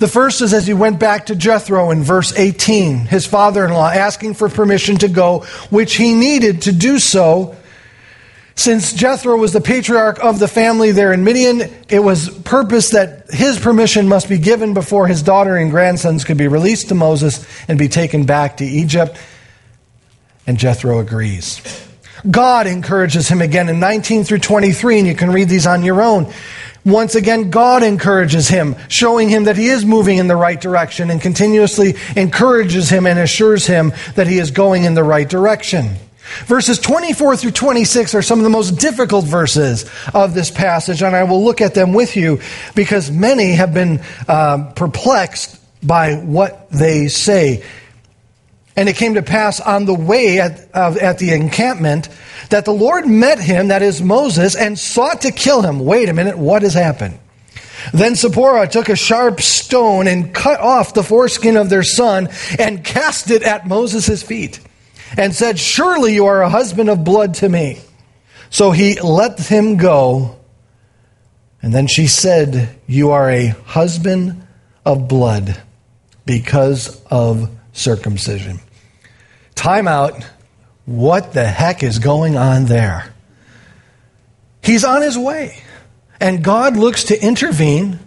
The 0.00 0.08
first 0.08 0.40
is 0.40 0.54
as 0.54 0.66
he 0.66 0.72
went 0.72 0.98
back 0.98 1.26
to 1.26 1.36
Jethro 1.36 1.90
in 1.90 2.02
verse 2.02 2.32
18, 2.36 2.96
his 2.96 3.26
father 3.26 3.66
in 3.66 3.72
law, 3.72 3.90
asking 3.90 4.32
for 4.32 4.48
permission 4.48 4.96
to 4.96 5.08
go, 5.08 5.40
which 5.68 5.96
he 5.96 6.14
needed 6.14 6.62
to 6.62 6.72
do 6.72 6.98
so. 6.98 7.54
Since 8.54 8.94
Jethro 8.94 9.36
was 9.36 9.52
the 9.52 9.60
patriarch 9.60 10.18
of 10.24 10.38
the 10.38 10.48
family 10.48 10.92
there 10.92 11.12
in 11.12 11.22
Midian, 11.22 11.60
it 11.90 11.98
was 11.98 12.30
purpose 12.40 12.90
that 12.90 13.30
his 13.30 13.58
permission 13.58 14.08
must 14.08 14.28
be 14.28 14.38
given 14.38 14.72
before 14.72 15.06
his 15.06 15.22
daughter 15.22 15.56
and 15.56 15.70
grandsons 15.70 16.24
could 16.24 16.38
be 16.38 16.48
released 16.48 16.88
to 16.88 16.94
Moses 16.94 17.46
and 17.68 17.78
be 17.78 17.88
taken 17.88 18.24
back 18.24 18.56
to 18.58 18.64
Egypt. 18.64 19.18
And 20.46 20.58
Jethro 20.58 20.98
agrees. 20.98 21.60
God 22.28 22.66
encourages 22.66 23.28
him 23.28 23.40
again 23.40 23.68
in 23.68 23.80
19 23.80 24.24
through 24.24 24.38
23, 24.38 24.98
and 24.98 25.06
you 25.06 25.14
can 25.14 25.30
read 25.30 25.48
these 25.48 25.66
on 25.66 25.82
your 25.82 26.02
own. 26.02 26.32
Once 26.84 27.14
again, 27.14 27.50
God 27.50 27.82
encourages 27.82 28.48
him, 28.48 28.74
showing 28.88 29.28
him 29.28 29.44
that 29.44 29.56
he 29.56 29.68
is 29.68 29.84
moving 29.84 30.18
in 30.18 30.28
the 30.28 30.36
right 30.36 30.60
direction 30.60 31.10
and 31.10 31.20
continuously 31.20 31.94
encourages 32.16 32.88
him 32.88 33.06
and 33.06 33.18
assures 33.18 33.66
him 33.66 33.92
that 34.14 34.26
he 34.26 34.38
is 34.38 34.50
going 34.50 34.84
in 34.84 34.94
the 34.94 35.04
right 35.04 35.28
direction. 35.28 35.90
Verses 36.46 36.78
24 36.78 37.36
through 37.36 37.50
26 37.50 38.14
are 38.14 38.22
some 38.22 38.38
of 38.38 38.44
the 38.44 38.50
most 38.50 38.78
difficult 38.78 39.24
verses 39.24 39.90
of 40.14 40.32
this 40.32 40.50
passage, 40.50 41.02
and 41.02 41.14
I 41.14 41.24
will 41.24 41.44
look 41.44 41.60
at 41.60 41.74
them 41.74 41.92
with 41.92 42.16
you 42.16 42.40
because 42.74 43.10
many 43.10 43.54
have 43.54 43.74
been 43.74 44.00
uh, 44.28 44.72
perplexed 44.74 45.58
by 45.86 46.14
what 46.14 46.70
they 46.70 47.08
say. 47.08 47.64
And 48.80 48.88
it 48.88 48.96
came 48.96 49.12
to 49.12 49.22
pass 49.22 49.60
on 49.60 49.84
the 49.84 49.92
way 49.92 50.40
at, 50.40 50.74
at 50.74 51.18
the 51.18 51.34
encampment 51.34 52.08
that 52.48 52.64
the 52.64 52.72
Lord 52.72 53.06
met 53.06 53.38
him, 53.38 53.68
that 53.68 53.82
is 53.82 54.00
Moses, 54.00 54.56
and 54.56 54.78
sought 54.78 55.20
to 55.20 55.32
kill 55.32 55.60
him. 55.60 55.80
Wait 55.80 56.08
a 56.08 56.14
minute, 56.14 56.38
what 56.38 56.62
has 56.62 56.72
happened? 56.72 57.18
Then 57.92 58.14
Zipporah 58.14 58.68
took 58.68 58.88
a 58.88 58.96
sharp 58.96 59.42
stone 59.42 60.08
and 60.08 60.34
cut 60.34 60.60
off 60.60 60.94
the 60.94 61.02
foreskin 61.02 61.58
of 61.58 61.68
their 61.68 61.82
son 61.82 62.30
and 62.58 62.82
cast 62.82 63.30
it 63.30 63.42
at 63.42 63.68
Moses' 63.68 64.22
feet 64.22 64.60
and 65.14 65.34
said, 65.34 65.58
Surely 65.58 66.14
you 66.14 66.24
are 66.24 66.40
a 66.40 66.48
husband 66.48 66.88
of 66.88 67.04
blood 67.04 67.34
to 67.34 67.50
me. 67.50 67.82
So 68.48 68.70
he 68.70 68.98
let 68.98 69.38
him 69.38 69.76
go. 69.76 70.38
And 71.60 71.74
then 71.74 71.86
she 71.86 72.06
said, 72.06 72.80
You 72.86 73.10
are 73.10 73.28
a 73.28 73.48
husband 73.48 74.46
of 74.86 75.06
blood 75.06 75.60
because 76.24 77.04
of 77.10 77.50
circumcision. 77.74 78.60
Time 79.54 79.88
out. 79.88 80.24
What 80.86 81.32
the 81.32 81.46
heck 81.46 81.82
is 81.82 81.98
going 81.98 82.36
on 82.36 82.66
there? 82.66 83.12
He's 84.62 84.84
on 84.84 85.02
his 85.02 85.16
way. 85.16 85.62
And 86.20 86.44
God 86.44 86.76
looks 86.76 87.04
to 87.04 87.22
intervene 87.22 87.98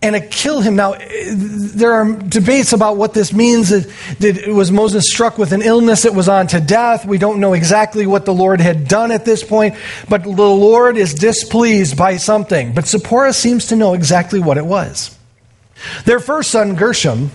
and 0.00 0.14
to 0.14 0.20
kill 0.20 0.60
him. 0.60 0.76
Now, 0.76 0.94
there 1.32 1.92
are 1.92 2.12
debates 2.12 2.72
about 2.72 2.96
what 2.96 3.14
this 3.14 3.32
means. 3.32 3.70
Did, 4.16 4.48
was 4.48 4.70
Moses 4.70 5.10
struck 5.10 5.38
with 5.38 5.52
an 5.52 5.62
illness 5.62 6.02
that 6.02 6.14
was 6.14 6.28
on 6.28 6.46
to 6.48 6.60
death? 6.60 7.04
We 7.04 7.18
don't 7.18 7.40
know 7.40 7.52
exactly 7.52 8.06
what 8.06 8.24
the 8.24 8.34
Lord 8.34 8.60
had 8.60 8.86
done 8.86 9.10
at 9.10 9.24
this 9.24 9.42
point, 9.42 9.74
but 10.08 10.22
the 10.22 10.30
Lord 10.30 10.96
is 10.96 11.14
displeased 11.14 11.96
by 11.96 12.16
something. 12.16 12.74
But 12.74 12.86
Zipporah 12.86 13.32
seems 13.32 13.66
to 13.66 13.76
know 13.76 13.94
exactly 13.94 14.40
what 14.40 14.56
it 14.56 14.66
was. 14.66 15.16
Their 16.04 16.20
first 16.20 16.50
son, 16.50 16.74
Gershom, 16.74 17.30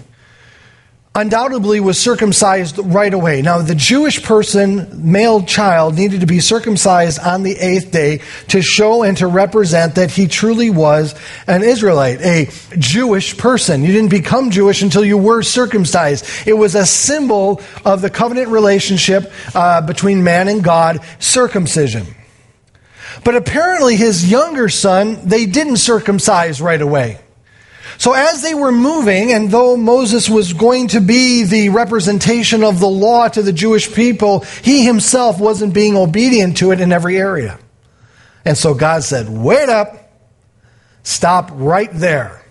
undoubtedly 1.16 1.80
was 1.80 1.99
circumcised 1.99 2.80
right 2.80 3.14
away. 3.14 3.43
Now, 3.43 3.61
the 3.61 3.76
Jewish 3.76 4.24
person, 4.24 5.11
male 5.11 5.43
child, 5.43 5.95
needed 5.95 6.22
to 6.22 6.26
be 6.26 6.39
circumcised 6.39 7.20
on 7.20 7.43
the 7.43 7.55
eighth 7.55 7.91
day 7.91 8.22
to 8.47 8.64
show 8.64 9.03
and 9.03 9.16
to 9.18 9.28
represent 9.28 9.95
that 9.95 10.09
he 10.09 10.28
truly 10.28 10.72
was 10.72 11.14
an 11.45 11.61
Israelite, 11.61 12.20
a 12.22 12.49
Jewish 12.80 13.38
person. 13.38 13.84
You 13.84 13.91
didn't 13.91 14.09
become 14.09 14.49
Jewish 14.49 14.82
until 14.82 15.05
you 15.05 15.18
were 15.20 15.43
circumcised. 15.43 16.26
It 16.47 16.53
was 16.53 16.74
a 16.74 16.86
symbol 16.86 17.61
of 17.86 18.01
the 18.01 18.09
covenant 18.09 18.47
relationship 18.47 19.32
uh, 19.53 19.82
between 19.82 20.24
man 20.24 20.47
and 20.47 20.64
God, 20.64 20.99
circumcision. 21.20 22.07
But 23.24 23.36
apparently, 23.36 23.95
his 23.97 24.32
younger 24.32 24.68
son, 24.68 25.20
they 25.24 25.45
didn't 25.45 25.78
circumcise 25.78 26.59
right 26.59 26.82
away. 26.82 27.20
So 28.04 28.12
as 28.12 28.41
they 28.41 28.54
were 28.54 28.74
moving, 28.74 29.32
and 29.32 29.49
though 29.49 29.78
Moses 29.78 30.30
was 30.30 30.51
going 30.51 30.89
to 30.89 30.99
be 30.99 31.43
the 31.43 31.70
representation 31.70 32.62
of 32.62 32.82
the 32.82 32.86
law 32.86 33.30
to 33.30 33.41
the 33.41 33.54
Jewish 33.54 33.93
people, 33.93 34.41
he 34.62 34.84
himself 34.84 35.39
wasn't 35.39 35.74
being 35.74 35.95
obedient 35.95 36.58
to 36.58 36.74
it 36.74 36.82
in 36.82 36.91
every 36.91 37.16
area. 37.16 37.58
And 38.43 38.58
so 38.58 38.74
God 38.74 39.06
said, 39.06 39.30
wait 39.30 39.70
up, 39.70 40.12
stop 41.04 41.51
right 41.54 41.89
there. 41.93 42.45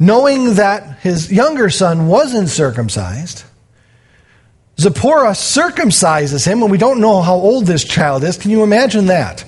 Knowing 0.00 0.54
that 0.54 0.98
his 0.98 1.30
younger 1.30 1.70
son 1.70 2.08
wasn't 2.08 2.48
circumcised, 2.48 3.44
Zipporah 4.80 5.30
circumcises 5.30 6.44
him, 6.44 6.60
and 6.62 6.72
we 6.72 6.78
don't 6.78 7.00
know 7.00 7.22
how 7.22 7.36
old 7.36 7.66
this 7.66 7.84
child 7.84 8.24
is. 8.24 8.36
Can 8.36 8.50
you 8.50 8.64
imagine 8.64 9.06
that? 9.06 9.44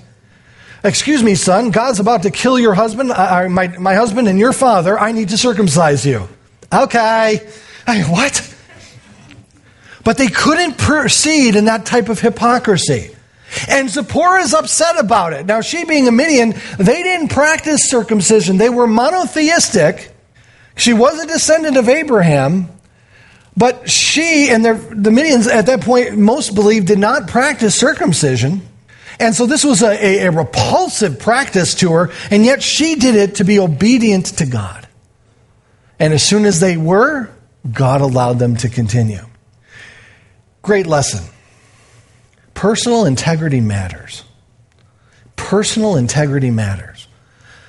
Excuse 0.84 1.22
me, 1.22 1.34
son, 1.34 1.70
God's 1.70 1.98
about 1.98 2.22
to 2.22 2.30
kill 2.30 2.58
your 2.58 2.74
husband, 2.74 3.10
uh, 3.10 3.48
my, 3.48 3.68
my 3.78 3.94
husband 3.94 4.28
and 4.28 4.38
your 4.38 4.52
father. 4.52 4.98
I 4.98 5.12
need 5.12 5.30
to 5.30 5.38
circumcise 5.38 6.06
you. 6.06 6.28
Okay. 6.72 7.48
I, 7.86 8.02
what? 8.02 8.54
But 10.04 10.18
they 10.18 10.28
couldn't 10.28 10.78
proceed 10.78 11.56
in 11.56 11.64
that 11.64 11.84
type 11.84 12.08
of 12.08 12.20
hypocrisy. 12.20 13.14
And 13.68 13.88
Zipporah 13.88 14.42
is 14.42 14.54
upset 14.54 14.98
about 14.98 15.32
it. 15.32 15.46
Now, 15.46 15.62
she 15.62 15.84
being 15.84 16.06
a 16.06 16.12
Midian, 16.12 16.54
they 16.78 17.02
didn't 17.02 17.28
practice 17.28 17.88
circumcision. 17.88 18.58
They 18.58 18.68
were 18.68 18.86
monotheistic. 18.86 20.14
She 20.76 20.92
was 20.92 21.18
a 21.18 21.26
descendant 21.26 21.76
of 21.76 21.88
Abraham, 21.88 22.68
but 23.56 23.90
she 23.90 24.48
and 24.50 24.64
the 24.64 25.10
Midians 25.10 25.48
at 25.48 25.66
that 25.66 25.80
point, 25.80 26.16
most 26.16 26.54
believed, 26.54 26.86
did 26.86 26.98
not 26.98 27.26
practice 27.26 27.74
circumcision. 27.74 28.62
And 29.20 29.34
so 29.34 29.46
this 29.46 29.64
was 29.64 29.82
a, 29.82 29.90
a, 29.90 30.26
a, 30.26 30.30
repulsive 30.30 31.18
practice 31.18 31.74
to 31.76 31.92
her, 31.92 32.10
and 32.30 32.44
yet 32.44 32.62
she 32.62 32.94
did 32.94 33.16
it 33.16 33.36
to 33.36 33.44
be 33.44 33.58
obedient 33.58 34.26
to 34.38 34.46
God. 34.46 34.86
And 35.98 36.12
as 36.12 36.22
soon 36.22 36.44
as 36.44 36.60
they 36.60 36.76
were, 36.76 37.28
God 37.72 38.00
allowed 38.00 38.38
them 38.38 38.56
to 38.58 38.68
continue. 38.68 39.24
Great 40.62 40.86
lesson. 40.86 41.28
Personal 42.54 43.06
integrity 43.06 43.60
matters. 43.60 44.24
Personal 45.34 45.96
integrity 45.96 46.50
matters. 46.50 47.08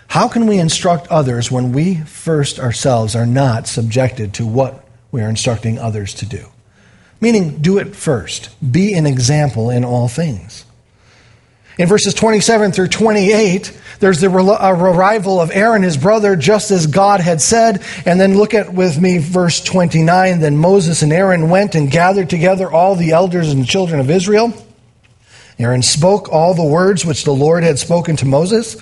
How 0.08 0.28
can 0.28 0.47
we 0.47 0.58
instruct 0.58 1.08
others 1.08 1.52
when 1.52 1.72
we 1.72 1.95
first 1.95 2.60
ourselves 2.60 3.16
are 3.16 3.28
not 3.28 3.68
subjected 3.68 4.34
to 4.36 4.45
what 4.45 4.84
we 5.12 5.22
are 5.22 5.30
instructing 5.30 5.78
others 5.78 6.14
to 6.16 6.26
do? 6.26 6.47
Meaning, 7.22 7.62
do 7.62 7.78
it 7.78 7.95
first. 7.95 8.50
Be 8.72 8.93
an 8.93 9.06
example 9.06 9.70
in 9.70 9.86
all 9.86 10.08
things. 10.08 10.66
In 11.80 11.88
verses 11.88 12.14
27 12.14 12.74
through 12.74 12.90
28, 12.90 13.72
there's 14.00 14.20
the 14.20 14.30
arrival 14.30 15.40
of 15.40 15.50
Aaron, 15.50 15.82
his 15.82 15.96
brother, 15.96 16.36
just 16.36 16.72
as 16.72 16.88
God 16.88 17.22
had 17.22 17.40
said. 17.40 17.82
And 18.06 18.20
then 18.20 18.36
look 18.36 18.54
at 18.54 18.74
with 18.74 19.00
me 19.00 19.18
verse 19.18 19.62
29. 19.62 20.42
Then 20.42 20.58
Moses 20.58 21.04
and 21.04 21.14
Aaron 21.14 21.50
went 21.50 21.76
and 21.76 21.90
gathered 21.90 22.30
together 22.30 22.70
all 22.70 22.96
the 22.96 23.12
elders 23.12 23.50
and 23.50 23.66
children 23.66 24.02
of 24.02 24.10
Israel. 24.10 24.54
Aaron 25.58 25.82
spoke 25.82 26.28
all 26.28 26.54
the 26.54 26.66
words 26.66 27.06
which 27.06 27.24
the 27.24 27.32
Lord 27.32 27.64
had 27.64 27.80
spoken 27.80 28.18
to 28.18 28.26
Moses. 28.26 28.76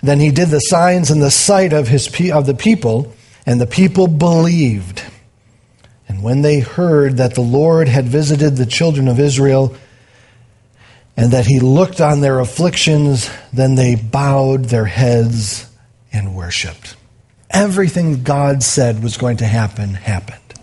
Then 0.00 0.20
he 0.20 0.30
did 0.30 0.48
the 0.48 0.60
signs 0.60 1.10
in 1.10 1.18
the 1.18 1.32
sight 1.32 1.72
of, 1.72 1.88
his, 1.88 2.06
of 2.30 2.46
the 2.46 2.54
people, 2.54 3.12
and 3.46 3.60
the 3.60 3.66
people 3.66 4.06
believed. 4.06 5.02
And 6.06 6.22
when 6.22 6.42
they 6.42 6.60
heard 6.60 7.16
that 7.16 7.34
the 7.34 7.40
Lord 7.40 7.88
had 7.88 8.06
visited 8.06 8.54
the 8.54 8.66
children 8.66 9.08
of 9.08 9.18
Israel, 9.18 9.76
and 11.18 11.32
that 11.32 11.46
he 11.46 11.58
looked 11.58 12.00
on 12.00 12.20
their 12.20 12.38
afflictions, 12.38 13.28
then 13.52 13.74
they 13.74 13.96
bowed 13.96 14.66
their 14.66 14.84
heads 14.84 15.68
and 16.12 16.36
worshiped. 16.36 16.94
Everything 17.50 18.22
God 18.22 18.62
said 18.62 19.02
was 19.02 19.16
going 19.16 19.38
to 19.38 19.44
happen 19.44 19.94
happened, 19.94 20.54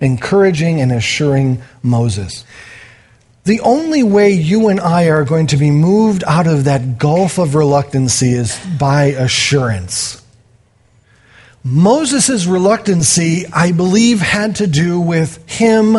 encouraging 0.00 0.80
and 0.80 0.92
assuring 0.92 1.60
Moses. 1.82 2.46
The 3.44 3.60
only 3.60 4.02
way 4.02 4.30
you 4.30 4.68
and 4.68 4.80
I 4.80 5.10
are 5.10 5.24
going 5.24 5.48
to 5.48 5.58
be 5.58 5.70
moved 5.70 6.24
out 6.26 6.46
of 6.46 6.64
that 6.64 6.96
gulf 6.98 7.36
of 7.36 7.54
reluctancy 7.54 8.32
is 8.32 8.58
by 8.78 9.04
assurance. 9.06 10.24
Moses' 11.62 12.46
reluctancy, 12.46 13.44
I 13.52 13.72
believe, 13.72 14.22
had 14.22 14.56
to 14.56 14.66
do 14.66 14.98
with 14.98 15.46
him 15.50 15.98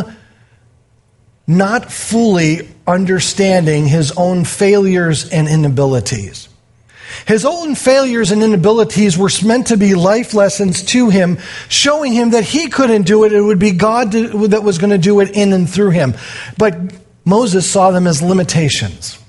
not 1.46 1.92
fully 1.92 2.70
understanding 2.88 3.86
his 3.86 4.12
own 4.16 4.46
failures 4.46 5.30
and 5.30 5.48
inabilities. 5.48 6.50
His 7.28 7.46
own 7.46 7.76
failures 7.76 8.32
and 8.32 8.42
inabilities 8.44 9.18
were 9.18 9.30
meant 9.46 9.68
to 9.68 9.78
be 9.78 9.96
life 9.96 10.34
lessons 10.34 10.84
to 10.86 11.10
him, 11.10 11.38
showing 11.70 12.14
him 12.14 12.32
that 12.32 12.44
he 12.44 12.70
couldn't 12.70 13.04
do 13.04 13.24
it. 13.24 13.34
It 13.34 13.42
would 13.42 13.60
be 13.60 13.72
God 13.72 14.12
that 14.12 14.64
was 14.64 14.78
going 14.78 14.90
to 14.90 14.98
do 14.98 15.20
it 15.20 15.32
in 15.32 15.54
and 15.54 15.70
through 15.70 15.92
him. 15.92 16.16
But 16.58 16.76
Moses 17.26 17.70
saw 17.70 17.92
them 17.92 18.08
as 18.08 18.22
limitations. 18.22 19.20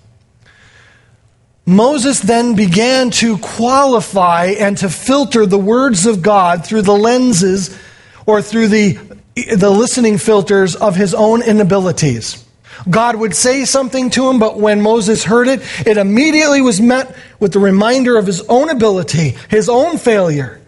Moses 1.67 2.21
then 2.21 2.57
began 2.57 3.11
to 3.11 3.39
qualify 3.39 4.47
and 4.59 4.77
to 4.79 4.91
filter 4.91 5.47
the 5.47 5.59
words 5.59 6.05
of 6.05 6.21
God 6.21 6.67
through 6.67 6.83
the 6.83 6.97
lenses 6.97 7.79
or 8.27 8.43
through 8.43 8.69
the, 8.69 8.99
the 9.35 9.71
listening 9.71 10.19
filters 10.19 10.77
of 10.77 10.97
his 10.97 11.15
own 11.15 11.43
inabilities. 11.43 12.45
God 12.89 13.17
would 13.17 13.35
say 13.35 13.65
something 13.65 14.11
to 14.11 14.29
him, 14.29 14.39
but 14.39 14.59
when 14.59 14.83
Moses 14.83 15.25
heard 15.25 15.49
it, 15.49 15.63
it 15.87 15.97
immediately 15.97 16.61
was 16.61 16.81
met 16.81 17.17
with 17.41 17.53
the 17.53 17.59
reminder 17.59 18.17
of 18.17 18.27
his 18.27 18.41
own 18.43 18.69
ability, 18.69 19.37
his 19.49 19.69
own 19.69 19.99
failure. 19.99 20.61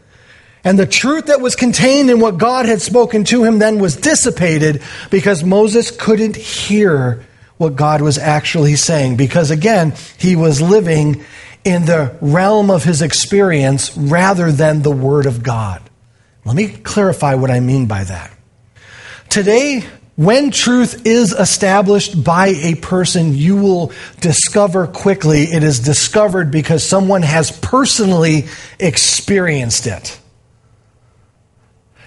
And 0.65 0.79
the 0.79 0.87
truth 0.87 1.27
that 1.27 1.41
was 1.41 1.55
contained 1.55 2.11
in 2.11 2.19
what 2.19 2.39
God 2.39 2.67
had 2.67 2.81
spoken 2.83 3.23
to 3.25 3.45
him 3.45 3.59
then 3.59 3.79
was 3.79 3.97
dissipated 3.97 4.83
because 5.11 5.45
Moses 5.45 5.93
couldn't 5.93 6.35
hear 6.35 7.25
what 7.57 7.77
God 7.77 8.03
was 8.03 8.19
actually 8.19 8.75
saying. 8.77 9.17
Because 9.17 9.51
again, 9.51 9.95
he 10.19 10.35
was 10.35 10.61
living 10.61 11.25
in 11.65 11.87
the 11.87 12.17
realm 12.21 12.71
of 12.71 12.85
his 12.85 13.01
experience 13.03 13.97
rather 13.97 14.51
than 14.51 14.83
the 14.83 14.91
Word 14.91 15.27
of 15.27 15.43
God. 15.43 15.83
Let 16.45 16.57
me 16.57 16.69
clarify 16.69 17.35
what 17.35 17.51
I 17.51 17.61
mean 17.61 17.87
by 17.87 18.05
that. 18.05 18.36
Today, 19.37 19.85
when 20.17 20.51
truth 20.51 21.05
is 21.05 21.33
established 21.33 22.25
by 22.25 22.47
a 22.47 22.75
person, 22.77 23.35
you 23.35 23.57
will 23.57 23.93
discover 24.23 24.87
quickly 24.87 25.43
it 25.43 25.63
is 25.63 25.79
discovered 25.79 26.51
because 26.51 26.83
someone 26.83 27.21
has 27.21 27.51
personally 27.51 28.47
experienced 28.81 29.87
it. 29.87 30.19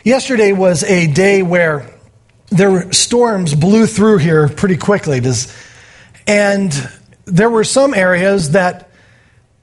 Yesterday 0.03 0.53
was 0.53 0.83
a 0.83 1.05
day 1.05 1.43
where 1.43 1.93
there 2.49 2.91
storms 2.91 3.53
blew 3.53 3.85
through 3.85 4.17
here 4.17 4.49
pretty 4.49 4.77
quickly. 4.77 5.21
And 6.25 6.89
there 7.25 7.49
were 7.51 7.63
some 7.63 7.93
areas 7.93 8.53
that 8.53 8.89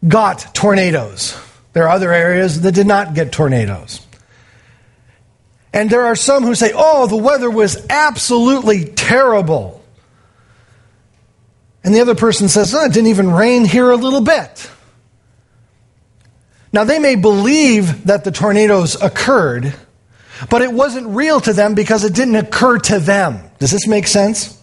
got 0.07 0.55
tornadoes. 0.55 1.37
There 1.73 1.83
are 1.83 1.91
other 1.91 2.13
areas 2.13 2.61
that 2.61 2.77
did 2.77 2.87
not 2.87 3.15
get 3.15 3.33
tornadoes. 3.33 4.06
And 5.73 5.91
there 5.91 6.07
are 6.07 6.17
some 6.17 6.45
who 6.45 6.55
say, 6.55 6.73
oh, 6.75 7.07
the 7.07 7.17
weather 7.17 7.51
was 7.51 7.87
absolutely 7.91 8.85
terrible. 8.85 9.85
And 11.85 11.95
the 11.95 12.01
other 12.01 12.15
person 12.15 12.49
says, 12.49 12.75
oh, 12.75 12.85
it 12.85 12.93
didn't 12.93 13.09
even 13.09 13.31
rain 13.31 13.65
here 13.65 13.91
a 13.91 13.97
little 13.97 14.23
bit. 14.23 14.71
Now, 16.73 16.85
they 16.85 16.99
may 16.99 17.15
believe 17.15 18.07
that 18.07 18.25
the 18.25 18.31
tornadoes 18.31 19.01
occurred, 19.01 19.73
but 20.51 20.63
it 20.63 20.73
wasn't 20.73 21.09
real 21.09 21.41
to 21.41 21.53
them 21.53 21.75
because 21.75 22.05
it 22.05 22.15
didn't 22.15 22.37
occur 22.37 22.79
to 22.79 22.99
them. 22.99 23.51
Does 23.59 23.71
this 23.71 23.87
make 23.87 24.07
sense? 24.07 24.61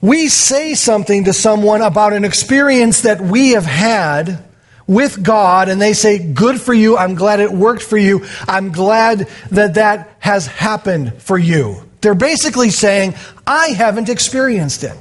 We 0.00 0.28
say 0.28 0.74
something 0.74 1.24
to 1.24 1.32
someone 1.32 1.80
about 1.80 2.12
an 2.12 2.24
experience 2.24 3.00
that 3.00 3.22
we 3.22 3.52
have 3.52 3.64
had 3.64 4.44
with 4.86 5.22
God 5.22 5.68
and 5.68 5.80
they 5.80 5.92
say, 5.92 6.18
Good 6.18 6.60
for 6.60 6.74
you. 6.74 6.96
I'm 6.96 7.14
glad 7.14 7.40
it 7.40 7.52
worked 7.52 7.82
for 7.82 7.98
you. 7.98 8.26
I'm 8.46 8.72
glad 8.72 9.28
that 9.50 9.74
that 9.74 10.16
has 10.18 10.46
happened 10.46 11.22
for 11.22 11.38
you. 11.38 11.88
They're 12.00 12.14
basically 12.14 12.70
saying, 12.70 13.14
I 13.46 13.68
haven't 13.68 14.08
experienced 14.08 14.84
it. 14.84 14.96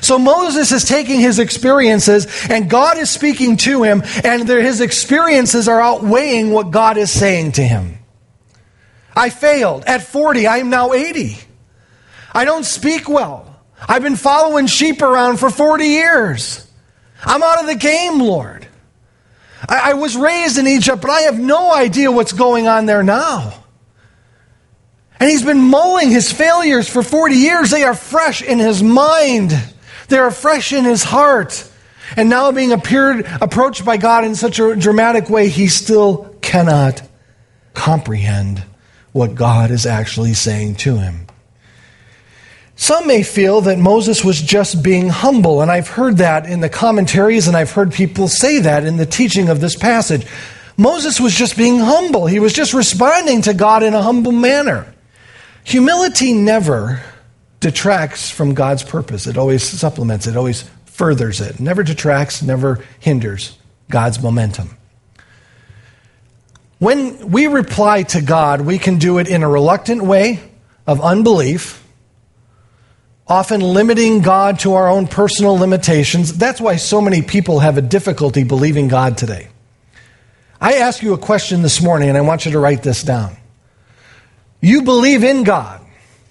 So 0.00 0.18
Moses 0.18 0.72
is 0.72 0.84
taking 0.84 1.20
his 1.20 1.38
experiences 1.38 2.46
and 2.48 2.70
God 2.70 2.98
is 2.98 3.10
speaking 3.10 3.56
to 3.58 3.82
him 3.82 4.02
and 4.24 4.48
his 4.48 4.80
experiences 4.80 5.68
are 5.68 5.80
outweighing 5.80 6.50
what 6.50 6.70
God 6.70 6.96
is 6.96 7.10
saying 7.10 7.52
to 7.52 7.62
him. 7.62 7.98
I 9.14 9.30
failed. 9.30 9.84
At 9.84 10.02
40, 10.02 10.46
I 10.46 10.58
am 10.58 10.70
now 10.70 10.92
80. 10.92 11.36
I 12.32 12.44
don't 12.44 12.64
speak 12.64 13.08
well. 13.08 13.60
I've 13.86 14.02
been 14.02 14.16
following 14.16 14.66
sheep 14.66 15.02
around 15.02 15.38
for 15.38 15.50
40 15.50 15.84
years. 15.84 16.66
I'm 17.24 17.42
out 17.42 17.60
of 17.60 17.66
the 17.66 17.74
game, 17.74 18.18
Lord. 18.20 18.61
I, 19.68 19.90
I 19.90 19.94
was 19.94 20.16
raised 20.16 20.58
in 20.58 20.66
Egypt, 20.66 21.00
but 21.00 21.10
I 21.10 21.22
have 21.22 21.38
no 21.38 21.72
idea 21.72 22.10
what's 22.10 22.32
going 22.32 22.66
on 22.68 22.86
there 22.86 23.02
now. 23.02 23.54
And 25.20 25.30
he's 25.30 25.44
been 25.44 25.60
mulling 25.60 26.10
his 26.10 26.32
failures 26.32 26.88
for 26.88 27.02
40 27.02 27.36
years. 27.36 27.70
They 27.70 27.84
are 27.84 27.94
fresh 27.94 28.42
in 28.42 28.58
his 28.58 28.82
mind, 28.82 29.52
they 30.08 30.18
are 30.18 30.30
fresh 30.30 30.72
in 30.72 30.84
his 30.84 31.04
heart. 31.04 31.68
And 32.14 32.28
now, 32.28 32.52
being 32.52 32.72
appeared, 32.72 33.24
approached 33.40 33.86
by 33.86 33.96
God 33.96 34.24
in 34.24 34.34
such 34.34 34.58
a 34.58 34.76
dramatic 34.76 35.30
way, 35.30 35.48
he 35.48 35.68
still 35.68 36.36
cannot 36.42 37.02
comprehend 37.72 38.62
what 39.12 39.34
God 39.34 39.70
is 39.70 39.86
actually 39.86 40.34
saying 40.34 40.74
to 40.76 40.98
him. 40.98 41.26
Some 42.82 43.06
may 43.06 43.22
feel 43.22 43.60
that 43.60 43.78
Moses 43.78 44.24
was 44.24 44.42
just 44.42 44.82
being 44.82 45.08
humble, 45.08 45.62
and 45.62 45.70
I've 45.70 45.86
heard 45.86 46.16
that 46.16 46.46
in 46.46 46.58
the 46.58 46.68
commentaries, 46.68 47.46
and 47.46 47.56
I've 47.56 47.70
heard 47.70 47.92
people 47.92 48.26
say 48.26 48.58
that 48.58 48.84
in 48.84 48.96
the 48.96 49.06
teaching 49.06 49.48
of 49.50 49.60
this 49.60 49.76
passage. 49.76 50.26
Moses 50.76 51.20
was 51.20 51.32
just 51.32 51.56
being 51.56 51.78
humble. 51.78 52.26
He 52.26 52.40
was 52.40 52.52
just 52.52 52.74
responding 52.74 53.42
to 53.42 53.54
God 53.54 53.84
in 53.84 53.94
a 53.94 54.02
humble 54.02 54.32
manner. 54.32 54.92
Humility 55.62 56.32
never 56.32 57.00
detracts 57.60 58.32
from 58.32 58.52
God's 58.52 58.82
purpose, 58.82 59.28
it 59.28 59.38
always 59.38 59.62
supplements 59.62 60.26
it, 60.26 60.36
always 60.36 60.68
furthers 60.86 61.40
it. 61.40 61.60
Never 61.60 61.84
detracts, 61.84 62.42
never 62.42 62.84
hinders 62.98 63.56
God's 63.90 64.20
momentum. 64.20 64.76
When 66.80 67.30
we 67.30 67.46
reply 67.46 68.02
to 68.02 68.20
God, 68.20 68.62
we 68.62 68.78
can 68.78 68.98
do 68.98 69.18
it 69.18 69.28
in 69.28 69.44
a 69.44 69.48
reluctant 69.48 70.02
way 70.02 70.40
of 70.84 71.00
unbelief 71.00 71.78
often 73.32 73.62
limiting 73.62 74.20
God 74.20 74.58
to 74.58 74.74
our 74.74 74.90
own 74.90 75.06
personal 75.06 75.54
limitations. 75.54 76.36
That's 76.36 76.60
why 76.60 76.76
so 76.76 77.00
many 77.00 77.22
people 77.22 77.60
have 77.60 77.78
a 77.78 77.80
difficulty 77.80 78.44
believing 78.44 78.88
God 78.88 79.16
today. 79.16 79.48
I 80.60 80.74
ask 80.74 81.02
you 81.02 81.14
a 81.14 81.18
question 81.18 81.62
this 81.62 81.80
morning, 81.80 82.10
and 82.10 82.18
I 82.18 82.20
want 82.20 82.44
you 82.44 82.52
to 82.52 82.58
write 82.58 82.82
this 82.82 83.02
down. 83.02 83.34
You 84.60 84.82
believe 84.82 85.24
in 85.24 85.44
God, 85.44 85.80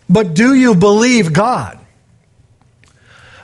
but 0.08 0.36
do 0.36 0.54
you 0.54 0.76
believe 0.76 1.34
God? 1.34 1.80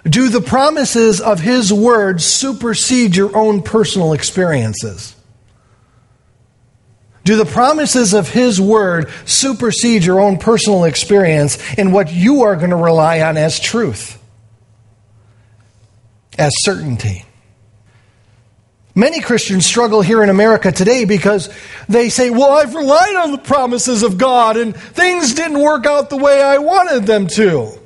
Do 0.03 0.29
the 0.29 0.39
promises 0.39 1.19
of 1.19 1.39
His 1.39 1.73
Word 1.73 2.21
supersede 2.21 3.15
your 3.15 3.35
own 3.35 3.63
personal 3.63 4.13
experiences? 4.13 5.15
Do 7.27 7.35
the 7.35 7.43
promises 7.43 8.13
of 8.13 8.29
His 8.29 8.61
Word 8.61 9.11
supersede 9.25 10.05
your 10.05 10.21
own 10.21 10.37
personal 10.37 10.85
experience 10.85 11.57
in 11.73 11.91
what 11.91 12.09
you 12.09 12.43
are 12.43 12.55
going 12.55 12.69
to 12.69 12.77
rely 12.77 13.19
on 13.19 13.35
as 13.35 13.59
truth, 13.59 14.17
as 16.37 16.53
certainty? 16.59 17.25
Many 18.95 19.19
Christians 19.19 19.65
struggle 19.65 20.01
here 20.01 20.23
in 20.23 20.29
America 20.29 20.71
today 20.71 21.03
because 21.03 21.53
they 21.89 22.07
say, 22.07 22.29
Well, 22.29 22.49
I've 22.49 22.73
relied 22.73 23.17
on 23.17 23.33
the 23.33 23.39
promises 23.39 24.03
of 24.03 24.17
God 24.17 24.55
and 24.55 24.73
things 24.73 25.33
didn't 25.33 25.59
work 25.59 25.85
out 25.85 26.09
the 26.09 26.15
way 26.15 26.41
I 26.41 26.59
wanted 26.59 27.07
them 27.07 27.27
to. 27.27 27.77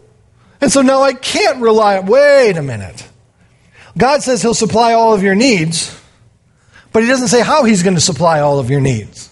And 0.62 0.72
so 0.72 0.84
now 0.84 1.02
I 1.02 1.14
can't 1.14 1.64
rely 1.64 1.98
on. 1.98 2.06
Wait 2.06 2.58
a 2.58 2.62
minute. 2.62 3.10
God 3.98 4.22
says 4.22 4.44
He'll 4.44 4.54
supply 4.54 4.94
all 4.94 5.16
of 5.16 5.24
your 5.24 5.34
needs, 5.34 6.00
but 6.92 7.02
He 7.02 7.10
doesn't 7.10 7.30
say 7.30 7.42
how 7.42 7.64
He's 7.64 7.82
going 7.82 7.96
to 7.96 8.02
supply 8.02 8.42
all 8.42 8.60
of 8.60 8.70
your 8.70 8.82
needs. 8.82 9.30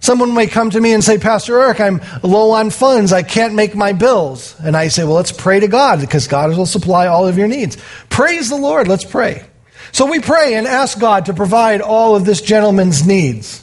Someone 0.00 0.34
may 0.34 0.46
come 0.46 0.70
to 0.70 0.80
me 0.80 0.94
and 0.94 1.04
say, 1.04 1.18
Pastor 1.18 1.60
Eric, 1.60 1.78
I'm 1.78 2.00
low 2.22 2.52
on 2.52 2.70
funds. 2.70 3.12
I 3.12 3.22
can't 3.22 3.54
make 3.54 3.74
my 3.74 3.92
bills. 3.92 4.56
And 4.60 4.74
I 4.74 4.88
say, 4.88 5.04
well, 5.04 5.14
let's 5.14 5.32
pray 5.32 5.60
to 5.60 5.68
God 5.68 6.00
because 6.00 6.26
God 6.26 6.56
will 6.56 6.66
supply 6.66 7.06
all 7.06 7.28
of 7.28 7.36
your 7.36 7.48
needs. 7.48 7.76
Praise 8.08 8.48
the 8.48 8.56
Lord. 8.56 8.88
Let's 8.88 9.04
pray. 9.04 9.44
So 9.92 10.06
we 10.06 10.20
pray 10.20 10.54
and 10.54 10.66
ask 10.66 10.98
God 10.98 11.26
to 11.26 11.34
provide 11.34 11.82
all 11.82 12.16
of 12.16 12.24
this 12.24 12.40
gentleman's 12.40 13.06
needs. 13.06 13.62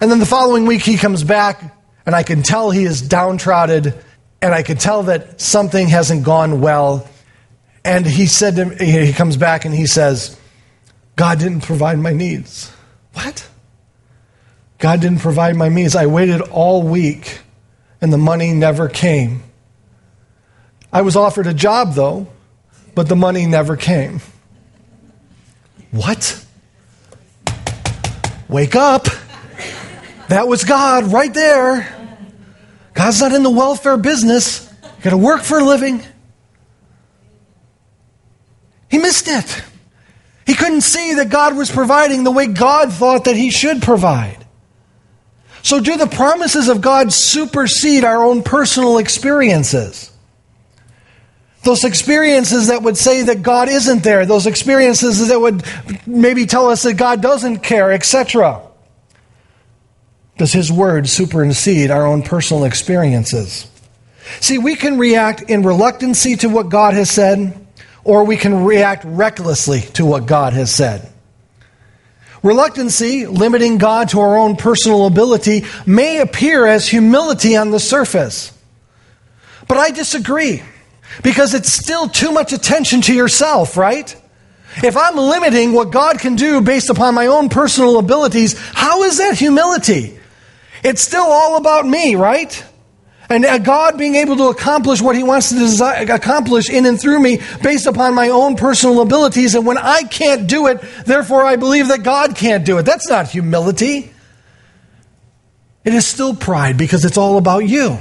And 0.00 0.10
then 0.10 0.18
the 0.18 0.26
following 0.26 0.66
week 0.66 0.82
he 0.82 0.96
comes 0.96 1.22
back 1.22 1.76
and 2.04 2.14
I 2.14 2.22
can 2.22 2.42
tell 2.42 2.70
he 2.70 2.84
is 2.84 3.02
downtrodden 3.02 3.94
and 4.42 4.54
I 4.54 4.62
can 4.62 4.78
tell 4.78 5.04
that 5.04 5.40
something 5.40 5.86
hasn't 5.88 6.24
gone 6.24 6.60
well. 6.60 7.06
And 7.84 8.06
he 8.06 8.26
said 8.26 8.56
to 8.56 8.64
me, 8.64 8.76
he 9.06 9.12
comes 9.12 9.36
back 9.36 9.64
and 9.64 9.74
he 9.74 9.86
says, 9.86 10.38
God 11.16 11.38
didn't 11.38 11.60
provide 11.60 11.98
my 11.98 12.12
needs. 12.12 12.72
What? 13.12 13.46
God 14.80 15.02
didn't 15.02 15.20
provide 15.20 15.56
my 15.56 15.68
means. 15.68 15.94
I 15.94 16.06
waited 16.06 16.40
all 16.40 16.82
week 16.82 17.40
and 18.00 18.10
the 18.10 18.18
money 18.18 18.52
never 18.52 18.88
came. 18.88 19.42
I 20.92 21.02
was 21.02 21.16
offered 21.16 21.46
a 21.46 21.54
job 21.54 21.92
though, 21.92 22.26
but 22.94 23.08
the 23.08 23.14
money 23.14 23.44
never 23.46 23.76
came. 23.76 24.20
What? 25.90 26.44
Wake 28.48 28.74
up. 28.74 29.06
That 30.28 30.48
was 30.48 30.64
God 30.64 31.04
right 31.12 31.32
there. 31.32 31.96
God's 32.94 33.20
not 33.20 33.32
in 33.32 33.42
the 33.42 33.50
welfare 33.50 33.98
business. 33.98 34.72
You 34.82 35.04
got 35.04 35.10
to 35.10 35.18
work 35.18 35.42
for 35.42 35.58
a 35.58 35.64
living. 35.64 36.02
He 38.90 38.98
missed 38.98 39.28
it. 39.28 39.62
He 40.46 40.54
couldn't 40.54 40.80
see 40.80 41.14
that 41.14 41.28
God 41.28 41.56
was 41.56 41.70
providing 41.70 42.24
the 42.24 42.30
way 42.30 42.46
God 42.46 42.92
thought 42.92 43.26
that 43.26 43.36
He 43.36 43.50
should 43.50 43.82
provide. 43.82 44.39
So, 45.62 45.80
do 45.80 45.96
the 45.96 46.06
promises 46.06 46.68
of 46.68 46.80
God 46.80 47.12
supersede 47.12 48.04
our 48.04 48.24
own 48.24 48.42
personal 48.42 48.98
experiences? 48.98 50.10
Those 51.62 51.84
experiences 51.84 52.68
that 52.68 52.82
would 52.82 52.96
say 52.96 53.22
that 53.22 53.42
God 53.42 53.68
isn't 53.68 54.02
there, 54.02 54.24
those 54.24 54.46
experiences 54.46 55.28
that 55.28 55.38
would 55.38 55.62
maybe 56.06 56.46
tell 56.46 56.70
us 56.70 56.84
that 56.84 56.94
God 56.94 57.20
doesn't 57.20 57.58
care, 57.58 57.92
etc. 57.92 58.62
Does 60.38 60.54
His 60.54 60.72
Word 60.72 61.06
supersede 61.06 61.90
our 61.90 62.06
own 62.06 62.22
personal 62.22 62.64
experiences? 62.64 63.70
See, 64.40 64.56
we 64.56 64.74
can 64.74 64.98
react 64.98 65.42
in 65.42 65.62
reluctancy 65.62 66.36
to 66.36 66.48
what 66.48 66.70
God 66.70 66.94
has 66.94 67.10
said, 67.10 67.66
or 68.04 68.24
we 68.24 68.38
can 68.38 68.64
react 68.64 69.04
recklessly 69.04 69.80
to 69.94 70.06
what 70.06 70.24
God 70.24 70.54
has 70.54 70.74
said. 70.74 71.12
Reluctancy, 72.42 73.26
limiting 73.26 73.78
God 73.78 74.08
to 74.10 74.20
our 74.20 74.38
own 74.38 74.56
personal 74.56 75.06
ability, 75.06 75.64
may 75.86 76.20
appear 76.20 76.66
as 76.66 76.88
humility 76.88 77.56
on 77.56 77.70
the 77.70 77.80
surface. 77.80 78.56
But 79.68 79.76
I 79.76 79.90
disagree, 79.90 80.62
because 81.22 81.54
it's 81.54 81.70
still 81.70 82.08
too 82.08 82.32
much 82.32 82.52
attention 82.52 83.02
to 83.02 83.14
yourself, 83.14 83.76
right? 83.76 84.16
If 84.82 84.96
I'm 84.96 85.16
limiting 85.16 85.72
what 85.72 85.90
God 85.90 86.18
can 86.18 86.36
do 86.36 86.60
based 86.60 86.90
upon 86.90 87.14
my 87.14 87.26
own 87.26 87.48
personal 87.48 87.98
abilities, 87.98 88.58
how 88.58 89.02
is 89.02 89.18
that 89.18 89.36
humility? 89.38 90.18
It's 90.82 91.02
still 91.02 91.26
all 91.26 91.56
about 91.56 91.86
me, 91.86 92.14
right? 92.14 92.64
And 93.30 93.44
uh, 93.44 93.58
God 93.58 93.96
being 93.96 94.16
able 94.16 94.36
to 94.38 94.48
accomplish 94.48 95.00
what 95.00 95.14
He 95.14 95.22
wants 95.22 95.50
to 95.50 95.54
desire, 95.54 96.04
accomplish 96.12 96.68
in 96.68 96.84
and 96.84 97.00
through 97.00 97.20
me 97.20 97.40
based 97.62 97.86
upon 97.86 98.14
my 98.14 98.28
own 98.28 98.56
personal 98.56 99.00
abilities. 99.00 99.54
And 99.54 99.64
when 99.64 99.78
I 99.78 100.02
can't 100.02 100.48
do 100.48 100.66
it, 100.66 100.80
therefore 101.06 101.44
I 101.44 101.54
believe 101.54 101.88
that 101.88 102.02
God 102.02 102.34
can't 102.34 102.66
do 102.66 102.78
it. 102.78 102.82
That's 102.82 103.08
not 103.08 103.28
humility. 103.28 104.12
It 105.84 105.94
is 105.94 106.06
still 106.06 106.34
pride 106.34 106.76
because 106.76 107.04
it's 107.04 107.16
all 107.16 107.38
about 107.38 107.60
you. 107.60 107.98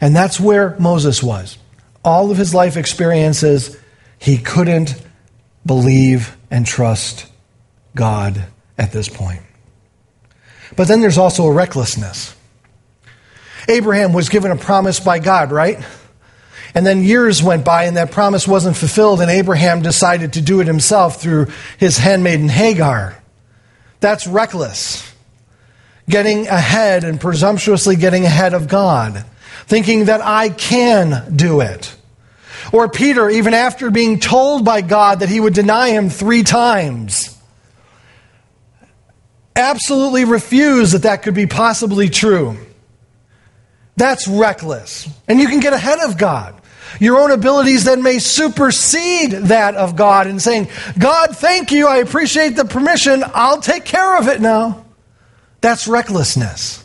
And 0.00 0.16
that's 0.16 0.40
where 0.40 0.76
Moses 0.80 1.22
was. 1.22 1.56
All 2.04 2.32
of 2.32 2.36
his 2.36 2.52
life 2.52 2.76
experiences, 2.76 3.78
he 4.18 4.36
couldn't 4.36 5.00
believe 5.64 6.36
and 6.50 6.66
trust 6.66 7.26
God 7.94 8.46
at 8.76 8.90
this 8.90 9.08
point. 9.08 9.42
But 10.74 10.88
then 10.88 11.00
there's 11.00 11.18
also 11.18 11.46
a 11.46 11.52
recklessness. 11.52 12.34
Abraham 13.68 14.12
was 14.12 14.28
given 14.28 14.50
a 14.50 14.56
promise 14.56 15.00
by 15.00 15.18
God, 15.18 15.52
right? 15.52 15.78
And 16.74 16.86
then 16.86 17.02
years 17.02 17.42
went 17.42 17.64
by 17.64 17.84
and 17.84 17.96
that 17.96 18.10
promise 18.10 18.48
wasn't 18.48 18.76
fulfilled, 18.76 19.20
and 19.20 19.30
Abraham 19.30 19.82
decided 19.82 20.34
to 20.34 20.40
do 20.40 20.60
it 20.60 20.66
himself 20.66 21.20
through 21.20 21.48
his 21.78 21.98
handmaiden 21.98 22.48
Hagar. 22.48 23.22
That's 24.00 24.26
reckless. 24.26 25.08
Getting 26.08 26.48
ahead 26.48 27.04
and 27.04 27.20
presumptuously 27.20 27.96
getting 27.96 28.24
ahead 28.24 28.54
of 28.54 28.68
God, 28.68 29.24
thinking 29.66 30.06
that 30.06 30.20
I 30.20 30.48
can 30.48 31.36
do 31.36 31.60
it. 31.60 31.94
Or 32.72 32.88
Peter, 32.88 33.28
even 33.28 33.54
after 33.54 33.90
being 33.90 34.18
told 34.18 34.64
by 34.64 34.80
God 34.80 35.20
that 35.20 35.28
he 35.28 35.40
would 35.40 35.54
deny 35.54 35.90
him 35.90 36.08
three 36.08 36.42
times, 36.42 37.36
absolutely 39.54 40.24
refused 40.24 40.94
that 40.94 41.02
that 41.02 41.22
could 41.22 41.34
be 41.34 41.46
possibly 41.46 42.08
true. 42.08 42.56
That's 43.96 44.26
reckless. 44.26 45.08
And 45.28 45.40
you 45.40 45.48
can 45.48 45.60
get 45.60 45.72
ahead 45.72 46.00
of 46.00 46.18
God. 46.18 46.54
Your 47.00 47.18
own 47.18 47.30
abilities 47.30 47.84
then 47.84 48.02
may 48.02 48.18
supersede 48.18 49.32
that 49.32 49.74
of 49.74 49.96
God 49.96 50.26
in 50.26 50.38
saying, 50.38 50.68
God, 50.98 51.36
thank 51.36 51.72
you. 51.72 51.86
I 51.86 51.98
appreciate 51.98 52.50
the 52.50 52.64
permission. 52.64 53.24
I'll 53.34 53.60
take 53.60 53.84
care 53.84 54.18
of 54.18 54.28
it 54.28 54.40
now. 54.40 54.84
That's 55.60 55.88
recklessness. 55.88 56.84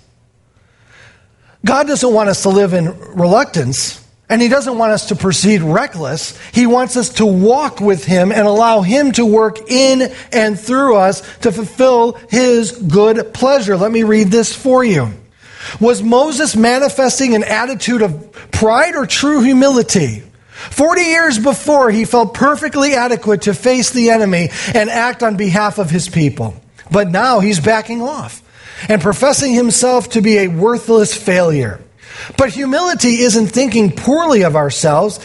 God 1.66 1.88
doesn't 1.88 2.14
want 2.14 2.30
us 2.30 2.44
to 2.44 2.50
live 2.50 2.74
in 2.74 2.98
reluctance, 3.16 4.06
and 4.30 4.42
He 4.42 4.48
doesn't 4.48 4.78
want 4.78 4.94
us 4.94 5.08
to 5.08 5.16
proceed 5.16 5.62
reckless. 5.62 6.40
He 6.54 6.68
wants 6.68 6.96
us 6.96 7.10
to 7.16 7.26
walk 7.26 7.82
with 7.82 8.06
Him 8.06 8.32
and 8.32 8.48
allow 8.48 8.82
Him 8.82 9.12
to 9.14 9.26
work 9.26 9.70
in 9.70 10.14
and 10.32 10.58
through 10.58 10.96
us 10.96 11.22
to 11.40 11.52
fulfill 11.52 12.14
His 12.30 12.72
good 12.72 13.34
pleasure. 13.34 13.76
Let 13.76 13.92
me 13.92 14.04
read 14.04 14.28
this 14.28 14.56
for 14.56 14.84
you. 14.84 15.12
Was 15.80 16.02
Moses 16.02 16.56
manifesting 16.56 17.36
an 17.36 17.44
attitude 17.44 18.02
of 18.02 18.32
pride 18.52 18.96
or 18.96 19.06
true 19.06 19.42
humility? 19.42 20.24
Forty 20.72 21.04
years 21.04 21.38
before, 21.38 21.92
he 21.92 22.06
felt 22.06 22.34
perfectly 22.34 22.94
adequate 22.96 23.44
to 23.44 23.54
face 23.54 23.92
the 23.92 24.10
enemy 24.10 24.50
and 24.74 24.90
act 24.90 25.22
on 25.24 25.38
behalf 25.38 25.78
of 25.78 25.90
his 25.90 26.10
people. 26.10 26.56
But 26.92 27.10
now 27.10 27.40
he's 27.40 27.60
backing 27.60 28.02
off 28.02 28.42
and 28.90 29.02
professing 29.02 29.54
himself 29.54 30.10
to 30.12 30.22
be 30.22 30.40
a 30.40 30.48
worthless 30.48 31.14
failure. 31.16 31.80
But 32.38 32.50
humility 32.50 33.18
isn't 33.18 33.48
thinking 33.48 33.92
poorly 33.92 34.44
of 34.44 34.56
ourselves. 34.56 35.20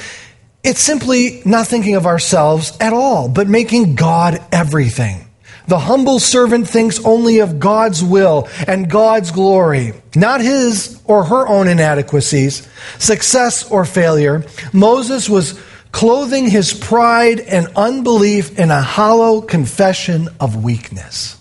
It's 0.63 0.81
simply 0.81 1.43
not 1.45 1.67
thinking 1.67 1.97
of 1.97 2.07
ourselves 2.07 2.77
at 2.81 2.93
all, 2.93 3.29
but 3.29 3.49
making 3.49 3.95
God 3.95 4.43
everything. 4.53 5.27
The 5.69 5.79
humble 5.79 6.19
servant 6.19 6.69
thinks 6.69 7.05
only 7.05 7.39
of 7.39 7.59
God's 7.59 8.03
will 8.03 8.49
and 8.67 8.91
God's 8.91 9.31
glory, 9.31 9.93
not 10.15 10.41
his 10.41 11.01
or 11.05 11.25
her 11.25 11.47
own 11.47 11.69
inadequacies, 11.69 12.67
success 12.99 13.71
or 13.71 13.85
failure. 13.85 14.45
Moses 14.73 15.29
was 15.29 15.59
clothing 15.93 16.49
his 16.49 16.73
pride 16.73 17.41
and 17.41 17.69
unbelief 17.77 18.59
in 18.59 18.71
a 18.71 18.83
hollow 18.83 19.41
confession 19.41 20.29
of 20.41 20.63
weakness. 20.65 21.39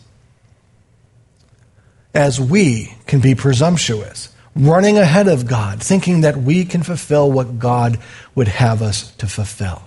As 2.13 2.39
we 2.39 2.93
can 3.07 3.21
be 3.21 3.35
presumptuous, 3.35 4.29
running 4.55 4.97
ahead 4.97 5.29
of 5.29 5.47
God, 5.47 5.81
thinking 5.81 6.21
that 6.21 6.37
we 6.37 6.65
can 6.65 6.83
fulfill 6.83 7.31
what 7.31 7.57
God 7.57 7.97
would 8.35 8.49
have 8.49 8.81
us 8.81 9.11
to 9.13 9.27
fulfill. 9.27 9.81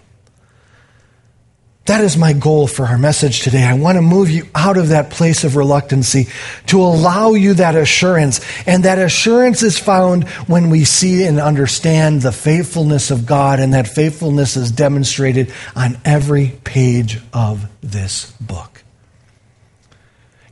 That 1.86 2.00
is 2.00 2.16
my 2.16 2.32
goal 2.32 2.66
for 2.66 2.86
our 2.86 2.96
message 2.96 3.42
today. 3.42 3.62
I 3.62 3.74
want 3.74 3.96
to 3.96 4.02
move 4.02 4.30
you 4.30 4.48
out 4.54 4.78
of 4.78 4.88
that 4.88 5.10
place 5.10 5.44
of 5.44 5.54
reluctancy 5.54 6.28
to 6.68 6.80
allow 6.80 7.34
you 7.34 7.54
that 7.54 7.74
assurance. 7.74 8.40
And 8.66 8.84
that 8.84 8.98
assurance 8.98 9.62
is 9.62 9.78
found 9.78 10.26
when 10.46 10.70
we 10.70 10.84
see 10.84 11.24
and 11.24 11.38
understand 11.38 12.22
the 12.22 12.32
faithfulness 12.32 13.10
of 13.10 13.26
God, 13.26 13.60
and 13.60 13.74
that 13.74 13.86
faithfulness 13.86 14.56
is 14.56 14.70
demonstrated 14.70 15.52
on 15.76 15.98
every 16.06 16.58
page 16.64 17.20
of 17.34 17.68
this 17.82 18.30
book. 18.40 18.82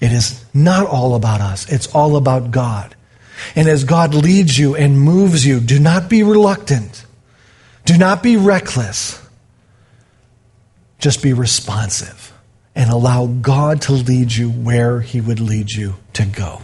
It 0.01 0.13
is 0.13 0.45
not 0.53 0.87
all 0.87 1.15
about 1.15 1.41
us, 1.41 1.73
it's 1.73 1.87
all 1.95 2.17
about 2.17 2.51
God. 2.51 2.95
And 3.57 3.69
as 3.69 3.85
God 3.85 4.15
leads 4.15 4.59
you 4.59 4.77
and 4.77 5.01
moves 5.01 5.47
you, 5.47 5.61
do 5.61 5.79
not 5.79 6.11
be 6.11 6.23
reluctant, 6.23 7.07
do 7.87 7.97
not 7.97 8.23
be 8.23 8.37
reckless 8.37 9.22
just 11.03 11.21
be 11.21 11.33
responsive 11.33 12.33
and 12.77 12.89
allow 12.89 13.27
God 13.27 13.83
to 13.83 13.93
lead 13.93 14.33
you 14.33 14.49
where 14.49 15.01
He 15.01 15.21
would 15.21 15.41
lead 15.41 15.71
you 15.73 15.97
to 16.13 16.25
go. 16.25 16.61